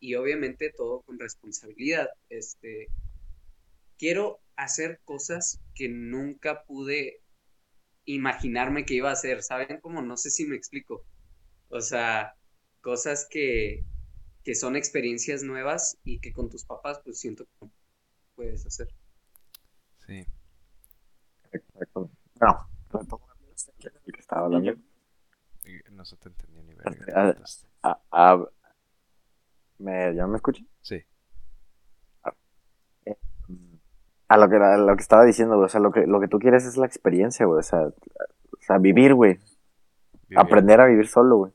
Y 0.00 0.16
obviamente 0.16 0.70
todo 0.76 1.00
con 1.02 1.18
responsabilidad. 1.18 2.08
Este, 2.28 2.88
quiero 3.96 4.40
hacer 4.56 5.00
cosas 5.04 5.60
que 5.74 5.88
nunca 5.88 6.64
pude 6.64 7.22
imaginarme 8.04 8.84
que 8.84 8.94
iba 8.94 9.08
a 9.08 9.14
hacer, 9.14 9.42
¿saben? 9.42 9.80
Como 9.80 10.02
no 10.02 10.16
sé 10.16 10.30
si 10.30 10.44
me 10.44 10.56
explico. 10.56 11.04
O 11.68 11.80
sea, 11.80 12.34
cosas 12.82 13.26
que, 13.30 13.84
que 14.42 14.54
son 14.54 14.76
experiencias 14.76 15.42
nuevas 15.42 15.96
y 16.04 16.18
que 16.18 16.32
con 16.32 16.50
tus 16.50 16.64
papás 16.64 17.00
pues 17.02 17.18
siento 17.18 17.44
que 17.44 17.50
no 17.62 17.72
puedes 18.34 18.66
hacer. 18.66 18.88
Sí. 20.06 20.26
Exacto. 21.54 22.10
No, 22.40 22.66
retomo 22.90 23.26
el 24.06 24.12
que 24.12 24.20
estaba 24.20 24.46
hablando. 24.46 24.72
No 25.92 26.04
se 26.04 26.16
te 26.16 26.28
entendió 26.28 26.62
ni 26.62 26.72
Ah, 26.72 26.90
verga. 27.24 27.34
Ah, 27.82 28.00
ah, 28.12 28.44
¿me, 29.78 30.14
¿Ya 30.14 30.26
me 30.26 30.36
escuchan? 30.36 30.66
Sí. 30.82 31.02
A 34.28 34.38
lo 34.38 34.48
que, 34.48 34.56
a 34.56 34.76
lo 34.78 34.96
que 34.96 35.02
estaba 35.02 35.24
diciendo, 35.24 35.54
güey, 35.56 35.66
o 35.66 35.68
sea, 35.68 35.80
lo 35.80 35.92
que, 35.92 36.06
lo 36.06 36.18
que 36.18 36.28
tú 36.28 36.38
quieres 36.38 36.64
es 36.64 36.76
la 36.76 36.86
experiencia, 36.86 37.46
güey, 37.46 37.60
o 37.60 37.62
sea, 37.62 37.86
o 37.86 37.92
sea, 38.60 38.78
vivir, 38.78 39.14
güey, 39.14 39.34
Vivir. 40.28 40.38
aprender 40.38 40.80
a 40.80 40.86
vivir 40.86 41.06
solo, 41.06 41.36
güey. 41.36 41.52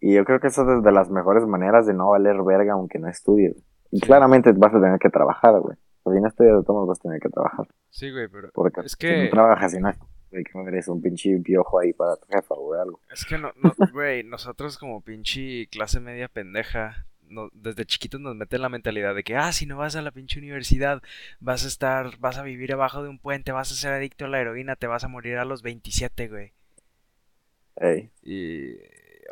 Y 0.00 0.14
yo 0.14 0.24
creo 0.24 0.40
que 0.40 0.48
eso 0.48 0.62
es 0.76 0.82
de 0.82 0.92
las 0.92 1.10
mejores 1.10 1.46
maneras 1.46 1.86
de 1.86 1.94
no 1.94 2.10
valer 2.10 2.42
verga 2.42 2.72
aunque 2.72 2.98
no 2.98 3.08
estudies. 3.08 3.56
Y 3.92 3.98
Sí. 4.00 4.06
claramente 4.06 4.52
vas 4.52 4.74
a 4.74 4.80
tener 4.80 4.98
que 4.98 5.10
trabajar, 5.10 5.58
güey. 5.60 5.76
Si 6.14 6.20
no 6.20 6.28
estudias, 6.28 6.56
de 6.58 6.64
todos 6.64 6.88
vas 6.88 6.98
a 6.98 7.02
tener 7.02 7.20
que 7.20 7.28
trabajar. 7.28 7.66
Sí, 7.90 8.10
güey, 8.10 8.28
pero 8.28 8.50
Porque 8.52 8.80
Es 8.82 8.92
si 8.92 8.98
que- 8.98 9.24
no 9.24 9.30
trabajas 9.30 9.74
y 9.74 9.78
no 9.80 9.92
güey, 10.30 10.44
que 10.44 10.58
eres 10.68 10.86
un 10.88 11.02
pinche 11.02 11.36
piojo 11.40 11.80
ahí 11.80 11.92
para 11.92 12.16
tu 12.16 12.26
jefa, 12.28 12.54
güey, 12.54 12.80
algo. 12.80 13.00
es 13.12 13.24
que 13.24 13.36
no, 13.38 13.52
no, 13.56 13.72
güey, 13.92 14.22
nosotros 14.22 14.78
como 14.78 15.00
pinche 15.00 15.66
clase 15.68 15.98
media 15.98 16.28
pendeja, 16.28 17.04
no- 17.28 17.50
desde 17.52 17.84
chiquitos 17.84 18.20
nos 18.20 18.36
meten 18.36 18.62
la 18.62 18.68
mentalidad 18.68 19.14
de 19.14 19.24
que, 19.24 19.36
ah, 19.36 19.52
si 19.52 19.66
no 19.66 19.76
vas 19.76 19.96
a 19.96 20.02
la 20.02 20.12
pinche 20.12 20.38
universidad, 20.38 21.02
vas 21.40 21.64
a 21.64 21.68
estar, 21.68 22.16
vas 22.18 22.38
a 22.38 22.42
vivir 22.44 22.72
abajo 22.72 23.02
de 23.02 23.08
un 23.08 23.18
puente, 23.18 23.50
vas 23.52 23.72
a 23.72 23.74
ser 23.74 23.92
adicto 23.92 24.24
a 24.24 24.28
la 24.28 24.40
heroína, 24.40 24.76
te 24.76 24.86
vas 24.86 25.02
a 25.04 25.08
morir 25.08 25.36
a 25.38 25.44
los 25.44 25.62
27, 25.62 26.28
güey. 26.28 26.52
Ey, 27.76 28.10
Y, 28.22 28.74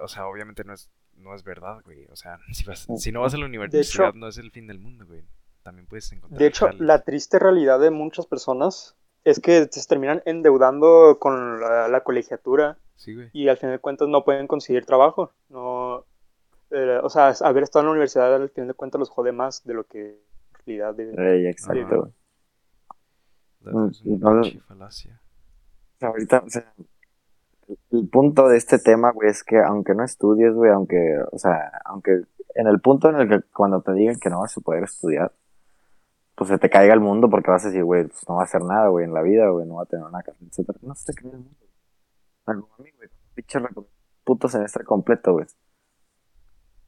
o 0.01 0.09
sea, 0.09 0.27
obviamente 0.27 0.65
no 0.65 0.73
es, 0.73 0.91
no 1.17 1.35
es 1.35 1.45
verdad, 1.45 1.81
güey. 1.85 2.07
O 2.11 2.17
sea, 2.17 2.39
si, 2.53 2.65
vas, 2.65 2.89
Mm. 2.89 2.97
si 2.97 3.13
no 3.13 3.21
vas 3.21 3.35
a 3.35 3.39
la 3.39 3.47
universidad, 3.47 4.15
no 4.15 4.29
es 4.29 4.39
el 4.39 4.51
fin 4.51 4.67
del 4.67 4.79
mundo, 4.79 5.07
güey. 5.07 5.23
También 5.69 5.87
puedes 5.87 6.11
encontrar 6.13 6.39
De 6.39 6.47
hecho, 6.47 6.71
la 6.79 7.03
triste 7.03 7.39
realidad 7.39 7.79
de 7.79 7.91
muchas 7.91 8.25
personas 8.27 8.97
es 9.25 9.39
que 9.39 9.69
se 9.71 9.87
terminan 9.87 10.23
endeudando 10.25 11.19
con 11.21 11.61
la, 11.61 11.89
la 11.89 12.01
colegiatura 12.03 12.79
Sí, 12.97 13.15
güey. 13.15 13.29
y 13.35 13.49
al 13.49 13.59
final 13.59 13.75
de 13.77 13.79
cuentas 13.81 14.09
no 14.09 14.25
pueden 14.25 14.47
conseguir 14.47 14.87
trabajo. 14.87 15.33
No, 15.51 16.05
eh, 16.71 17.01
o 17.03 17.11
sea, 17.11 17.35
haber 17.43 17.65
estado 17.65 17.83
en 17.83 17.87
la 17.87 17.93
universidad 17.93 18.35
al 18.35 18.49
final 18.49 18.69
de 18.69 18.75
cuentas 18.75 18.99
los 18.99 19.11
jode 19.11 19.33
más 19.33 19.63
de 19.65 19.75
lo 19.75 19.85
que 19.85 20.09
en 20.09 20.19
realidad 20.65 20.95
deben. 20.95 21.19
ey, 21.19 21.47
exacto, 21.47 22.13
Es 23.61 23.75
Mm, 23.75 23.91
una 24.07 24.31
no- 24.35 24.41
pinche 24.43 24.61
falacia. 24.61 25.21
O 25.97 25.99
sea, 25.99 26.09
ahorita, 26.09 26.43
o 26.47 26.49
sea, 26.49 26.73
el- 26.79 27.79
el 27.99 28.09
punto 28.09 28.49
de 28.49 28.57
este 28.57 28.79
tema, 28.79 29.11
güey, 29.13 29.29
es 29.29 29.45
que 29.45 29.59
aunque 29.59 29.95
no 29.95 30.03
estudies, 30.05 30.55
güey, 30.55 30.71
aunque, 30.71 31.19
o 31.31 31.39
sea, 31.39 31.83
aunque 31.85 32.23
en 32.55 32.67
el 32.67 32.81
punto 32.81 33.11
en 33.11 33.17
el 33.17 33.29
que 33.29 33.41
cuando 33.53 33.83
te 33.83 33.93
digan 33.93 34.19
que 34.19 34.31
no 34.31 34.41
vas 34.41 34.57
a 34.57 34.61
poder 34.63 34.85
estudiar, 34.85 35.33
pues 36.39 36.51
se 36.51 36.59
te 36.59 36.71
caiga 36.71 36.95
el 36.95 37.01
mundo 37.01 37.29
porque 37.29 37.51
vas 37.51 37.65
a 37.65 37.69
decir, 37.69 37.83
güey, 37.83 38.07
pues 38.07 38.29
no 38.29 38.37
va 38.37 38.43
a 38.43 38.45
hacer 38.45 38.63
nada, 38.63 38.87
güey, 38.89 39.05
en 39.05 39.13
la 39.13 39.23
vida, 39.23 39.49
güey, 39.49 39.67
no 39.67 39.75
va 39.75 39.83
a 39.83 39.87
tener 39.87 40.07
una 40.07 40.23
casa. 40.23 40.39
No 40.83 40.95
se 40.95 41.13
te 41.13 41.13
caiga 41.13 41.37
el 41.37 41.43
mundo. 41.43 41.59
O 41.61 42.45
sea, 42.45 42.55
como 42.55 42.75
a 42.79 42.83
mí, 42.83 42.91
güey, 42.97 43.09
pinche 43.35 43.59
puto 44.23 44.49
semestre 44.49 44.85
completo, 44.85 45.33
güey. 45.33 45.47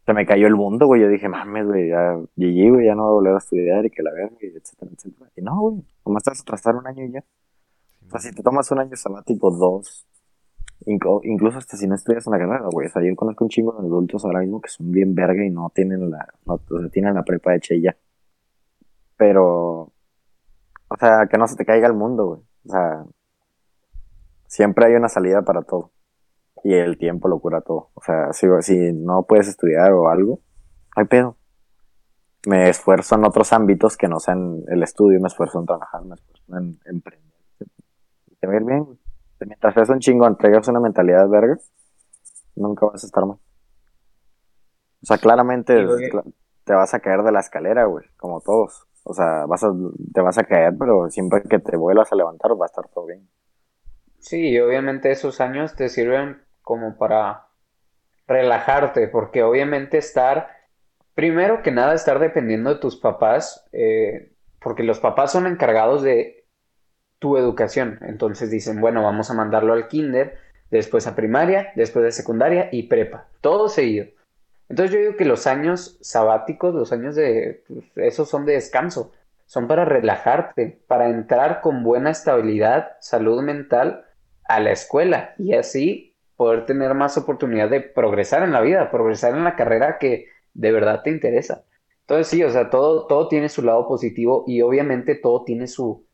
Se 0.07 0.15
me 0.15 0.25
cayó 0.25 0.47
el 0.47 0.55
mundo, 0.55 0.87
güey. 0.87 1.03
Yo 1.03 1.09
dije, 1.09 1.29
mames, 1.29 1.67
güey, 1.67 1.89
ya 1.89 2.15
GG, 2.37 2.71
güey, 2.71 2.87
ya 2.87 2.95
no 2.95 3.03
voy 3.03 3.11
a 3.11 3.15
volver 3.15 3.35
a 3.35 3.39
estudiar 3.39 3.85
y 3.85 3.91
que 3.91 4.05
la 4.05 4.13
verga, 4.13 4.37
etcétera, 4.41 4.93
etcétera. 4.95 5.31
Y 5.35 5.43
no, 5.43 5.61
güey, 5.61 5.83
vas 6.05 6.29
a 6.29 6.31
atrasar 6.31 6.77
un 6.77 6.87
año 6.87 7.05
y 7.05 7.11
ya. 7.11 7.25
O 8.07 8.11
sea, 8.11 8.21
si 8.21 8.33
te 8.33 8.45
tomas 8.45 8.71
un 8.71 8.79
año 8.79 8.95
sabático, 8.95 9.51
dos, 9.51 10.07
incluso 10.87 11.59
hasta 11.59 11.77
si 11.77 11.89
no 11.89 11.97
estudias 11.97 12.25
una 12.29 12.39
carrera, 12.39 12.69
güey. 12.71 12.87
O 12.87 12.91
sea, 12.91 13.03
yo 13.03 13.17
conozco 13.17 13.45
un 13.45 13.51
chingo 13.51 13.73
de 13.73 13.81
adultos 13.81 14.25
ahora 14.25 14.41
mismo 14.41 14.61
que 14.61 14.69
son 14.69 14.93
bien 14.93 15.13
verga 15.13 15.45
y 15.45 15.51
no 15.51 15.73
tienen 15.75 16.09
la, 16.09 16.33
no, 16.47 16.55
o 16.55 16.81
sea, 16.81 16.89
tienen 16.89 17.15
la 17.15 17.25
prepa 17.25 17.57
hecha 17.57 17.75
y 17.75 17.83
ya. 17.83 17.97
Pero, 19.21 19.93
o 20.89 20.97
sea, 20.99 21.27
que 21.31 21.37
no 21.37 21.47
se 21.47 21.55
te 21.55 21.67
caiga 21.67 21.87
el 21.87 21.93
mundo, 21.93 22.25
güey. 22.25 22.41
O 22.67 22.71
sea, 22.71 23.05
siempre 24.47 24.87
hay 24.87 24.95
una 24.95 25.11
salida 25.11 25.43
para 25.43 25.61
todo. 25.61 25.93
Y 26.65 26.73
el 26.73 26.97
tiempo 26.97 27.29
lo 27.29 27.39
cura 27.39 27.61
todo. 27.61 27.91
O 27.93 28.01
sea, 28.03 28.33
si, 28.33 28.47
si 28.63 28.95
no 28.95 29.25
puedes 29.25 29.47
estudiar 29.47 29.93
o 29.93 30.09
algo, 30.09 30.41
hay 30.97 31.05
pedo. 31.05 31.37
Me 32.47 32.71
esfuerzo 32.71 33.17
en 33.17 33.27
otros 33.27 33.53
ámbitos 33.53 33.99
que 33.99 34.09
no 34.09 34.21
sean 34.21 34.63
el 34.69 34.83
estudio, 34.83 35.21
me 35.21 35.29
esfuerzo 35.29 35.61
en 35.61 35.67
trabajar, 35.67 36.03
me 36.03 36.15
esfuerzo 36.15 36.57
en 36.57 36.81
emprender. 36.87 37.35
Y 38.31 38.37
te 38.37 38.47
va 38.47 38.55
a 38.55 38.57
ir 38.57 38.65
bien, 38.65 38.85
güey. 38.85 38.99
Mientras 39.41 39.75
seas 39.75 39.91
un 39.91 39.99
chingón, 39.99 40.39
traigas 40.39 40.67
una 40.69 40.81
mentalidad 40.81 41.29
verga, 41.29 41.59
nunca 42.57 42.87
vas 42.87 43.05
a 43.05 43.07
estar 43.07 43.27
mal. 43.27 43.37
O 45.03 45.07
sea, 45.07 45.19
claramente 45.19 45.77
te 46.65 46.73
vas 46.73 46.95
a 46.95 47.01
caer 47.01 47.23
de 47.23 47.33
la 47.33 47.41
escalera, 47.41 47.85
güey, 47.85 48.07
como 48.17 48.41
todos. 48.41 48.87
O 49.05 49.15
sea, 49.15 49.47
vas 49.47 49.65
a, 49.65 49.73
te 50.13 50.21
vas 50.21 50.39
a 50.39 50.45
caer, 50.45 50.75
pero 50.79 51.09
siempre 51.11 51.43
que 51.43 51.59
te 51.59 51.77
vuelvas 51.77 52.13
a 52.13 52.17
levantar 52.17 52.53
va 52.53 52.67
a 52.67 52.67
estar 52.67 52.89
todo 52.89 53.07
bien. 53.07 53.29
Sí, 54.19 54.51
y 54.51 54.61
obviamente 54.61 55.11
esos 55.11 55.41
años 55.41 55.75
te 55.75 55.89
sirven 55.89 56.43
como 56.63 56.97
para 56.99 57.47
relajarte, 58.27 59.09
porque 59.09 59.43
obviamente 59.43 59.99
estar, 59.99 60.49
primero 61.15 61.63
que 61.63 61.73
nada, 61.73 61.95
estar 61.95 62.19
dependiendo 62.19 62.75
de 62.75 62.81
tus 62.81 62.97
papás, 62.97 63.67
eh, 63.73 64.33
porque 64.61 64.83
los 64.83 65.01
papás 65.01 65.33
son 65.33 65.47
encargados 65.47 66.03
de 66.03 66.47
tu 67.19 67.37
educación. 67.37 67.99
Entonces 68.03 68.51
dicen, 68.51 68.81
bueno, 68.81 69.03
vamos 69.03 69.31
a 69.31 69.35
mandarlo 69.35 69.73
al 69.73 69.89
kinder, 69.89 70.37
después 70.71 71.07
a 71.07 71.17
primaria, 71.17 71.73
después 71.75 72.05
de 72.05 72.13
secundaria 72.13 72.69
y 72.71 72.85
prepa, 72.85 73.29
todo 73.41 73.69
seguido. 73.69 74.07
Entonces 74.71 74.95
yo 74.95 75.01
digo 75.01 75.17
que 75.17 75.25
los 75.25 75.49
años 75.49 75.99
sabáticos, 76.01 76.73
los 76.73 76.93
años 76.93 77.17
de, 77.17 77.65
pues, 77.67 77.85
esos 77.97 78.31
son 78.31 78.47
de 78.47 78.53
descanso, 78.53 79.11
son 79.45 79.67
para 79.67 79.85
relajarte, 79.85 80.81
para 80.87 81.11
entrar 81.11 81.61
con 81.61 81.83
buena 81.83 82.11
estabilidad, 82.11 82.93
salud 83.01 83.43
mental 83.43 84.05
a 84.45 84.61
la 84.61 84.71
escuela 84.71 85.35
y 85.39 85.55
así 85.55 86.17
poder 86.37 86.67
tener 86.67 86.95
más 86.95 87.19
oportunidad 87.19 87.69
de 87.69 87.81
progresar 87.81 88.45
en 88.45 88.53
la 88.53 88.61
vida, 88.61 88.93
progresar 88.93 89.35
en 89.35 89.43
la 89.43 89.57
carrera 89.57 89.99
que 89.99 90.27
de 90.55 90.71
verdad 90.71 91.03
te 91.03 91.11
interesa. 91.11 91.65
Entonces 92.03 92.29
sí, 92.29 92.45
o 92.45 92.51
sea, 92.51 92.71
todo, 92.71 93.09
todo 93.09 93.27
tiene 93.27 93.49
su 93.49 93.63
lado 93.63 93.89
positivo 93.89 94.45
y 94.47 94.63
obviamente 94.63 95.17
todo 95.17 95.43
tiene 95.43 95.67
su, 95.67 96.07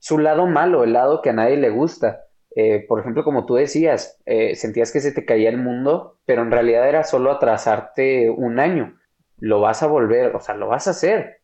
su 0.00 0.18
lado 0.18 0.48
malo, 0.48 0.82
el 0.82 0.94
lado 0.94 1.22
que 1.22 1.30
a 1.30 1.34
nadie 1.34 1.56
le 1.56 1.70
gusta. 1.70 2.24
Eh, 2.56 2.84
por 2.86 3.00
ejemplo, 3.00 3.24
como 3.24 3.46
tú 3.46 3.54
decías, 3.56 4.20
eh, 4.26 4.54
sentías 4.54 4.92
que 4.92 5.00
se 5.00 5.12
te 5.12 5.24
caía 5.24 5.48
el 5.48 5.58
mundo, 5.58 6.18
pero 6.24 6.42
en 6.42 6.50
realidad 6.50 6.88
era 6.88 7.02
solo 7.04 7.32
atrasarte 7.32 8.30
un 8.30 8.60
año. 8.60 8.96
Lo 9.38 9.60
vas 9.60 9.82
a 9.82 9.88
volver, 9.88 10.34
o 10.36 10.40
sea, 10.40 10.54
lo 10.54 10.68
vas 10.68 10.86
a 10.86 10.90
hacer, 10.92 11.40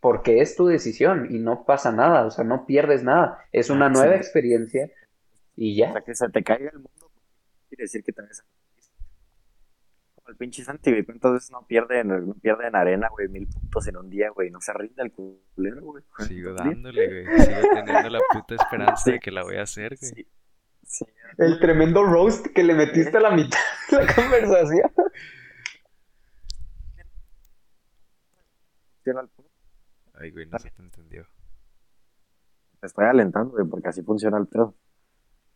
porque 0.00 0.40
es 0.40 0.56
tu 0.56 0.66
decisión 0.66 1.28
y 1.30 1.38
no 1.38 1.64
pasa 1.64 1.92
nada, 1.92 2.26
o 2.26 2.30
sea, 2.30 2.44
no 2.44 2.66
pierdes 2.66 3.04
nada. 3.04 3.38
Es 3.52 3.70
una 3.70 3.88
nueva 3.88 4.12
Sí. 4.14 4.18
experiencia 4.18 4.90
y 5.56 5.74
O 5.80 5.86
ya. 5.86 5.92
sea, 5.92 6.00
que 6.02 6.14
se 6.14 6.28
te 6.28 6.42
caiga 6.42 6.70
el 6.70 6.78
mundo, 6.78 7.10
quiere 7.68 7.84
decir 7.84 8.02
que 8.02 8.12
también 8.12 8.34
el 10.34 10.38
pinche 10.38 10.64
Santi, 10.64 10.90
güey. 10.90 11.04
¿Cuántas 11.04 11.32
veces 11.32 11.50
no 11.52 11.64
pierde 11.66 12.00
en, 12.00 12.08
no 12.08 12.34
pierde 12.34 12.66
en 12.66 12.74
arena, 12.74 13.08
güey? 13.08 13.28
Mil 13.28 13.46
puntos 13.46 13.86
en 13.86 13.96
un 13.96 14.10
día, 14.10 14.30
güey. 14.30 14.50
No 14.50 14.60
se 14.60 14.72
rinde 14.72 15.02
el 15.02 15.12
culero, 15.12 15.82
güey. 15.82 16.02
Sigo 16.26 16.52
dándole, 16.54 17.24
güey. 17.24 17.40
Sigo 17.40 17.60
teniendo 17.72 18.10
la 18.10 18.18
puta 18.32 18.54
esperanza 18.56 19.12
de 19.12 19.20
que 19.20 19.30
la 19.30 19.44
voy 19.44 19.56
a 19.56 19.62
hacer, 19.62 19.96
güey. 20.00 20.12
Sí. 20.12 20.28
Sí. 20.82 21.06
El 21.38 21.58
tremendo 21.60 22.04
roast 22.04 22.46
que 22.48 22.62
le 22.62 22.74
metiste 22.74 23.16
a 23.16 23.20
la 23.20 23.30
mitad 23.30 23.58
de 23.90 24.04
la 24.04 24.14
conversación. 24.14 24.90
Funciona 28.96 29.20
el 29.20 29.28
pedo. 29.28 29.48
Ay, 30.14 30.30
güey, 30.30 30.46
no 30.46 30.58
se 30.58 30.70
te 30.70 30.82
entendió. 30.82 31.26
Te 32.80 32.86
estoy 32.86 33.06
alentando, 33.06 33.52
güey, 33.52 33.66
porque 33.66 33.88
así 33.88 34.02
funciona 34.02 34.36
el 34.36 34.46
pedo. 34.46 34.74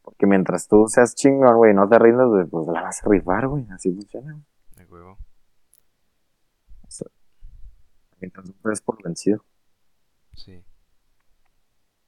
Porque 0.03 0.27
mientras 0.27 0.67
tú 0.67 0.87
seas 0.89 1.15
chingón, 1.15 1.57
güey, 1.57 1.75
no 1.75 1.87
te 1.89 1.99
rindas, 1.99 2.29
pues 2.51 2.67
la 2.69 2.83
vas 2.83 3.05
a 3.05 3.09
rifar, 3.09 3.49
güey. 3.49 3.67
Así 3.71 3.93
funciona, 3.93 4.41
huevo. 4.89 5.19
No 8.21 8.43
te 8.43 8.69
des 8.69 8.81
por 8.81 9.03
vencido. 9.03 9.45
Sí. 10.35 10.65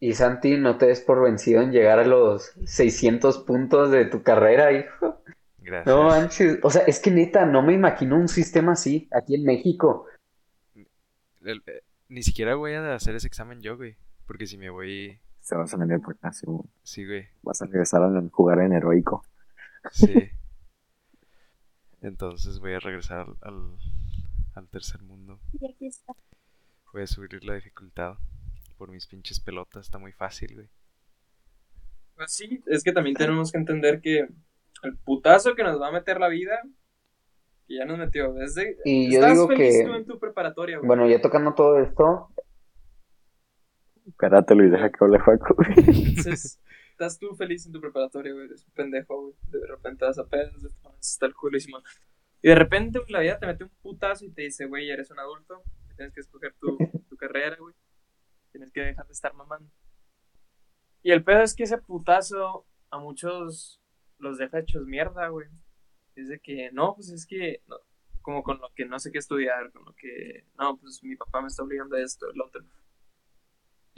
Y 0.00 0.14
Santi, 0.14 0.56
no 0.56 0.76
te 0.78 0.86
des 0.86 1.00
por 1.00 1.22
vencido 1.22 1.62
en 1.62 1.72
llegar 1.72 1.98
a 1.98 2.06
los 2.06 2.52
600 2.64 3.38
puntos 3.38 3.90
de 3.90 4.06
tu 4.06 4.22
carrera, 4.22 4.72
hijo. 4.72 5.22
Gracias. 5.58 5.86
No 5.94 6.04
manches, 6.04 6.58
o 6.62 6.70
sea, 6.70 6.82
es 6.82 7.00
que 7.00 7.10
neta, 7.10 7.44
no 7.46 7.62
me 7.62 7.74
imagino 7.74 8.16
un 8.16 8.28
sistema 8.28 8.72
así 8.72 9.08
aquí 9.12 9.34
en 9.34 9.44
México. 9.44 10.06
El- 11.42 11.62
eh, 11.66 11.82
ni 12.08 12.22
siquiera 12.22 12.54
voy 12.54 12.72
a 12.74 12.94
hacer 12.94 13.14
ese 13.14 13.26
examen 13.26 13.60
yo, 13.60 13.76
güey. 13.76 13.96
Porque 14.26 14.46
si 14.46 14.56
me 14.58 14.70
voy. 14.70 15.20
Se 15.40 15.54
vas 15.54 15.72
a 15.72 15.76
venir 15.76 16.00
por 16.00 16.14
acá, 16.14 16.32
sí, 16.32 16.46
güey. 16.46 16.62
Sí, 16.82 17.06
güey. 17.06 17.28
Vas 17.42 17.62
a 17.62 17.66
regresar 17.66 18.02
a 18.02 18.22
jugar 18.30 18.60
en 18.60 18.72
heroico. 18.72 19.24
Sí. 19.92 20.30
Entonces 22.03 22.59
voy 22.61 22.72
a 22.74 22.78
regresar 22.80 23.20
al, 23.20 23.36
al, 23.42 23.76
al 24.55 24.68
tercer 24.68 25.03
mundo. 25.03 25.38
Y 25.61 25.70
aquí 25.70 25.86
está. 25.86 26.14
Voy 26.92 27.03
a 27.03 27.07
subir 27.07 27.42
la 27.44 27.55
dificultad. 27.55 28.14
Por 28.78 28.90
mis 28.90 29.07
pinches 29.07 29.40
pelotas. 29.40 29.84
Está 29.86 29.98
muy 29.98 30.12
fácil, 30.12 30.55
güey. 30.55 30.68
Pues 32.16 32.32
sí, 32.32 32.62
es 32.66 32.82
que 32.82 32.92
también 32.92 33.16
tenemos 33.16 33.53
que 33.53 33.59
entender 33.59 34.01
que 34.01 34.26
el 34.82 34.96
putazo 35.05 35.55
que 35.55 35.62
nos 35.62 35.80
va 35.80 35.88
a 35.88 35.92
meter 35.92 36.18
la 36.18 36.28
vida, 36.28 36.62
que 37.68 37.76
ya 37.76 37.84
nos 37.84 37.98
metió. 37.98 38.32
Desde, 38.32 38.78
Y 38.84 39.12
yo 39.12 39.18
estás 39.20 39.32
digo 39.34 39.48
feliz 39.48 39.74
que- 39.84 39.96
en 39.96 40.07
tu 40.07 40.18
preparatoria, 40.18 40.78
güey. 40.78 40.86
Bueno, 40.86 41.09
ya 41.09 41.20
tocando 41.20 41.53
todo 41.55 41.78
esto, 41.80 42.30
Espérate, 44.07 44.55
Luis, 44.55 44.72
deja 44.72 44.90
que 44.90 45.05
hable 45.05 45.18
Juaco. 45.20 45.55
Entonces, 45.76 46.59
estás 47.01 47.18
tú 47.18 47.34
feliz 47.34 47.64
en 47.64 47.72
tu 47.72 47.80
preparatoria, 47.80 48.32
güey. 48.32 48.44
Eres 48.44 48.64
un 48.66 48.72
pendejo, 48.72 49.20
güey. 49.22 49.34
De 49.48 49.66
repente 49.66 50.05
vas 50.05 50.18
a 50.18 50.26
pedos, 50.26 50.62
te 50.62 50.68
pones 50.82 50.98
hasta 51.01 51.26
el 51.26 51.34
culo 51.34 51.57
y 52.42 52.48
de 52.48 52.55
repente, 52.55 53.01
la 53.09 53.20
vida 53.20 53.38
te 53.38 53.46
mete 53.46 53.64
un 53.64 53.70
putazo 53.82 54.24
y 54.24 54.30
te 54.30 54.42
dice, 54.42 54.64
güey, 54.66 54.90
eres 54.90 55.11
un 55.11 55.18
adulto. 55.18 55.62
Tienes 55.96 56.14
que 56.14 56.20
escoger 56.20 56.55
tu, 56.55 56.76
tu 57.09 57.16
carrera, 57.16 57.57
güey. 57.59 57.74
Tienes 58.53 58.70
que 58.72 58.80
dejar 58.80 59.07
de 59.07 59.12
estar 59.12 59.34
mamando. 59.34 59.70
Y 61.03 61.11
el 61.12 61.24
pedo 61.24 61.42
es 61.42 61.55
que 61.55 61.64
ese 61.64 61.78
putazo 61.78 62.66
a 62.90 62.98
muchos 62.98 63.80
los 64.18 64.38
deja 64.38 64.59
hechos 64.59 64.86
mierda, 64.86 65.28
güey. 65.28 65.48
Es 66.16 66.28
de 66.28 66.38
que, 66.38 66.70
no, 66.72 66.94
pues 66.94 67.11
es 67.11 67.26
que, 67.26 67.62
no, 67.66 67.76
como 68.20 68.42
con 68.42 68.59
lo 68.59 68.70
que 68.74 68.84
no 68.84 68.98
sé 68.98 69.11
qué 69.11 69.18
estudiar, 69.18 69.70
con 69.72 69.84
lo 69.84 69.94
que, 69.94 70.44
no, 70.59 70.76
pues 70.78 71.03
mi 71.03 71.16
papá 71.16 71.40
me 71.40 71.48
está 71.48 71.62
obligando 71.62 71.96
a 71.96 72.01
esto, 72.01 72.30
el 72.30 72.40
otro. 72.40 72.62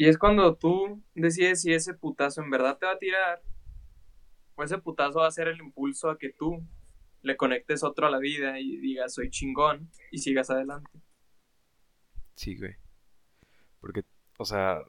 Y 0.02 0.08
es 0.08 0.18
cuando 0.18 0.56
tú 0.56 1.00
decides 1.14 1.62
si 1.62 1.72
ese 1.72 1.94
putazo 1.94 2.42
en 2.42 2.50
verdad 2.50 2.76
te 2.76 2.86
va 2.86 2.92
a 2.94 2.98
tirar 2.98 3.40
o 4.56 4.64
ese 4.64 4.78
putazo 4.78 5.20
va 5.20 5.28
a 5.28 5.30
ser 5.30 5.46
el 5.46 5.60
impulso 5.60 6.10
a 6.10 6.18
que 6.18 6.32
tú 6.32 6.60
le 7.20 7.36
conectes 7.36 7.84
otro 7.84 8.08
a 8.08 8.10
la 8.10 8.18
vida 8.18 8.58
y 8.58 8.78
digas 8.78 9.14
soy 9.14 9.30
chingón 9.30 9.92
y 10.10 10.18
sigas 10.18 10.50
adelante. 10.50 10.90
Sí, 12.34 12.56
güey. 12.56 12.74
Porque, 13.80 14.02
o 14.38 14.44
sea, 14.44 14.82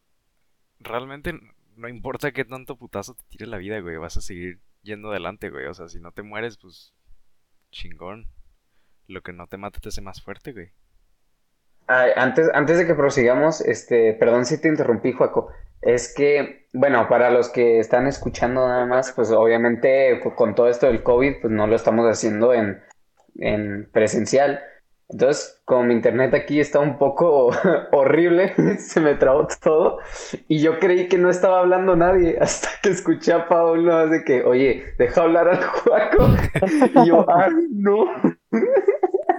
realmente 0.79 1.39
no 1.75 1.87
importa 1.87 2.31
qué 2.31 2.43
tanto 2.43 2.75
putazo 2.75 3.13
te 3.13 3.23
tire 3.29 3.45
la 3.45 3.57
vida, 3.57 3.81
güey. 3.81 3.97
Vas 3.97 4.17
a 4.17 4.21
seguir 4.21 4.61
yendo 4.81 5.11
adelante, 5.11 5.51
güey. 5.51 5.67
O 5.67 5.75
sea, 5.75 5.89
si 5.89 5.99
no 5.99 6.11
te 6.11 6.23
mueres, 6.23 6.57
pues 6.57 6.91
chingón. 7.69 8.29
Lo 9.05 9.21
que 9.21 9.31
no 9.31 9.45
te 9.45 9.57
mata 9.57 9.79
te 9.79 9.89
hace 9.89 10.01
más 10.01 10.23
fuerte, 10.23 10.53
güey. 10.53 10.71
Ay, 11.87 12.11
antes, 12.15 12.49
antes 12.53 12.77
de 12.77 12.87
que 12.87 12.95
prosigamos, 12.95 13.61
este, 13.61 14.13
perdón 14.13 14.45
si 14.45 14.59
te 14.59 14.67
interrumpí, 14.69 15.11
Joaco. 15.11 15.49
Es 15.81 16.13
que, 16.13 16.67
bueno, 16.73 17.09
para 17.09 17.29
los 17.29 17.49
que 17.49 17.79
están 17.79 18.07
escuchando 18.07 18.65
nada 18.67 18.85
más, 18.85 19.11
pues 19.11 19.31
obviamente 19.31 20.19
co- 20.23 20.35
con 20.35 20.55
todo 20.55 20.69
esto 20.69 20.87
del 20.87 21.03
COVID, 21.03 21.41
pues 21.41 21.51
no 21.53 21.67
lo 21.67 21.75
estamos 21.75 22.05
haciendo 22.09 22.53
en, 22.53 22.81
en 23.35 23.89
presencial. 23.91 24.61
Entonces, 25.09 25.61
como 25.65 25.83
mi 25.83 25.93
internet 25.93 26.33
aquí 26.33 26.59
está 26.61 26.79
un 26.79 26.97
poco 26.97 27.51
horrible, 27.91 28.53
se 28.79 29.01
me 29.01 29.15
trabó 29.15 29.47
todo 29.61 29.99
y 30.47 30.61
yo 30.61 30.79
creí 30.79 31.09
que 31.09 31.17
no 31.17 31.29
estaba 31.29 31.59
hablando 31.59 31.95
nadie 31.97 32.37
hasta 32.41 32.69
que 32.81 32.89
escuché 32.89 33.33
a 33.33 33.47
Paulo 33.49 34.07
de 34.07 34.23
que, 34.23 34.43
oye, 34.43 34.85
deja 34.97 35.21
hablar 35.23 35.49
al 35.49 35.61
Joaco. 35.63 36.27
Y 36.95 37.07
yo, 37.07 37.29
ah, 37.29 37.49
no. 37.71 38.05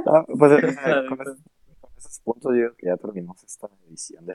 Ah, 0.06 0.24
pues 0.38 0.52
esos, 2.06 2.20
puntos 2.20 2.52
yo 2.54 2.60
creo 2.60 2.76
que 2.76 2.86
ya 2.86 2.96
terminamos 2.96 3.42
esta 3.44 3.68
edición 3.88 4.24
de, 4.26 4.34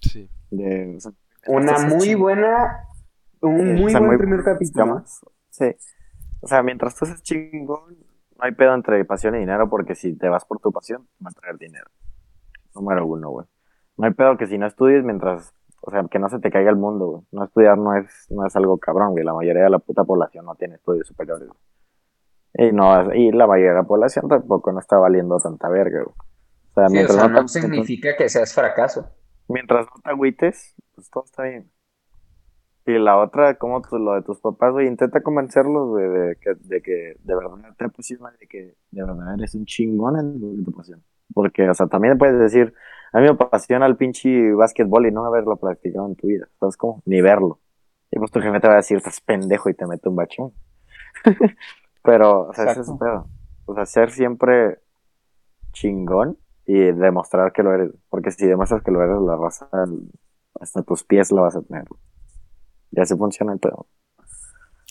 Sí. 0.00 0.30
de 0.50 0.96
o 0.96 1.00
sea, 1.00 1.12
Una 1.48 1.78
muy 1.86 2.14
buena, 2.14 2.84
un 3.40 3.56
Sí, 3.58 3.62
muy 3.82 3.84
o 3.84 3.88
sea, 3.90 3.98
buen 4.00 4.10
muy 4.10 4.18
primer 4.18 4.44
capítulo. 4.44 5.02
Sí. 5.50 5.74
O 6.40 6.46
sea, 6.48 6.62
mientras 6.62 6.94
tú 6.96 7.06
seas 7.06 7.22
chingón, 7.22 7.96
no 8.38 8.44
hay 8.44 8.52
pedo 8.52 8.74
entre 8.74 9.04
pasión 9.04 9.34
y 9.34 9.38
dinero, 9.38 9.68
porque 9.70 9.94
si 9.94 10.16
te 10.16 10.28
vas 10.28 10.44
por 10.44 10.60
tu 10.60 10.70
pasión, 10.70 11.08
va 11.24 11.30
a 11.30 11.40
traer 11.40 11.56
dinero. 11.58 11.86
Número 12.74 13.06
uno, 13.06 13.30
güey. 13.30 13.46
No 13.96 14.06
hay 14.06 14.12
pedo 14.12 14.36
que 14.36 14.46
si 14.46 14.58
no 14.58 14.66
estudies 14.66 15.02
mientras, 15.02 15.54
o 15.80 15.90
sea, 15.90 16.04
que 16.10 16.18
no 16.18 16.28
se 16.28 16.38
te 16.38 16.50
caiga 16.50 16.68
el 16.68 16.76
mundo, 16.76 17.06
güey. 17.06 17.22
No 17.32 17.44
estudiar 17.44 17.78
no 17.78 17.94
es, 17.96 18.26
no 18.28 18.44
es 18.46 18.54
algo 18.56 18.76
cabrón, 18.78 19.12
güey. 19.12 19.24
La 19.24 19.32
mayoría 19.32 19.62
de 19.64 19.70
la 19.70 19.78
puta 19.78 20.04
población 20.04 20.44
no 20.44 20.54
tiene 20.56 20.74
estudios 20.74 21.06
superiores. 21.06 21.48
güey. 21.48 22.68
Y 22.68 22.72
no, 22.72 23.12
y 23.14 23.32
la 23.32 23.46
mayoría 23.46 23.70
de 23.72 23.76
la 23.78 23.84
población 23.84 24.28
tampoco 24.28 24.72
no 24.72 24.80
está 24.80 24.98
valiendo 24.98 25.38
tanta 25.38 25.68
verga, 25.68 26.02
güey. 26.02 26.14
O 26.76 26.80
sea, 26.80 26.88
Sí, 26.88 27.04
o 27.04 27.08
mientras 27.08 27.16
sea, 27.16 27.28
no, 27.28 27.40
no 27.40 27.42
te- 27.46 27.48
significa 27.48 28.16
que 28.16 28.28
seas 28.28 28.54
fracaso. 28.54 29.10
mientras 29.48 29.86
no 29.86 30.02
te 30.02 30.10
agüites, 30.10 30.74
pues 30.94 31.10
todo 31.10 31.24
está 31.24 31.44
bien. 31.44 31.70
Y 32.86 32.98
la 32.98 33.18
otra, 33.18 33.56
como 33.58 33.82
tú, 33.82 33.98
lo 33.98 34.14
de 34.14 34.22
tus 34.22 34.38
papás, 34.40 34.72
güey, 34.72 34.86
intenta 34.86 35.20
convencerlos, 35.22 35.88
güey, 35.88 36.08
de 36.08 36.36
que, 36.36 36.54
de 36.54 36.82
que 36.82 37.16
de 37.18 37.34
verdad 37.34 37.74
te 37.76 37.84
apasiona, 37.84 38.30
de 38.38 38.46
que 38.46 38.76
de 38.92 39.02
verdad 39.04 39.34
eres 39.34 39.54
un 39.56 39.64
chingón 39.64 40.18
en 40.18 40.40
lo 40.40 40.56
que 40.56 40.62
te 40.64 40.70
apasiona. 40.70 41.02
Porque, 41.34 41.68
o 41.68 41.74
sea, 41.74 41.88
también 41.88 42.16
puedes 42.16 42.38
decir, 42.38 42.74
a 43.12 43.18
mí 43.18 43.24
me 43.24 43.30
apasiona 43.30 43.86
el 43.86 43.96
pinche 43.96 44.52
básquetbol 44.52 45.06
y 45.06 45.10
no 45.10 45.24
haberlo 45.24 45.56
practicado 45.56 46.06
en 46.06 46.14
tu 46.14 46.28
vida, 46.28 46.46
¿sabes 46.60 46.76
cómo? 46.76 47.02
Ni 47.06 47.20
verlo. 47.20 47.58
Y 48.12 48.18
pues 48.20 48.30
tu 48.30 48.40
jefe 48.40 48.60
te 48.60 48.68
va 48.68 48.74
a 48.74 48.76
decir, 48.76 48.98
estás 48.98 49.20
pendejo 49.20 49.68
y 49.68 49.74
te 49.74 49.86
mete 49.86 50.08
un 50.08 50.14
bachón. 50.16 50.52
Pero, 52.04 52.48
o 52.48 52.54
sea, 52.54 52.70
ese 52.70 52.82
es 52.82 52.88
el 52.88 52.98
pedo. 52.98 53.26
O 53.64 53.74
sea, 53.74 53.84
ser 53.84 54.10
siempre 54.12 54.78
chingón 55.72 56.38
y 56.66 56.92
demostrar 56.92 57.52
que 57.52 57.62
lo 57.62 57.72
eres. 57.72 57.92
Porque 58.08 58.30
si 58.30 58.46
demuestras 58.46 58.82
que 58.82 58.90
lo 58.90 59.02
eres, 59.02 59.20
la 59.20 59.36
raza 59.36 59.68
hasta 60.60 60.82
tus 60.82 61.04
pies 61.04 61.30
la 61.32 61.42
vas 61.42 61.56
a 61.56 61.62
tener. 61.62 61.84
Y 62.90 63.00
así 63.00 63.16
funciona 63.16 63.52
el 63.52 63.58
pedo. 63.58 63.86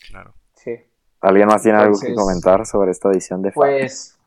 Claro. 0.10 0.34
Sí. 0.54 0.76
¿Alguien 1.22 1.48
más 1.48 1.64
tiene 1.64 1.80
algo 1.80 2.00
que 2.00 2.14
comentar 2.14 2.66
sobre 2.66 2.92
esta 2.92 3.10
edición 3.10 3.42
de 3.42 3.52
Pues, 3.52 4.18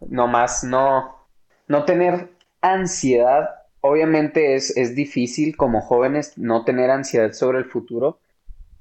nomás 0.00 0.64
no, 0.64 1.26
no 1.66 1.84
tener 1.84 2.30
ansiedad. 2.60 3.50
Obviamente 3.80 4.54
es, 4.54 4.76
es 4.76 4.94
difícil 4.94 5.56
como 5.56 5.80
jóvenes 5.80 6.36
no 6.36 6.64
tener 6.64 6.90
ansiedad 6.90 7.32
sobre 7.32 7.58
el 7.58 7.66
futuro. 7.66 8.18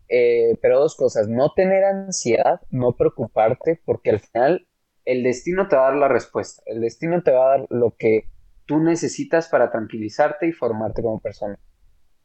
Eh, 0.09 0.57
pero 0.61 0.79
dos 0.79 0.95
cosas, 0.95 1.27
no 1.27 1.51
tener 1.51 1.83
ansiedad, 1.83 2.61
no 2.71 2.93
preocuparte, 2.93 3.81
porque 3.83 4.11
al 4.11 4.21
final 4.21 4.65
el 5.07 5.23
destino 5.23 5.67
te 5.67 5.75
va 5.77 5.87
a 5.87 5.91
dar 5.91 5.97
la 5.99 6.07
respuesta. 6.09 6.61
El 6.65 6.81
destino 6.81 7.23
te 7.23 7.31
va 7.31 7.45
a 7.45 7.57
dar 7.57 7.67
lo 7.69 7.95
que 7.97 8.29
tú 8.65 8.79
necesitas 8.79 9.47
para 9.47 9.71
tranquilizarte 9.71 10.47
y 10.47 10.51
formarte 10.51 11.01
como 11.01 11.19
persona. 11.21 11.57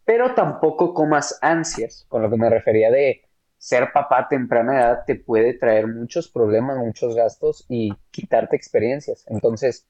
Pero 0.04 0.34
tampoco 0.34 0.92
comas 0.92 1.38
ansias, 1.42 2.04
con 2.08 2.22
lo 2.22 2.28
que 2.30 2.36
me 2.36 2.50
refería 2.50 2.90
de 2.90 3.22
ser 3.56 3.92
papá 3.92 4.22
a 4.22 4.28
temprana 4.28 4.80
edad 4.80 5.04
te 5.06 5.14
puede 5.14 5.54
traer 5.54 5.86
muchos 5.86 6.28
problemas, 6.28 6.76
muchos 6.76 7.14
gastos 7.14 7.64
y 7.68 7.94
quitarte 8.10 8.56
experiencias. 8.56 9.24
Entonces, 9.28 9.86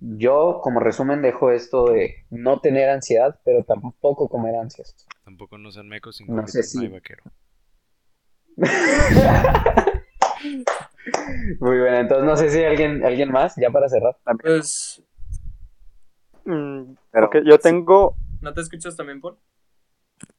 yo 0.00 0.60
como 0.62 0.80
resumen 0.80 1.22
dejo 1.22 1.50
esto 1.50 1.90
de 1.92 2.26
no 2.28 2.60
tener 2.60 2.90
ansiedad, 2.90 3.40
pero 3.44 3.64
tampoco 3.64 4.28
comer 4.28 4.56
ansias. 4.56 4.94
Tampoco 5.24 5.56
no 5.56 5.70
sean 5.72 5.88
mecos 5.88 6.16
sin 6.18 6.26
No 6.26 6.46
sé 6.46 6.60
copitos, 6.60 6.74
no 6.74 6.80
hay 6.82 6.86
si- 6.88 6.92
vaquero. 6.92 7.22
Muy 11.60 11.76
bien, 11.78 11.94
entonces 11.94 12.26
no 12.26 12.36
sé 12.36 12.50
si 12.50 12.62
alguien, 12.64 13.04
alguien 13.04 13.30
más, 13.32 13.54
ya 13.56 13.70
para 13.70 13.88
cerrar. 13.88 14.16
Pues, 14.40 15.02
Mm, 16.44 16.94
Pero- 17.12 17.26
ok, 17.26 17.36
yo 17.44 17.56
tengo. 17.58 18.16
¿no 18.40 18.52
te 18.52 18.60
escuchas 18.62 18.96
también, 18.96 19.20
Paul? 19.20 19.36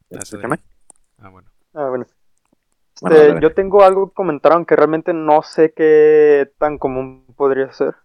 Escúchame. 0.09 0.57
Ah, 1.17 1.29
bueno. 1.29 1.49
Ah, 1.73 1.87
bueno. 1.89 2.05
Bueno, 3.01 3.15
Este, 3.17 3.41
yo 3.41 3.53
tengo 3.53 3.83
algo 3.83 4.09
que 4.09 4.13
comentaron 4.13 4.65
que 4.65 4.75
realmente 4.75 5.13
no 5.13 5.41
sé 5.43 5.73
qué 5.73 6.51
tan 6.57 6.77
común 6.77 7.25
podría 7.37 7.71
ser. 7.71 7.95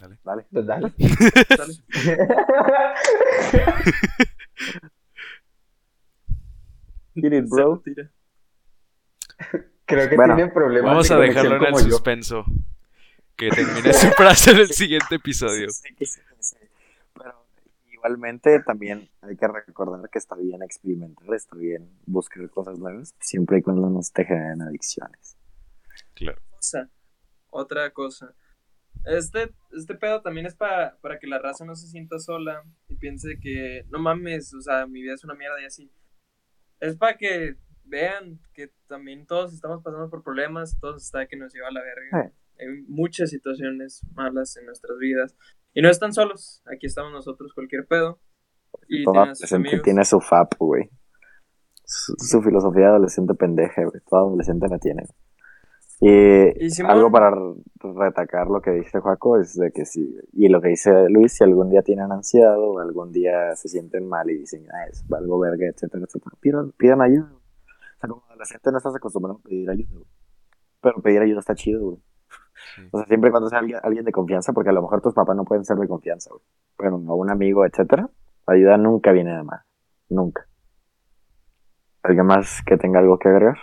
Dale. 0.00 0.18
Dale. 0.24 0.46
Pues 0.50 0.66
dale. 0.66 0.92
Dale. 1.58 1.74
It, 7.14 7.48
bro. 7.48 7.82
Tira. 7.84 8.10
Creo 9.86 10.08
que 10.08 10.16
Bueno, 10.16 10.36
tienen 10.36 10.52
problemas 10.52 10.90
Vamos 10.90 11.08
de 11.08 11.14
a 11.14 11.18
dejarlo 11.18 11.56
en 11.56 11.64
el 11.64 11.72
yo. 11.72 11.78
suspenso. 11.90 12.44
Que 13.36 13.48
termine 13.54 13.92
su 13.92 14.08
frase 14.08 14.50
en 14.50 14.58
el 14.58 14.68
siguiente 14.68 15.14
episodio. 15.14 15.70
Sí, 15.70 15.88
sí, 15.98 16.06
sí, 16.06 16.20
sí. 16.40 16.56
Pero 17.14 17.46
igualmente 17.90 18.60
también 18.60 19.08
hay 19.22 19.36
que 19.36 19.48
recordar 19.48 20.10
que 20.10 20.18
está 20.18 20.34
bien 20.36 20.62
experimentar, 20.62 21.32
está 21.34 21.56
bien 21.56 21.88
buscar 22.04 22.48
cosas 22.50 22.78
nuevas, 22.78 23.14
siempre 23.20 23.58
y 23.58 23.62
cuando 23.62 23.88
no 23.88 24.00
te 24.12 24.24
generen 24.24 24.62
adicciones. 24.62 25.36
Claro. 26.14 26.40
cosa, 26.50 26.90
otra 27.50 27.90
cosa. 27.92 28.34
Este, 29.04 29.54
este 29.72 29.94
pedo 29.94 30.20
también 30.20 30.46
es 30.46 30.54
para, 30.56 30.96
para 31.00 31.18
que 31.18 31.28
la 31.28 31.38
raza 31.38 31.64
no 31.64 31.76
se 31.76 31.86
sienta 31.86 32.18
sola 32.18 32.64
y 32.88 32.96
piense 32.96 33.38
que 33.40 33.84
no 33.90 34.00
mames, 34.00 34.52
o 34.52 34.60
sea, 34.60 34.86
mi 34.86 35.00
vida 35.00 35.14
es 35.14 35.24
una 35.24 35.34
mierda 35.34 35.62
y 35.62 35.66
así. 35.66 35.90
Es 36.80 36.96
para 36.96 37.16
que 37.16 37.56
vean 37.88 38.40
que 38.52 38.72
también 38.86 39.26
todos 39.26 39.52
estamos 39.52 39.82
pasando 39.82 40.10
por 40.10 40.22
problemas, 40.22 40.78
todos 40.80 41.04
está 41.04 41.26
que 41.26 41.36
nos 41.36 41.52
lleva 41.52 41.68
a 41.68 41.72
la 41.72 41.82
verga. 41.82 42.30
Sí. 42.30 42.34
Hay 42.60 42.82
muchas 42.88 43.30
situaciones 43.30 44.02
malas 44.14 44.56
en 44.56 44.66
nuestras 44.66 44.98
vidas 44.98 45.36
y 45.74 45.82
no 45.82 45.88
están 45.88 46.12
solos. 46.12 46.62
Aquí 46.72 46.86
estamos 46.86 47.12
nosotros, 47.12 47.52
cualquier 47.54 47.86
pedo. 47.86 48.20
Y 48.88 49.04
Todo 49.04 49.14
tienen 49.14 49.30
a 49.30 49.34
sus 49.34 49.52
adolescente 49.52 49.84
tiene 49.84 50.04
su 50.04 50.20
FAP, 50.20 50.54
güey. 50.58 50.90
Su, 51.84 52.14
su 52.18 52.42
filosofía 52.42 52.88
adolescente 52.88 53.34
pendeja, 53.34 53.84
güey. 53.84 54.00
Todo 54.08 54.28
adolescente 54.28 54.68
la 54.68 54.78
tiene. 54.78 55.04
Y, 56.00 56.64
Y 56.64 56.82
algo 56.86 57.10
para 57.10 57.32
retacar 57.80 58.46
lo 58.46 58.60
que 58.60 58.70
dice 58.70 59.00
Joaco 59.00 59.40
es 59.40 59.54
de 59.54 59.72
que 59.72 59.84
si, 59.84 60.16
y 60.32 60.48
lo 60.48 60.60
que 60.60 60.68
dice 60.68 61.08
Luis, 61.08 61.32
si 61.32 61.42
algún 61.42 61.70
día 61.70 61.82
tienen 61.82 62.12
ansiedad 62.12 62.56
o 62.56 62.78
algún 62.78 63.10
día 63.10 63.56
se 63.56 63.68
sienten 63.68 64.06
mal 64.08 64.30
y 64.30 64.38
dicen, 64.38 64.64
ah, 64.72 64.86
es 64.88 65.04
algo 65.10 65.40
verga, 65.40 65.66
etcétera, 65.66 66.04
etcétera, 66.04 66.36
pidan, 66.40 66.72
pidan 66.72 67.02
ayuda. 67.02 67.32
O 67.98 68.00
sea, 68.00 68.08
como 68.08 68.24
adolescente 68.28 68.70
no 68.70 68.78
estás 68.78 68.94
acostumbrado 68.94 69.38
a 69.38 69.42
pedir 69.48 69.68
ayuda, 69.70 69.90
güey. 69.92 70.06
Pero 70.80 71.02
pedir 71.02 71.20
ayuda 71.22 71.40
está 71.40 71.54
chido, 71.54 71.82
güey. 71.82 71.98
Sí. 72.76 72.82
O 72.92 72.98
sea, 72.98 73.06
siempre 73.08 73.30
cuando 73.30 73.48
sea 73.48 73.58
alguien, 73.58 73.80
alguien 73.82 74.04
de 74.04 74.12
confianza, 74.12 74.52
porque 74.52 74.70
a 74.70 74.72
lo 74.72 74.82
mejor 74.82 75.00
tus 75.00 75.14
papás 75.14 75.36
no 75.36 75.44
pueden 75.44 75.64
ser 75.64 75.76
de 75.76 75.88
confianza, 75.88 76.30
güey. 76.30 76.42
Pero 76.76 76.94
a 76.94 77.14
un 77.14 77.30
amigo, 77.30 77.64
etcétera, 77.66 78.08
la 78.46 78.54
ayuda 78.54 78.76
nunca 78.76 79.10
viene 79.12 79.36
de 79.36 79.42
más. 79.42 79.64
Nunca. 80.08 80.46
¿Alguien 82.02 82.26
más 82.26 82.62
que 82.64 82.76
tenga 82.76 83.00
algo 83.00 83.18
que 83.18 83.28
agregar? 83.28 83.58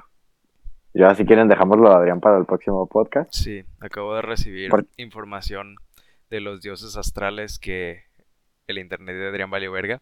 Ya, 0.94 1.14
si 1.16 1.26
quieren, 1.26 1.48
dejámoslo 1.48 1.92
a 1.92 1.98
Adrián 1.98 2.20
para 2.20 2.38
el 2.38 2.46
próximo 2.46 2.88
podcast. 2.88 3.34
Sí, 3.34 3.64
acabo 3.80 4.16
de 4.16 4.22
recibir 4.22 4.70
Por- 4.70 4.88
información 4.98 5.76
de 6.30 6.42
los 6.42 6.62
dioses 6.62 6.96
astrales 6.98 7.60
que 7.60 8.04
el 8.68 8.78
internet 8.78 9.16
de 9.16 9.28
Adrián 9.30 9.50
valió 9.50 9.72
verga. 9.72 10.02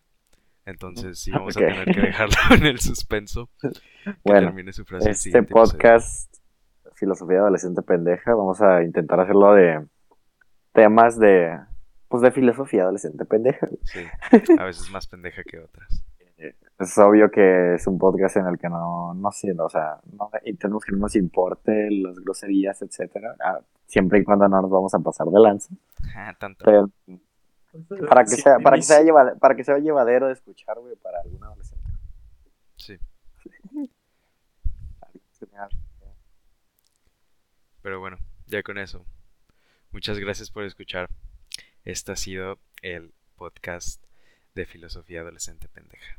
Entonces 0.66 1.20
sí, 1.24 1.32
vamos 1.32 1.55
a 1.57 1.59
tener 1.59 1.86
que 1.86 2.01
dejarlo 2.01 2.36
en 2.57 2.66
el 2.66 2.80
suspenso. 2.80 3.49
Bueno, 4.24 4.47
termine 4.47 4.74
su 4.74 4.86
frase 4.86 5.05
el 5.05 5.11
este 5.11 5.24
siguiente 5.24 5.51
episodio. 5.51 5.72
podcast, 5.72 6.34
Filosofía 6.95 7.39
Adolescente 7.39 7.82
Pendeja, 7.82 8.34
vamos 8.36 8.61
a 8.61 8.84
intentar 8.84 9.20
hacerlo 9.20 9.53
de 9.53 9.86
temas 10.74 11.20
de, 11.20 11.59
pues 12.07 12.22
de 12.22 12.32
filosofía 12.32 12.84
adolescente 12.84 13.26
pendeja. 13.26 13.68
Sí, 13.84 14.01
a 14.59 14.66
veces 14.66 14.89
más 14.91 15.07
pendeja 15.07 15.43
que 15.43 15.59
otras. 15.59 16.05
Es 16.80 16.97
obvio 16.97 17.30
que 17.32 17.76
es 17.76 17.88
un 17.88 17.97
podcast 17.97 18.38
en 18.38 18.47
el 18.47 18.57
que 18.57 18.68
no, 18.68 19.14
no 19.14 19.32
sé, 19.32 19.53
o 19.57 19.70
sea, 19.70 19.99
no 20.11 20.30
intentamos 20.43 20.84
que 20.84 20.91
no 20.91 20.97
nos 20.97 21.16
importe 21.16 21.89
las 21.91 22.20
groserías, 22.20 22.82
etcétera, 22.82 23.36
ah, 23.43 23.61
siempre 23.86 24.20
y 24.20 24.24
cuando 24.24 24.49
no 24.49 24.61
nos 24.61 24.70
vamos 24.70 24.93
a 24.93 24.99
pasar 24.99 25.28
de 25.28 25.39
lanza. 25.39 25.74
Ah, 26.16 26.36
tanto. 26.38 26.66
Pero 26.66 26.89
para 28.07 28.24
que 28.24 28.32
Sí, 28.32 28.41
sea, 28.41 28.59
para 28.59 28.76
que 28.76 28.84
sea 28.84 29.01
llevadero, 29.01 29.38
para 29.39 29.55
que 29.55 29.63
sea 29.63 29.78
llevadero 29.78 30.28
de 30.28 30.34
escuchar, 30.34 30.80
güey, 30.80 30.95
para 30.95 31.21
algún 31.21 31.43
adolescente. 31.43 31.89
Sí, 32.78 32.99
pero 37.82 37.99
bueno, 37.99 38.17
ya 38.47 38.63
con 38.63 38.78
eso. 38.78 39.05
Muchas 39.91 40.17
gracias 40.17 40.49
por 40.49 40.63
escuchar. 40.63 41.09
Este 41.84 42.13
ha 42.13 42.15
sido 42.15 42.57
el 42.82 43.13
podcast 43.36 44.01
de 44.55 44.65
Filosofía 44.65 45.21
Adolescente 45.21 45.67
Pendeja. 45.67 46.15